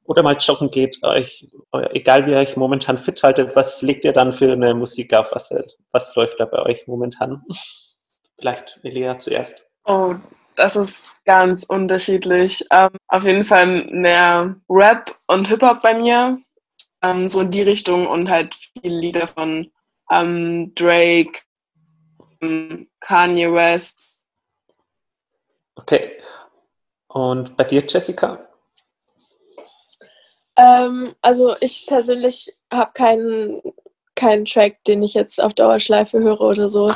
oder 0.05 0.23
mal 0.23 0.37
joggen 0.37 0.71
geht, 0.71 1.03
euch, 1.03 1.49
egal 1.91 2.27
wie 2.27 2.33
ihr 2.33 2.39
euch 2.39 2.57
momentan 2.57 2.99
fit 2.99 3.23
haltet, 3.23 3.55
was 3.55 3.83
legt 3.83 4.05
ihr 4.05 4.13
dann 4.13 4.33
für 4.33 4.53
eine 4.53 4.75
Musik 4.75 5.15
auf? 5.15 5.33
Was, 5.33 5.51
was 5.91 6.15
läuft 6.17 6.41
da 6.41 6.45
bei 6.45 6.61
euch 6.63 6.87
momentan? 6.87 7.43
Vielleicht 8.39 8.81
Elia 8.83 9.19
zuerst. 9.19 9.65
Oh, 9.85 10.15
das 10.57 10.77
ist 10.77 11.05
ganz 11.25 11.65
unterschiedlich. 11.65 12.65
Ähm, 12.71 12.91
auf 13.09 13.25
jeden 13.25 13.45
Fall 13.45 13.85
mehr 13.91 14.57
Rap 14.69 15.17
und 15.29 15.49
Hip-Hop 15.49 15.83
bei 15.83 15.95
mir. 15.95 16.39
Ähm, 17.03 17.29
so 17.29 17.41
in 17.41 17.51
die 17.51 17.63
Richtung 17.63 18.07
und 18.07 18.29
halt 18.29 18.55
viele 18.55 18.99
Lieder 18.99 19.27
von 19.27 19.71
ähm, 20.11 20.73
Drake, 20.75 21.41
ähm, 22.41 22.89
Kanye 23.01 23.53
West. 23.53 24.19
Okay. 25.75 26.21
Und 27.09 27.57
bei 27.57 27.65
dir, 27.65 27.83
Jessica? 27.87 28.52
Ähm, 30.57 31.15
also 31.23 31.57
ich 31.61 31.87
persönlich 31.87 32.53
habe 32.73 32.93
keinen, 32.93 33.63
keinen 34.15 34.45
Track, 34.45 34.85
den 34.85 35.03
ich 35.03 35.15
jetzt 35.15 35.43
auf 35.43 35.55
Dauerschleife 35.55 36.19
höre 36.21 36.41
oder 36.41 36.69
so. 36.69 36.89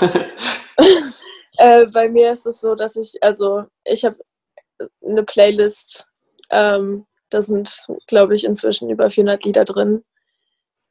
äh, 1.58 1.86
bei 1.92 2.08
mir 2.08 2.32
ist 2.32 2.46
es 2.46 2.60
so, 2.60 2.74
dass 2.74 2.96
ich, 2.96 3.14
also 3.22 3.64
ich 3.84 4.04
habe 4.04 4.16
eine 5.04 5.22
Playlist, 5.22 6.06
ähm, 6.50 7.06
da 7.30 7.42
sind, 7.42 7.86
glaube 8.06 8.34
ich, 8.34 8.44
inzwischen 8.44 8.90
über 8.90 9.10
400 9.10 9.44
Lieder 9.44 9.64
drin, 9.64 10.04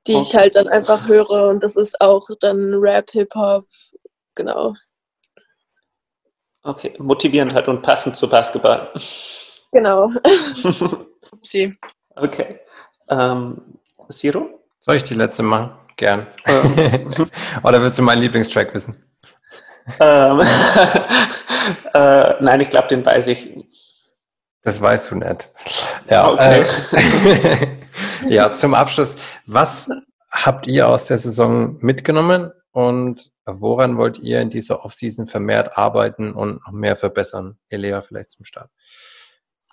die 0.08 0.14
ich 0.14 0.30
Okay. 0.30 0.38
halt 0.38 0.56
dann 0.56 0.68
einfach 0.68 1.08
höre 1.08 1.50
und 1.50 1.64
das 1.64 1.76
ist 1.76 2.02
auch 2.02 2.28
dann 2.40 2.74
Rap, 2.76 3.12
Hip-Hop, 3.12 3.66
genau. 4.36 4.74
Okay, 6.64 6.96
motivierend 6.98 7.54
halt 7.54 7.68
und 7.68 7.84
passend 7.84 8.18
zu 8.18 8.28
Basketball. 8.28 8.92
Genau. 9.72 10.12
Upsi. 11.32 11.78
Okay. 12.16 12.60
Ähm, 13.10 13.62
Siro? 14.10 14.64
Soll 14.80 14.96
ich 14.98 15.04
die 15.04 15.16
letzte 15.16 15.44
machen? 15.44 15.72
Gern. 15.98 16.28
oder 17.64 17.82
willst 17.82 17.98
du 17.98 18.04
meinen 18.04 18.22
Lieblingstrack 18.22 18.74
wissen? 18.74 19.02
Ähm, 20.00 20.42
äh, 21.94 22.34
nein, 22.44 22.62
ich 22.62 22.70
glaube, 22.70 22.88
den 22.90 23.06
weiß 23.06 23.28
ich. 23.28 23.54
Das 24.64 24.82
weißt 24.82 25.12
du 25.12 25.16
nicht. 25.16 25.50
Ja, 26.10 26.32
Okay. 26.32 26.66
äh, 26.92 27.68
ja, 28.28 28.54
zum 28.54 28.74
Abschluss. 28.74 29.18
Was 29.46 29.90
habt 30.32 30.68
ihr 30.68 30.88
aus 30.88 31.06
der 31.06 31.18
Saison 31.18 31.78
mitgenommen 31.80 32.52
und 32.72 33.32
woran 33.46 33.98
wollt 33.98 34.18
ihr 34.20 34.42
in 34.42 34.50
dieser 34.50 34.84
Offseason 34.84 35.28
vermehrt 35.28 35.78
arbeiten 35.78 36.34
und 36.34 36.66
noch 36.66 36.74
mehr 36.74 36.96
verbessern? 36.96 37.58
Elea 37.70 38.02
vielleicht 38.02 38.32
zum 38.32 38.44
Start. 38.44 38.72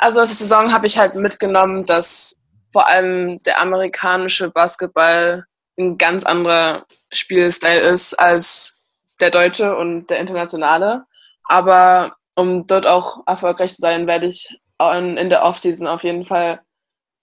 Also 0.02 0.20
aus 0.20 0.30
der 0.30 0.36
Saison 0.36 0.72
habe 0.72 0.88
ich 0.88 0.98
halt 0.98 1.14
mitgenommen, 1.14 1.84
dass 1.84 2.42
vor 2.72 2.88
allem 2.88 3.38
der 3.44 3.60
amerikanische 3.60 4.50
Basketball 4.50 5.46
ein 5.78 5.96
ganz 5.96 6.24
anderer 6.24 6.86
Spielstil 7.12 7.78
ist 7.78 8.14
als 8.14 8.80
der 9.20 9.30
deutsche 9.30 9.76
und 9.76 10.08
der 10.08 10.18
internationale. 10.18 11.04
Aber 11.44 12.16
um 12.34 12.66
dort 12.66 12.84
auch 12.84 13.22
erfolgreich 13.28 13.74
zu 13.74 13.80
sein, 13.80 14.08
werde 14.08 14.26
ich 14.26 14.48
in 14.80 15.16
in 15.16 15.30
der 15.30 15.44
Offseason 15.44 15.86
auf 15.86 16.02
jeden 16.02 16.24
Fall 16.24 16.60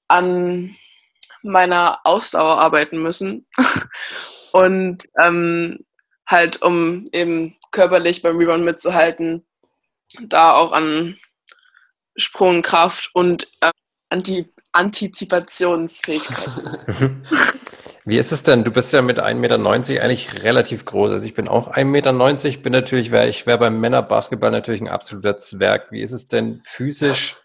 an 0.08 0.74
meiner 1.44 2.00
Ausdauer 2.06 2.60
arbeiten 2.60 3.02
müssen. 3.02 3.46
Und 4.54 5.04
ähm, 5.22 5.80
halt, 6.26 6.62
um 6.62 7.04
eben 7.12 7.58
körperlich 7.72 8.22
beim 8.22 8.38
Rebound 8.38 8.64
mitzuhalten, 8.64 9.46
da 10.22 10.54
auch 10.54 10.72
an 10.72 11.18
Sprungkraft 12.16 13.10
und 13.14 13.48
äh, 13.62 13.72
Anti 14.10 14.46
Antizipationsfähigkeit. 14.72 16.48
Wie 18.06 18.18
ist 18.18 18.32
es 18.32 18.44
denn? 18.44 18.64
Du 18.64 18.72
bist 18.72 18.92
ja 18.94 19.02
mit 19.02 19.20
1,90 19.20 19.36
Meter 19.36 20.04
eigentlich 20.04 20.44
relativ 20.44 20.86
groß. 20.86 21.12
Also 21.12 21.26
ich 21.26 21.34
bin 21.34 21.48
auch 21.48 21.74
1,90 21.74 21.86
Meter, 21.86 22.62
bin 22.62 22.74
natürlich, 22.74 23.12
wär, 23.12 23.28
ich 23.28 23.46
wäre 23.46 23.60
beim 23.60 23.80
Männerbasketball 23.80 24.52
natürlich 24.52 24.82
ein 24.82 24.88
absoluter 24.88 25.38
Zwerg. 25.38 25.92
Wie 25.92 26.02
ist 26.02 26.12
es 26.12 26.28
denn 26.28 26.60
physisch 26.64 27.36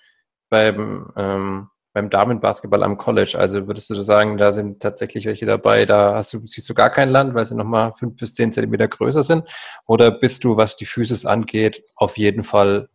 beim, 0.49 1.13
ähm, 1.17 1.69
beim 1.93 2.09
Damenbasketball 2.09 2.83
am 2.83 2.97
College? 2.97 3.37
Also 3.39 3.67
würdest 3.67 3.91
du 3.91 3.95
sagen, 3.95 4.39
da 4.39 4.53
sind 4.53 4.81
tatsächlich 4.81 5.27
welche 5.27 5.45
dabei, 5.45 5.87
da 5.87 6.15
hast 6.15 6.33
du, 6.33 6.47
siehst 6.47 6.69
du 6.69 6.75
gar 6.75 6.91
kein 6.91 7.11
Land, 7.11 7.35
weil 7.35 7.45
sie 7.45 7.55
nochmal 7.55 7.93
fünf 7.93 8.17
bis 8.17 8.35
zehn 8.35 8.53
Zentimeter 8.53 8.89
größer 8.89 9.23
sind? 9.23 9.47
Oder 9.87 10.11
bist 10.13 10.45
du, 10.45 10.57
was 10.57 10.77
die 10.77 10.87
Physis 10.87 11.27
angeht, 11.27 11.85
auf 11.95 12.17
jeden 12.17 12.43
Fall 12.43 12.89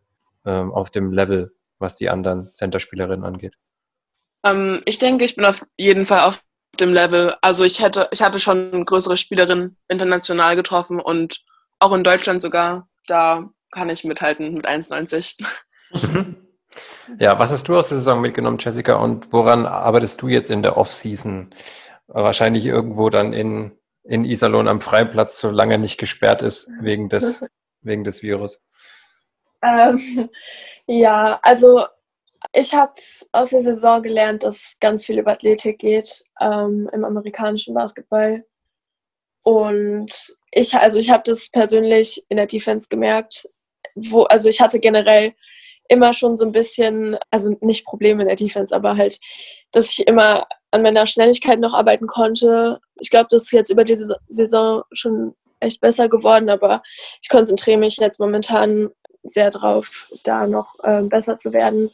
ähm, 0.44 0.72
auf 0.72 0.90
dem 0.90 1.12
Level, 1.12 1.52
was 1.80 1.96
die 1.96 2.10
anderen 2.10 2.52
Centerspielerinnen 2.54 3.24
angeht? 3.24 3.54
Ähm, 4.44 4.82
ich 4.84 4.98
denke, 4.98 5.24
ich 5.24 5.36
bin 5.36 5.44
auf 5.44 5.66
jeden 5.76 6.06
Fall 6.06 6.20
auf 6.20 6.42
dem 6.78 6.92
Level. 6.92 7.34
Also 7.42 7.64
ich 7.64 7.80
hätte, 7.80 8.08
ich 8.12 8.22
hatte 8.22 8.38
schon 8.38 8.84
größere 8.84 9.16
Spielerinnen 9.16 9.76
international 9.88 10.56
getroffen 10.56 11.00
und 11.00 11.40
auch 11.78 11.92
in 11.92 12.04
Deutschland 12.04 12.40
sogar. 12.40 12.88
Da 13.06 13.48
kann 13.70 13.88
ich 13.88 14.04
mithalten 14.04 14.54
mit 14.54 14.68
1,90. 14.68 15.44
Ja, 17.18 17.38
was 17.38 17.50
hast 17.50 17.68
du 17.68 17.76
aus 17.76 17.88
der 17.88 17.98
Saison 17.98 18.20
mitgenommen, 18.20 18.58
Jessica, 18.60 18.94
und 18.94 19.32
woran 19.32 19.66
arbeitest 19.66 20.22
du 20.22 20.28
jetzt 20.28 20.50
in 20.50 20.62
der 20.62 20.76
Offseason? 20.76 21.52
Wahrscheinlich 22.06 22.64
irgendwo 22.64 23.10
dann 23.10 23.32
in, 23.32 23.72
in 24.04 24.24
Iserlohn 24.24 24.68
am 24.68 24.80
Freiplatz, 24.80 25.40
solange 25.40 25.78
nicht 25.78 25.98
gesperrt 25.98 26.42
ist 26.42 26.70
wegen 26.80 27.08
des, 27.08 27.44
wegen 27.82 28.04
des 28.04 28.22
Virus. 28.22 28.60
Ähm, 29.62 30.30
ja, 30.90 31.38
also 31.42 31.84
ich 32.52 32.74
habe 32.74 32.94
aus 33.30 33.50
der 33.50 33.62
Saison 33.62 34.02
gelernt, 34.02 34.42
dass 34.42 34.76
ganz 34.80 35.06
viel 35.06 35.20
über 35.20 35.32
Athletik 35.32 35.78
geht 35.78 36.24
ähm, 36.40 36.90
im 36.92 37.04
amerikanischen 37.04 37.74
Basketball. 37.74 38.44
Und 39.44 40.12
ich, 40.50 40.74
also 40.74 40.98
ich 40.98 41.10
habe 41.10 41.22
das 41.24 41.48
persönlich 41.50 42.24
in 42.28 42.38
der 42.38 42.46
Defense 42.46 42.88
gemerkt, 42.88 43.48
wo, 43.94 44.22
also 44.24 44.48
ich 44.48 44.60
hatte 44.60 44.80
generell 44.80 45.34
immer 45.88 46.12
schon 46.12 46.36
so 46.36 46.44
ein 46.44 46.52
bisschen, 46.52 47.16
also 47.30 47.56
nicht 47.60 47.84
Probleme 47.84 48.22
in 48.22 48.28
der 48.28 48.36
Defense, 48.36 48.74
aber 48.74 48.96
halt, 48.96 49.20
dass 49.70 49.90
ich 49.90 50.08
immer 50.08 50.48
an 50.72 50.82
meiner 50.82 51.06
Schnelligkeit 51.06 51.60
noch 51.60 51.74
arbeiten 51.74 52.08
konnte. 52.08 52.80
Ich 53.00 53.10
glaube, 53.10 53.28
das 53.30 53.44
ist 53.44 53.52
jetzt 53.52 53.70
über 53.70 53.84
diese 53.84 54.16
Saison 54.28 54.82
schon 54.92 55.36
echt 55.60 55.80
besser 55.80 56.08
geworden, 56.08 56.48
aber 56.48 56.82
ich 57.22 57.28
konzentriere 57.28 57.78
mich 57.78 57.96
jetzt 57.96 58.18
momentan 58.18 58.90
sehr 59.22 59.50
drauf, 59.50 60.10
da 60.24 60.46
noch 60.46 60.78
äh, 60.82 61.02
besser 61.02 61.38
zu 61.38 61.52
werden. 61.52 61.90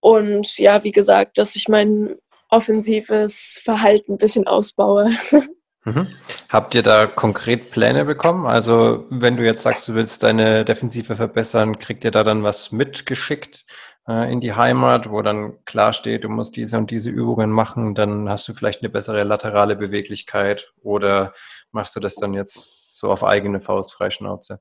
Und 0.00 0.58
ja, 0.58 0.82
wie 0.84 0.90
gesagt, 0.90 1.38
dass 1.38 1.56
ich 1.56 1.68
mein 1.68 2.16
offensives 2.48 3.60
Verhalten 3.64 4.12
ein 4.12 4.18
bisschen 4.18 4.46
ausbaue. 4.46 5.10
Mhm. 5.84 6.06
Habt 6.48 6.76
ihr 6.76 6.82
da 6.84 7.06
konkret 7.06 7.72
Pläne 7.72 8.04
bekommen? 8.04 8.46
Also 8.46 9.04
wenn 9.10 9.36
du 9.36 9.44
jetzt 9.44 9.64
sagst, 9.64 9.88
du 9.88 9.94
willst 9.94 10.22
deine 10.22 10.64
Defensive 10.64 11.16
verbessern, 11.16 11.78
kriegt 11.78 12.04
ihr 12.04 12.12
da 12.12 12.22
dann 12.22 12.44
was 12.44 12.70
mitgeschickt 12.70 13.64
äh, 14.06 14.32
in 14.32 14.40
die 14.40 14.52
Heimat, 14.54 15.10
wo 15.10 15.22
dann 15.22 15.64
klar 15.64 15.92
steht, 15.92 16.22
du 16.22 16.28
musst 16.28 16.54
diese 16.54 16.78
und 16.78 16.92
diese 16.92 17.10
Übungen 17.10 17.50
machen, 17.50 17.96
dann 17.96 18.28
hast 18.28 18.46
du 18.46 18.54
vielleicht 18.54 18.82
eine 18.82 18.90
bessere 18.90 19.24
laterale 19.24 19.74
Beweglichkeit 19.74 20.72
oder 20.82 21.32
machst 21.72 21.96
du 21.96 22.00
das 22.00 22.14
dann 22.14 22.32
jetzt 22.32 22.86
so 22.88 23.10
auf 23.10 23.24
eigene 23.24 23.60
Faust 23.60 23.92
Freischnauze? 23.92 24.60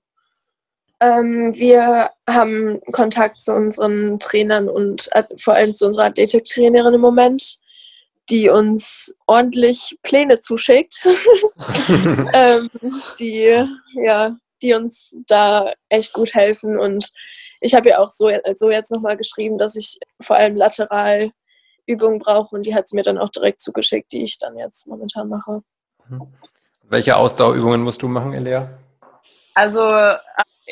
Ähm, 1.02 1.54
wir 1.56 2.12
haben 2.30 2.80
Kontakt 2.92 3.40
zu 3.42 3.54
unseren 3.54 4.20
Trainern 4.20 4.70
und 4.70 5.10
äh, 5.12 5.24
vor 5.38 5.56
allem 5.56 5.74
zu 5.74 5.88
unserer 5.88 6.06
Athletiktrainerin 6.06 6.94
im 6.94 7.02
Moment 7.02 7.60
die 8.30 8.50
uns 8.50 9.14
ordentlich 9.28 9.98
Pläne 10.04 10.40
zuschickt, 10.40 11.06
ähm, 12.34 12.70
die, 13.20 13.68
ja, 13.96 14.36
die 14.62 14.74
uns 14.74 15.16
da 15.28 15.72
echt 15.90 16.14
gut 16.14 16.34
helfen. 16.34 16.80
Und 16.80 17.12
ich 17.60 17.74
habe 17.76 17.90
ja 17.90 18.00
auch 18.00 18.10
so, 18.10 18.30
so 18.56 18.72
jetzt 18.72 18.92
nochmal 18.92 19.18
geschrieben, 19.18 19.58
dass 19.58 19.76
ich 19.76 20.00
vor 20.22 20.38
allem 20.38 20.56
lateral 20.56 21.32
Übungen 21.86 22.20
brauche 22.20 22.56
und 22.56 22.64
die 22.64 22.74
hat 22.74 22.88
sie 22.88 22.96
mir 22.96 23.04
dann 23.04 23.18
auch 23.18 23.30
direkt 23.30 23.60
zugeschickt, 23.60 24.12
die 24.12 24.24
ich 24.24 24.40
dann 24.40 24.58
jetzt 24.58 24.88
momentan 24.88 25.28
mache. 25.28 25.62
Welche 26.84 27.18
Ausdauerübungen 27.18 27.82
musst 27.82 28.02
du 28.02 28.08
machen, 28.08 28.34
Elia? 28.34 28.78
Also 29.56 29.82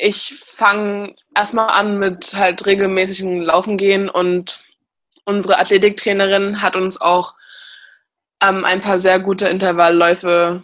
ich 0.00 0.34
fange 0.38 1.14
erstmal 1.36 1.68
an 1.68 1.98
mit 1.98 2.34
halt 2.34 2.66
regelmäßigen 2.66 3.42
Laufen 3.42 3.76
gehen 3.76 4.08
und 4.08 4.64
unsere 5.24 5.58
Athletiktrainerin 5.58 6.62
hat 6.62 6.76
uns 6.76 7.00
auch 7.00 7.34
ähm, 8.42 8.64
ein 8.64 8.80
paar 8.80 8.98
sehr 8.98 9.20
gute 9.20 9.48
Intervallläufe 9.48 10.62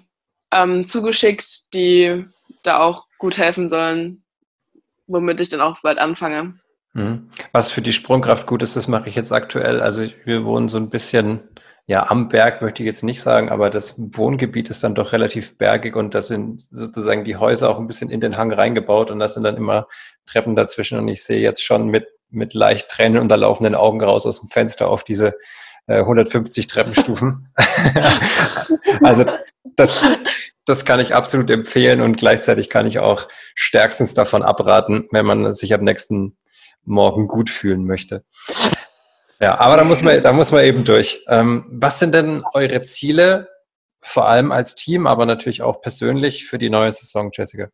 ähm, 0.52 0.84
zugeschickt, 0.84 1.74
die 1.74 2.24
da 2.62 2.78
auch 2.78 3.06
gut 3.18 3.36
helfen 3.36 3.68
sollen, 3.68 4.24
womit 5.06 5.40
ich 5.40 5.48
dann 5.48 5.60
auch 5.60 5.80
bald 5.82 5.98
anfange. 5.98 6.58
Mhm. 6.94 7.30
Was 7.52 7.70
für 7.70 7.82
die 7.82 7.92
Sprungkraft 7.92 8.46
gut 8.46 8.62
ist, 8.62 8.76
das 8.76 8.88
mache 8.88 9.08
ich 9.08 9.14
jetzt 9.14 9.32
aktuell. 9.32 9.80
Also 9.80 10.06
wir 10.24 10.44
wohnen 10.44 10.68
so 10.68 10.78
ein 10.78 10.88
bisschen 10.88 11.40
ja, 11.88 12.10
am 12.10 12.28
Berg 12.28 12.62
möchte 12.62 12.82
ich 12.82 12.86
jetzt 12.86 13.04
nicht 13.04 13.22
sagen, 13.22 13.48
aber 13.48 13.70
das 13.70 13.94
Wohngebiet 13.96 14.70
ist 14.70 14.82
dann 14.82 14.96
doch 14.96 15.12
relativ 15.12 15.56
bergig 15.56 15.94
und 15.94 16.16
da 16.16 16.22
sind 16.22 16.60
sozusagen 16.60 17.24
die 17.24 17.36
Häuser 17.36 17.70
auch 17.70 17.78
ein 17.78 17.86
bisschen 17.86 18.10
in 18.10 18.20
den 18.20 18.36
Hang 18.36 18.52
reingebaut 18.52 19.12
und 19.12 19.20
da 19.20 19.28
sind 19.28 19.44
dann 19.44 19.56
immer 19.56 19.86
Treppen 20.26 20.56
dazwischen 20.56 20.98
und 20.98 21.06
ich 21.06 21.22
sehe 21.22 21.40
jetzt 21.40 21.62
schon 21.62 21.86
mit, 21.86 22.08
mit 22.28 22.54
leicht 22.54 22.88
Tränen 22.88 23.18
unterlaufenden 23.18 23.76
Augen 23.76 24.02
raus 24.02 24.26
aus 24.26 24.40
dem 24.40 24.50
Fenster 24.50 24.88
auf 24.88 25.04
diese 25.04 25.34
150 25.86 26.64
äh, 26.64 26.68
Treppenstufen. 26.68 27.52
also 29.02 29.24
das, 29.76 30.04
das 30.64 30.84
kann 30.84 30.98
ich 30.98 31.14
absolut 31.14 31.50
empfehlen 31.50 32.00
und 32.00 32.16
gleichzeitig 32.16 32.68
kann 32.68 32.86
ich 32.86 32.98
auch 32.98 33.28
stärkstens 33.54 34.12
davon 34.12 34.42
abraten, 34.42 35.06
wenn 35.12 35.24
man 35.24 35.54
sich 35.54 35.72
am 35.72 35.84
nächsten 35.84 36.36
Morgen 36.84 37.28
gut 37.28 37.48
fühlen 37.48 37.84
möchte. 37.84 38.24
Ja, 39.40 39.58
aber 39.58 39.76
da 39.76 39.84
muss 39.84 40.02
man, 40.02 40.22
da 40.22 40.32
muss 40.32 40.52
man 40.52 40.64
eben 40.64 40.84
durch. 40.84 41.24
Ähm, 41.28 41.66
was 41.68 41.98
sind 41.98 42.14
denn 42.14 42.42
eure 42.54 42.82
Ziele, 42.82 43.48
vor 44.00 44.28
allem 44.28 44.52
als 44.52 44.74
Team, 44.74 45.06
aber 45.06 45.26
natürlich 45.26 45.62
auch 45.62 45.80
persönlich 45.80 46.46
für 46.46 46.58
die 46.58 46.70
neue 46.70 46.92
Saison, 46.92 47.30
Jessica? 47.32 47.68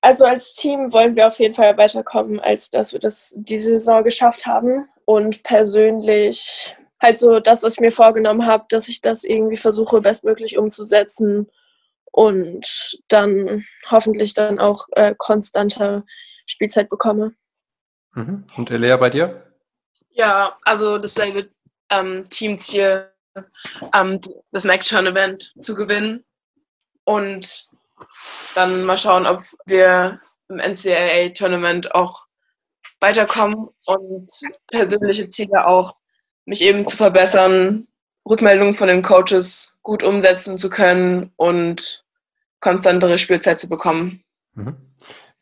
Also 0.00 0.24
als 0.26 0.52
Team 0.54 0.92
wollen 0.92 1.16
wir 1.16 1.26
auf 1.26 1.38
jeden 1.38 1.54
Fall 1.54 1.78
weiterkommen, 1.78 2.38
als 2.38 2.68
dass 2.68 2.92
wir 2.92 3.00
das 3.00 3.32
diese 3.36 3.70
Saison 3.70 4.04
geschafft 4.04 4.44
haben. 4.46 4.86
Und 5.06 5.42
persönlich 5.42 6.76
halt 7.00 7.18
so 7.18 7.40
das, 7.40 7.62
was 7.62 7.74
ich 7.74 7.80
mir 7.80 7.92
vorgenommen 7.92 8.46
habe, 8.46 8.64
dass 8.68 8.88
ich 8.88 9.00
das 9.00 9.24
irgendwie 9.24 9.56
versuche, 9.56 10.00
bestmöglich 10.00 10.58
umzusetzen 10.58 11.50
und 12.10 12.98
dann 13.08 13.64
hoffentlich 13.90 14.34
dann 14.34 14.58
auch 14.58 14.86
äh, 14.92 15.14
konstante 15.16 16.04
Spielzeit 16.46 16.88
bekomme. 16.88 17.34
Mhm. 18.14 18.44
Und 18.56 18.70
Elea 18.70 18.96
bei 18.96 19.10
dir? 19.10 19.53
Ja, 20.14 20.56
also 20.62 20.98
dasselbe 20.98 21.50
ähm, 21.90 22.24
Teamziel, 22.30 23.10
ähm, 23.94 24.20
das 24.52 24.64
Mac-Turn-Event 24.64 25.52
zu 25.58 25.74
gewinnen 25.74 26.24
und 27.04 27.68
dann 28.54 28.84
mal 28.84 28.96
schauen, 28.96 29.26
ob 29.26 29.42
wir 29.66 30.20
im 30.48 30.56
NCAA-Tournament 30.56 31.94
auch 31.94 32.26
weiterkommen 33.00 33.68
und 33.86 34.30
persönliche 34.68 35.28
Ziele 35.28 35.66
auch, 35.66 35.96
mich 36.46 36.62
eben 36.62 36.86
zu 36.86 36.96
verbessern, 36.96 37.88
Rückmeldungen 38.28 38.74
von 38.74 38.88
den 38.88 39.02
Coaches 39.02 39.78
gut 39.82 40.02
umsetzen 40.02 40.58
zu 40.58 40.70
können 40.70 41.32
und 41.36 42.04
konstantere 42.60 43.18
Spielzeit 43.18 43.58
zu 43.58 43.68
bekommen. 43.68 44.22
Mhm. 44.54 44.76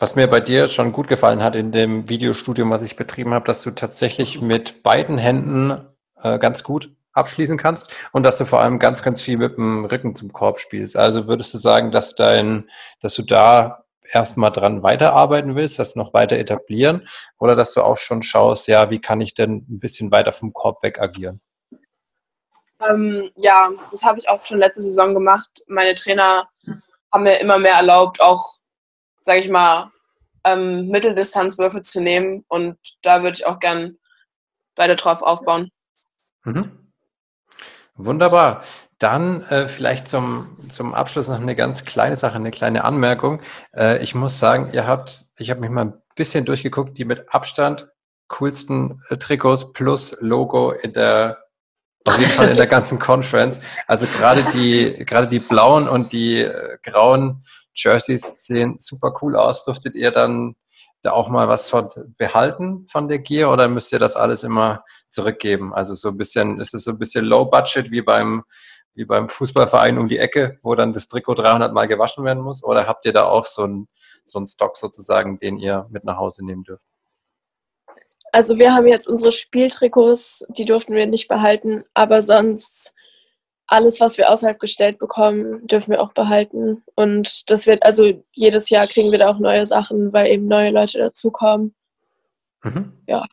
Was 0.02 0.16
mir 0.16 0.26
bei 0.26 0.40
dir 0.40 0.66
schon 0.66 0.90
gut 0.90 1.06
gefallen 1.06 1.44
hat 1.44 1.54
in 1.54 1.70
dem 1.70 2.08
Videostudium, 2.08 2.70
was 2.70 2.82
ich 2.82 2.96
betrieben 2.96 3.34
habe, 3.34 3.44
dass 3.44 3.62
du 3.62 3.70
tatsächlich 3.70 4.40
mit 4.40 4.82
beiden 4.82 5.16
Händen 5.16 5.76
äh, 6.20 6.40
ganz 6.40 6.64
gut 6.64 6.92
abschließen 7.12 7.56
kannst 7.56 7.94
und 8.10 8.24
dass 8.24 8.36
du 8.36 8.44
vor 8.44 8.58
allem 8.58 8.80
ganz, 8.80 9.04
ganz 9.04 9.20
viel 9.20 9.38
mit 9.38 9.56
dem 9.56 9.84
Rücken 9.84 10.16
zum 10.16 10.32
Korb 10.32 10.58
spielst. 10.58 10.96
Also 10.96 11.28
würdest 11.28 11.54
du 11.54 11.58
sagen, 11.58 11.92
dass 11.92 12.16
dein, 12.16 12.68
dass 13.00 13.14
du 13.14 13.22
da 13.22 13.84
erstmal 14.02 14.50
dran 14.50 14.82
weiterarbeiten 14.82 15.54
willst, 15.54 15.78
das 15.78 15.94
noch 15.94 16.12
weiter 16.12 16.36
etablieren 16.36 17.06
oder 17.38 17.54
dass 17.54 17.72
du 17.72 17.82
auch 17.82 17.96
schon 17.96 18.24
schaust, 18.24 18.66
ja, 18.66 18.90
wie 18.90 19.00
kann 19.00 19.20
ich 19.20 19.34
denn 19.34 19.64
ein 19.70 19.78
bisschen 19.78 20.10
weiter 20.10 20.32
vom 20.32 20.52
Korb 20.52 20.82
weg 20.82 20.98
agieren? 20.98 21.40
Ähm, 22.80 23.30
ja, 23.36 23.70
das 23.92 24.02
habe 24.02 24.18
ich 24.18 24.28
auch 24.28 24.44
schon 24.46 24.58
letzte 24.58 24.82
Saison 24.82 25.14
gemacht. 25.14 25.62
Meine 25.68 25.94
Trainer 25.94 26.48
haben 27.12 27.22
mir 27.22 27.40
immer 27.40 27.60
mehr 27.60 27.74
erlaubt, 27.74 28.20
auch, 28.20 28.44
sage 29.20 29.38
ich 29.38 29.48
mal, 29.48 29.91
ähm, 30.44 30.88
Mitteldistanzwürfe 30.88 31.82
zu 31.82 32.00
nehmen 32.00 32.44
und 32.48 32.76
da 33.02 33.22
würde 33.22 33.36
ich 33.36 33.46
auch 33.46 33.58
gern 33.60 33.96
weiter 34.76 34.96
drauf 34.96 35.22
aufbauen. 35.22 35.70
Mhm. 36.44 36.92
Wunderbar. 37.94 38.64
dann 38.98 39.42
äh, 39.42 39.66
vielleicht 39.66 40.06
zum, 40.06 40.56
zum 40.70 40.94
Abschluss 40.94 41.26
noch 41.26 41.40
eine 41.40 41.56
ganz 41.56 41.84
kleine 41.84 42.16
Sache, 42.16 42.36
eine 42.36 42.52
kleine 42.52 42.84
Anmerkung. 42.84 43.40
Äh, 43.74 44.02
ich 44.02 44.14
muss 44.14 44.38
sagen, 44.38 44.70
ihr 44.72 44.86
habt, 44.86 45.26
ich 45.36 45.50
habe 45.50 45.60
mich 45.60 45.70
mal 45.70 45.86
ein 45.86 46.02
bisschen 46.14 46.44
durchgeguckt, 46.44 46.96
die 46.96 47.04
mit 47.04 47.34
Abstand 47.34 47.88
coolsten 48.28 49.02
äh, 49.08 49.16
Trikots 49.16 49.72
plus 49.72 50.16
Logo 50.20 50.70
in 50.70 50.92
der 50.92 51.38
auf 52.06 52.18
jeden 52.18 52.32
Fall 52.32 52.50
in 52.50 52.56
der 52.56 52.66
ganzen 52.76 52.98
Conference. 52.98 53.60
Also 53.86 54.06
gerade 54.06 54.42
die, 54.52 55.04
gerade 55.04 55.28
die 55.28 55.38
blauen 55.38 55.88
und 55.88 56.12
die 56.12 56.40
äh, 56.40 56.78
grauen 56.82 57.42
Jerseys 57.74 58.44
sehen 58.44 58.76
super 58.78 59.12
cool 59.22 59.36
aus. 59.36 59.64
Durftet 59.64 59.94
ihr 59.94 60.10
dann 60.10 60.54
da 61.02 61.12
auch 61.12 61.28
mal 61.28 61.48
was 61.48 61.68
von 61.68 61.88
behalten 62.16 62.86
von 62.86 63.08
der 63.08 63.18
Gear 63.18 63.52
oder 63.52 63.68
müsst 63.68 63.92
ihr 63.92 63.98
das 63.98 64.16
alles 64.16 64.44
immer 64.44 64.84
zurückgeben? 65.08 65.74
Also 65.74 65.94
so 65.94 66.08
ein 66.08 66.16
bisschen, 66.16 66.60
ist 66.60 66.74
es 66.74 66.84
so 66.84 66.92
ein 66.92 66.98
bisschen 66.98 67.24
low 67.24 67.44
budget 67.44 67.90
wie 67.90 68.02
beim, 68.02 68.44
wie 68.94 69.04
beim 69.04 69.28
Fußballverein 69.28 69.98
um 69.98 70.08
die 70.08 70.18
Ecke, 70.18 70.58
wo 70.62 70.74
dann 70.74 70.92
das 70.92 71.08
Trikot 71.08 71.34
300 71.34 71.72
Mal 71.72 71.88
gewaschen 71.88 72.24
werden 72.24 72.42
muss? 72.42 72.62
Oder 72.62 72.86
habt 72.86 73.04
ihr 73.04 73.12
da 73.12 73.24
auch 73.24 73.46
so 73.46 73.64
einen, 73.64 73.88
so 74.24 74.38
einen 74.38 74.46
Stock 74.46 74.76
sozusagen, 74.76 75.38
den 75.38 75.58
ihr 75.58 75.86
mit 75.90 76.04
nach 76.04 76.18
Hause 76.18 76.44
nehmen 76.44 76.62
dürft? 76.62 76.84
Also 78.30 78.56
wir 78.58 78.72
haben 78.72 78.86
jetzt 78.86 79.08
unsere 79.08 79.32
Spieltrikots, 79.32 80.44
die 80.48 80.64
durften 80.64 80.94
wir 80.94 81.06
nicht 81.06 81.28
behalten, 81.28 81.84
aber 81.92 82.22
sonst 82.22 82.94
alles, 83.72 84.00
was 84.00 84.18
wir 84.18 84.30
außerhalb 84.30 84.58
gestellt 84.60 84.98
bekommen, 84.98 85.66
dürfen 85.66 85.90
wir 85.92 86.00
auch 86.00 86.12
behalten. 86.12 86.82
Und 86.94 87.50
das 87.50 87.66
wird, 87.66 87.82
also 87.82 88.22
jedes 88.32 88.70
Jahr 88.70 88.86
kriegen 88.86 89.10
wir 89.10 89.18
da 89.18 89.30
auch 89.30 89.38
neue 89.38 89.66
Sachen, 89.66 90.12
weil 90.12 90.30
eben 90.30 90.46
neue 90.46 90.70
Leute 90.70 90.98
dazukommen. 90.98 91.74
Mhm. 92.62 92.92
Ja. 93.06 93.24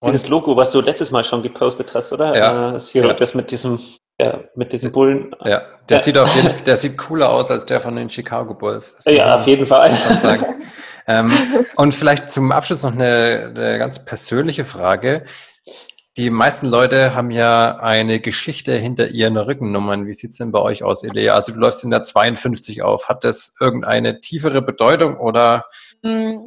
Und 0.00 0.12
Dieses 0.12 0.28
Logo, 0.28 0.54
was 0.56 0.70
du 0.70 0.80
letztes 0.80 1.10
Mal 1.10 1.24
schon 1.24 1.40
gepostet 1.42 1.94
hast, 1.94 2.12
oder? 2.12 2.36
Ja. 2.36 2.74
Äh, 2.74 2.78
Zero, 2.78 3.08
Ja. 3.08 3.14
das 3.14 3.34
mit 3.34 3.50
diesem, 3.50 3.78
ja, 4.20 4.44
mit 4.54 4.72
diesem 4.72 4.92
Bullen. 4.92 5.34
ja, 5.44 5.62
der 5.88 5.96
Ja. 5.96 6.02
sieht 6.02 6.18
auf 6.18 6.34
jeden 6.36 6.64
der 6.64 6.76
sieht 6.76 6.98
cooler 6.98 7.30
aus 7.30 7.50
als 7.50 7.64
der 7.64 7.80
von 7.80 7.96
den 7.96 8.10
Chicago 8.10 8.52
Bulls. 8.52 8.94
Das 8.96 9.06
Ja, 9.06 9.36
auf 9.36 9.46
jeden 9.46 9.64
Fall. 9.64 9.90
ähm, 11.06 11.32
und 11.76 11.94
vielleicht 11.94 12.30
zum 12.30 12.52
Abschluss 12.52 12.82
noch 12.82 12.92
eine, 12.92 13.52
eine 13.54 13.78
ganz 13.78 14.04
persönliche 14.04 14.64
Frage. 14.66 15.24
Die 16.16 16.30
meisten 16.30 16.66
Leute 16.66 17.14
haben 17.14 17.32
ja 17.32 17.78
eine 17.78 18.20
Geschichte 18.20 18.76
hinter 18.76 19.08
ihren 19.08 19.36
Rückennummern. 19.36 20.06
Wie 20.06 20.14
sieht's 20.14 20.38
denn 20.38 20.52
bei 20.52 20.60
euch 20.60 20.84
aus, 20.84 21.02
Elea? 21.02 21.34
Also 21.34 21.52
du 21.52 21.58
läufst 21.58 21.82
in 21.82 21.90
der 21.90 22.04
52 22.04 22.82
auf. 22.82 23.08
Hat 23.08 23.24
das 23.24 23.56
irgendeine 23.60 24.20
tiefere 24.20 24.62
Bedeutung 24.62 25.16
oder? 25.16 25.66
Mm, 26.02 26.46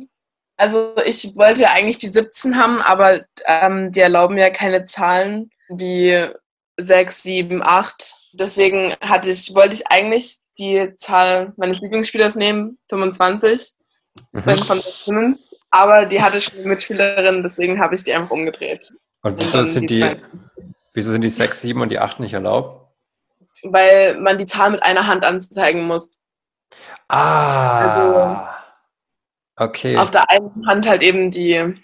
Also 0.55 0.93
ich 1.05 1.35
wollte 1.35 1.63
ja 1.63 1.71
eigentlich 1.71 1.97
die 1.97 2.07
17 2.07 2.55
haben, 2.55 2.79
aber 2.81 3.25
ähm, 3.45 3.91
die 3.91 3.99
erlauben 3.99 4.37
ja 4.37 4.49
keine 4.49 4.85
Zahlen 4.85 5.49
wie 5.69 6.15
6, 6.77 7.23
7, 7.23 7.61
8. 7.61 8.15
Deswegen 8.33 8.95
hatte 9.01 9.29
ich, 9.29 9.53
wollte 9.53 9.75
ich 9.75 9.87
eigentlich 9.87 10.37
die 10.57 10.95
Zahl 10.95 11.53
meines 11.57 11.81
Lieblingsspielers 11.81 12.35
nehmen, 12.35 12.77
25, 12.89 13.73
wenn 14.31 14.57
von 14.57 14.81
Simmons. 14.81 15.55
Aber 15.71 16.05
die 16.05 16.21
hatte 16.21 16.39
schon 16.39 16.59
eine 16.59 16.69
Mitspielerin, 16.69 17.43
deswegen 17.43 17.79
habe 17.79 17.95
ich 17.95 18.03
die 18.03 18.13
einfach 18.13 18.31
umgedreht. 18.31 18.93
Und 19.21 19.41
wieso 19.41 19.63
sind 19.63 19.89
die, 19.89 19.97
zwei. 19.97 20.21
wieso 20.93 21.11
sind 21.11 21.21
die 21.21 21.29
6, 21.29 21.61
7 21.61 21.81
und 21.81 21.89
die 21.89 21.99
8 21.99 22.19
nicht 22.19 22.33
erlaubt? 22.33 22.91
Weil 23.63 24.19
man 24.19 24.37
die 24.37 24.45
Zahl 24.45 24.71
mit 24.71 24.83
einer 24.83 25.07
Hand 25.07 25.25
anzeigen 25.25 25.87
muss. 25.87 26.19
Ah. 27.09 28.49
Okay. 29.55 29.97
Auf 29.97 30.11
der 30.11 30.29
einen 30.29 30.67
Hand 30.67 30.87
halt 30.87 31.01
eben 31.01 31.31
die 31.31 31.75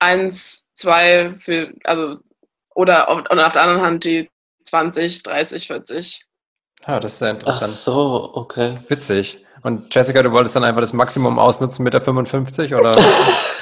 1, 0.00 0.68
2 0.74 1.34
für, 1.36 1.72
also, 1.84 2.18
oder 2.74 3.08
auf, 3.08 3.18
und 3.30 3.38
auf 3.38 3.52
der 3.52 3.62
anderen 3.62 3.82
Hand 3.82 4.04
die 4.04 4.30
20, 4.64 5.22
30, 5.22 5.66
40. 5.66 6.22
Ah, 6.84 7.00
das 7.00 7.12
ist 7.14 7.18
sehr 7.18 7.30
Ach 7.30 7.34
interessant. 7.34 7.72
so, 7.72 8.30
okay. 8.34 8.78
Witzig. 8.88 9.44
Und 9.62 9.94
Jessica, 9.94 10.22
du 10.22 10.32
wolltest 10.32 10.56
dann 10.56 10.64
einfach 10.64 10.80
das 10.80 10.92
Maximum 10.92 11.38
ausnutzen 11.38 11.82
mit 11.82 11.92
der 11.92 12.00
55 12.00 12.74
oder? 12.74 12.92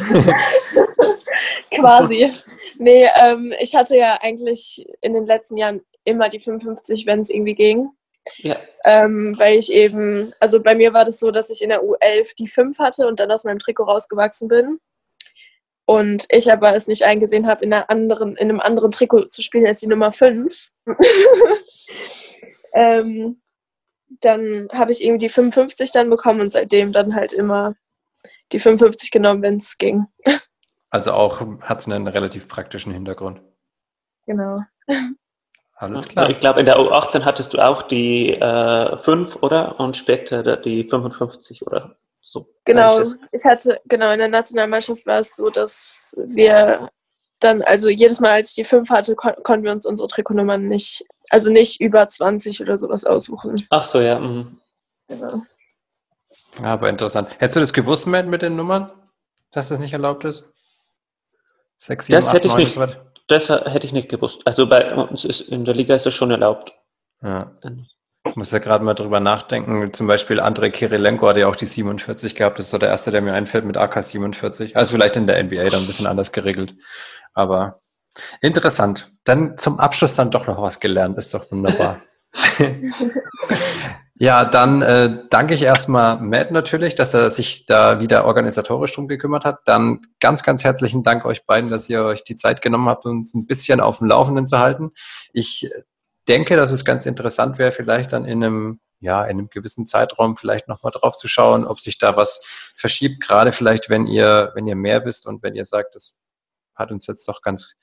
Quasi. 1.80 2.32
Nee, 2.78 3.08
ähm, 3.20 3.52
ich 3.60 3.74
hatte 3.74 3.96
ja 3.96 4.18
eigentlich 4.20 4.86
in 5.00 5.14
den 5.14 5.26
letzten 5.26 5.56
Jahren 5.56 5.80
immer 6.04 6.28
die 6.28 6.40
55, 6.40 7.06
wenn 7.06 7.20
es 7.20 7.30
irgendwie 7.30 7.54
ging. 7.54 7.90
Ja. 8.38 8.56
Ähm, 8.84 9.38
weil 9.38 9.58
ich 9.58 9.72
eben, 9.72 10.32
also 10.40 10.62
bei 10.62 10.74
mir 10.74 10.92
war 10.92 11.04
das 11.04 11.18
so, 11.18 11.30
dass 11.30 11.50
ich 11.50 11.62
in 11.62 11.70
der 11.70 11.82
U11 11.82 12.34
die 12.36 12.48
5 12.48 12.78
hatte 12.78 13.06
und 13.06 13.20
dann 13.20 13.30
aus 13.30 13.44
meinem 13.44 13.58
Trikot 13.58 13.84
rausgewachsen 13.84 14.48
bin. 14.48 14.80
Und 15.86 16.26
ich 16.28 16.52
aber 16.52 16.74
es 16.74 16.86
nicht 16.86 17.04
eingesehen 17.04 17.46
habe, 17.46 17.64
in, 17.64 17.72
einer 17.72 17.88
anderen, 17.88 18.36
in 18.36 18.50
einem 18.50 18.60
anderen 18.60 18.90
Trikot 18.90 19.26
zu 19.26 19.42
spielen 19.42 19.66
als 19.66 19.80
die 19.80 19.86
Nummer 19.86 20.12
5. 20.12 20.70
ähm, 22.74 23.40
dann 24.20 24.68
habe 24.72 24.92
ich 24.92 25.02
irgendwie 25.02 25.26
die 25.26 25.32
55 25.32 25.92
dann 25.92 26.10
bekommen 26.10 26.40
und 26.40 26.52
seitdem 26.52 26.92
dann 26.92 27.14
halt 27.14 27.32
immer 27.32 27.74
die 28.52 28.60
55 28.60 29.10
genommen, 29.10 29.42
wenn 29.42 29.56
es 29.56 29.78
ging. 29.78 30.06
Also 30.90 31.12
auch 31.12 31.40
hat 31.62 31.80
es 31.80 31.86
einen 31.86 32.06
relativ 32.06 32.48
praktischen 32.48 32.92
Hintergrund. 32.92 33.40
Genau. 34.26 34.62
Alles 35.74 36.08
klar. 36.08 36.28
Ich 36.28 36.40
glaube, 36.40 36.60
in 36.60 36.66
der 36.66 36.78
U18 36.78 37.24
hattest 37.24 37.54
du 37.54 37.58
auch 37.58 37.82
die 37.82 38.34
äh, 38.34 38.96
5, 38.96 39.36
oder? 39.42 39.78
Und 39.78 39.96
später 39.96 40.56
die 40.56 40.82
55, 40.88 41.66
oder? 41.66 41.94
So. 42.20 42.52
Genau, 42.64 43.00
ich 43.32 43.44
hatte, 43.44 43.80
genau, 43.86 44.10
in 44.10 44.18
der 44.18 44.28
Nationalmannschaft 44.28 45.06
war 45.06 45.20
es 45.20 45.36
so, 45.36 45.50
dass 45.50 46.16
wir 46.26 46.90
dann, 47.38 47.62
also 47.62 47.88
jedes 47.88 48.20
Mal, 48.20 48.32
als 48.32 48.50
ich 48.50 48.54
die 48.56 48.64
5 48.64 48.90
hatte, 48.90 49.14
kon 49.14 49.32
konnten 49.44 49.64
wir 49.64 49.72
uns 49.72 49.86
unsere 49.86 50.08
Trikotnummern 50.08 50.66
nicht, 50.66 51.04
also 51.30 51.50
nicht 51.50 51.80
über 51.80 52.08
20 52.08 52.60
oder 52.60 52.76
sowas 52.76 53.04
aussuchen. 53.04 53.64
Ach 53.70 53.84
so, 53.84 54.00
ja. 54.00 54.18
mhm. 54.18 54.58
Genau. 55.06 55.42
Aber 56.62 56.88
interessant. 56.88 57.30
Hättest 57.38 57.56
du 57.56 57.60
das 57.60 57.72
gewusst, 57.72 58.06
Matt, 58.06 58.26
mit 58.26 58.42
den 58.42 58.56
Nummern? 58.56 58.90
Dass 59.52 59.68
das 59.68 59.78
nicht 59.78 59.92
erlaubt 59.92 60.24
ist? 60.24 60.52
6, 61.78 62.06
7, 62.06 62.14
Das 62.16 62.32
hätte 62.32 62.48
ich 62.48 62.56
nicht. 62.56 62.78
Das 63.28 63.48
hätte 63.48 63.86
ich 63.86 63.92
nicht 63.92 64.08
gewusst. 64.08 64.42
Also 64.46 64.66
bei 64.66 64.94
uns 64.94 65.24
ist 65.24 65.42
in 65.42 65.64
der 65.64 65.74
Liga 65.74 65.94
ist 65.94 66.06
das 66.06 66.14
schon 66.14 66.30
erlaubt. 66.30 66.72
ja. 67.22 67.52
Ich 68.26 68.36
muss 68.36 68.50
ja 68.50 68.58
gerade 68.58 68.84
mal 68.84 68.94
drüber 68.94 69.20
nachdenken. 69.20 69.92
Zum 69.94 70.06
Beispiel 70.06 70.38
Andrei 70.40 70.70
Kirilenko 70.70 71.28
hat 71.28 71.38
ja 71.38 71.46
auch 71.48 71.56
die 71.56 71.66
47 71.66 72.34
gehabt. 72.34 72.58
Das 72.58 72.66
ist 72.66 72.72
so 72.72 72.78
der 72.78 72.90
erste, 72.90 73.10
der 73.10 73.22
mir 73.22 73.32
einfällt 73.32 73.64
mit 73.64 73.76
AK 73.78 74.04
47. 74.04 74.76
Also 74.76 74.92
vielleicht 74.92 75.16
in 75.16 75.26
der 75.26 75.42
NBA 75.42 75.70
dann 75.70 75.80
ein 75.82 75.86
bisschen 75.86 76.06
anders 76.06 76.32
geregelt. 76.32 76.74
Aber 77.32 77.80
interessant. 78.42 79.12
Dann 79.24 79.56
zum 79.56 79.78
Abschluss 79.78 80.14
dann 80.16 80.30
doch 80.30 80.46
noch 80.46 80.60
was 80.60 80.80
gelernt. 80.80 81.16
Ist 81.16 81.32
doch 81.32 81.50
wunderbar. 81.50 82.02
ja, 84.20 84.44
dann 84.44 84.82
äh, 84.82 85.24
danke 85.30 85.54
ich 85.54 85.62
erstmal 85.62 86.20
Matt 86.20 86.50
natürlich, 86.50 86.96
dass 86.96 87.14
er 87.14 87.30
sich 87.30 87.66
da 87.66 88.00
wieder 88.00 88.24
organisatorisch 88.24 88.92
drum 88.92 89.06
gekümmert 89.06 89.44
hat. 89.44 89.60
Dann 89.64 90.00
ganz, 90.18 90.42
ganz 90.42 90.64
herzlichen 90.64 91.04
Dank 91.04 91.24
euch 91.24 91.46
beiden, 91.46 91.70
dass 91.70 91.88
ihr 91.88 92.02
euch 92.02 92.24
die 92.24 92.34
Zeit 92.34 92.60
genommen 92.60 92.88
habt, 92.88 93.06
uns 93.06 93.34
ein 93.34 93.46
bisschen 93.46 93.80
auf 93.80 93.98
dem 93.98 94.08
Laufenden 94.08 94.48
zu 94.48 94.58
halten. 94.58 94.90
Ich 95.32 95.70
denke, 96.26 96.56
dass 96.56 96.72
es 96.72 96.84
ganz 96.84 97.06
interessant 97.06 97.58
wäre, 97.58 97.70
vielleicht 97.70 98.12
dann 98.12 98.24
in 98.24 98.42
einem, 98.42 98.80
ja, 98.98 99.22
in 99.22 99.38
einem 99.38 99.50
gewissen 99.50 99.86
Zeitraum 99.86 100.36
vielleicht 100.36 100.66
nochmal 100.66 100.92
drauf 100.92 101.16
zu 101.16 101.28
schauen, 101.28 101.64
ob 101.64 101.80
sich 101.80 101.98
da 101.98 102.16
was 102.16 102.42
verschiebt, 102.74 103.22
gerade 103.22 103.52
vielleicht, 103.52 103.88
wenn 103.88 104.08
ihr, 104.08 104.50
wenn 104.54 104.66
ihr 104.66 104.76
mehr 104.76 105.04
wisst 105.04 105.28
und 105.28 105.44
wenn 105.44 105.54
ihr 105.54 105.64
sagt, 105.64 105.94
das 105.94 106.18
hat 106.74 106.90
uns 106.90 107.06
jetzt 107.06 107.28
doch 107.28 107.40
ganz, 107.40 107.76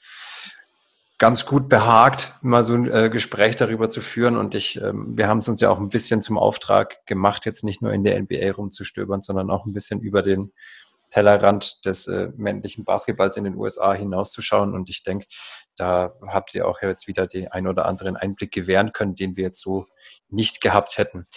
ganz 1.17 1.45
gut 1.45 1.69
behagt, 1.69 2.33
mal 2.41 2.63
so 2.63 2.73
ein 2.73 2.91
äh, 2.91 3.09
Gespräch 3.09 3.55
darüber 3.55 3.89
zu 3.89 4.01
führen. 4.01 4.37
Und 4.37 4.53
ich, 4.55 4.81
ähm, 4.81 5.17
wir 5.17 5.27
haben 5.27 5.37
es 5.39 5.47
uns 5.47 5.61
ja 5.61 5.69
auch 5.69 5.79
ein 5.79 5.89
bisschen 5.89 6.21
zum 6.21 6.37
Auftrag 6.37 7.05
gemacht, 7.05 7.45
jetzt 7.45 7.63
nicht 7.63 7.81
nur 7.81 7.93
in 7.93 8.03
der 8.03 8.21
NBA 8.21 8.51
rumzustöbern, 8.51 9.21
sondern 9.21 9.49
auch 9.49 9.65
ein 9.65 9.73
bisschen 9.73 10.01
über 10.01 10.21
den 10.21 10.51
Tellerrand 11.11 11.85
des 11.85 12.07
äh, 12.07 12.29
männlichen 12.35 12.83
Basketballs 12.83 13.37
in 13.37 13.45
den 13.45 13.55
USA 13.55 13.93
hinauszuschauen. 13.93 14.73
Und 14.73 14.89
ich 14.89 15.03
denke, 15.03 15.27
da 15.77 16.13
habt 16.27 16.53
ihr 16.53 16.67
auch 16.67 16.81
jetzt 16.81 17.07
wieder 17.07 17.27
den 17.27 17.47
ein 17.47 17.67
oder 17.67 17.85
anderen 17.85 18.17
Einblick 18.17 18.51
gewähren 18.51 18.91
können, 18.91 19.15
den 19.15 19.37
wir 19.37 19.45
jetzt 19.45 19.61
so 19.61 19.85
nicht 20.29 20.59
gehabt 20.59 20.97
hätten. 20.97 21.27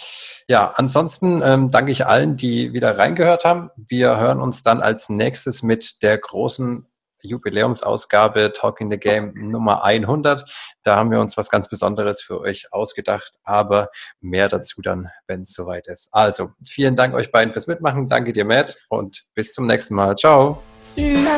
Ja, 0.48 0.72
ansonsten 0.74 1.42
ähm, 1.44 1.70
danke 1.70 1.92
ich 1.92 2.06
allen, 2.06 2.36
die 2.36 2.72
wieder 2.72 2.98
reingehört 2.98 3.44
haben. 3.44 3.70
Wir 3.76 4.18
hören 4.18 4.40
uns 4.40 4.64
dann 4.64 4.80
als 4.80 5.08
nächstes 5.08 5.62
mit 5.62 6.02
der 6.02 6.18
großen 6.18 6.86
Jubiläumsausgabe 7.22 8.52
Talking 8.52 8.90
the 8.90 8.98
Game 8.98 9.32
Nummer 9.34 9.82
100. 9.84 10.44
Da 10.82 10.96
haben 10.96 11.10
wir 11.10 11.20
uns 11.20 11.36
was 11.36 11.50
ganz 11.50 11.68
Besonderes 11.68 12.20
für 12.20 12.40
euch 12.40 12.72
ausgedacht, 12.72 13.32
aber 13.44 13.88
mehr 14.20 14.48
dazu 14.48 14.82
dann, 14.82 15.10
wenn 15.26 15.42
es 15.42 15.52
soweit 15.52 15.86
ist. 15.88 16.08
Also, 16.12 16.50
vielen 16.66 16.96
Dank 16.96 17.14
euch 17.14 17.30
beiden 17.30 17.52
fürs 17.52 17.66
Mitmachen. 17.66 18.08
Danke 18.08 18.32
dir, 18.32 18.44
Matt, 18.44 18.76
und 18.88 19.24
bis 19.34 19.52
zum 19.52 19.66
nächsten 19.66 19.94
Mal. 19.94 20.16
Ciao. 20.16 20.62
Tschüss. 20.96 21.28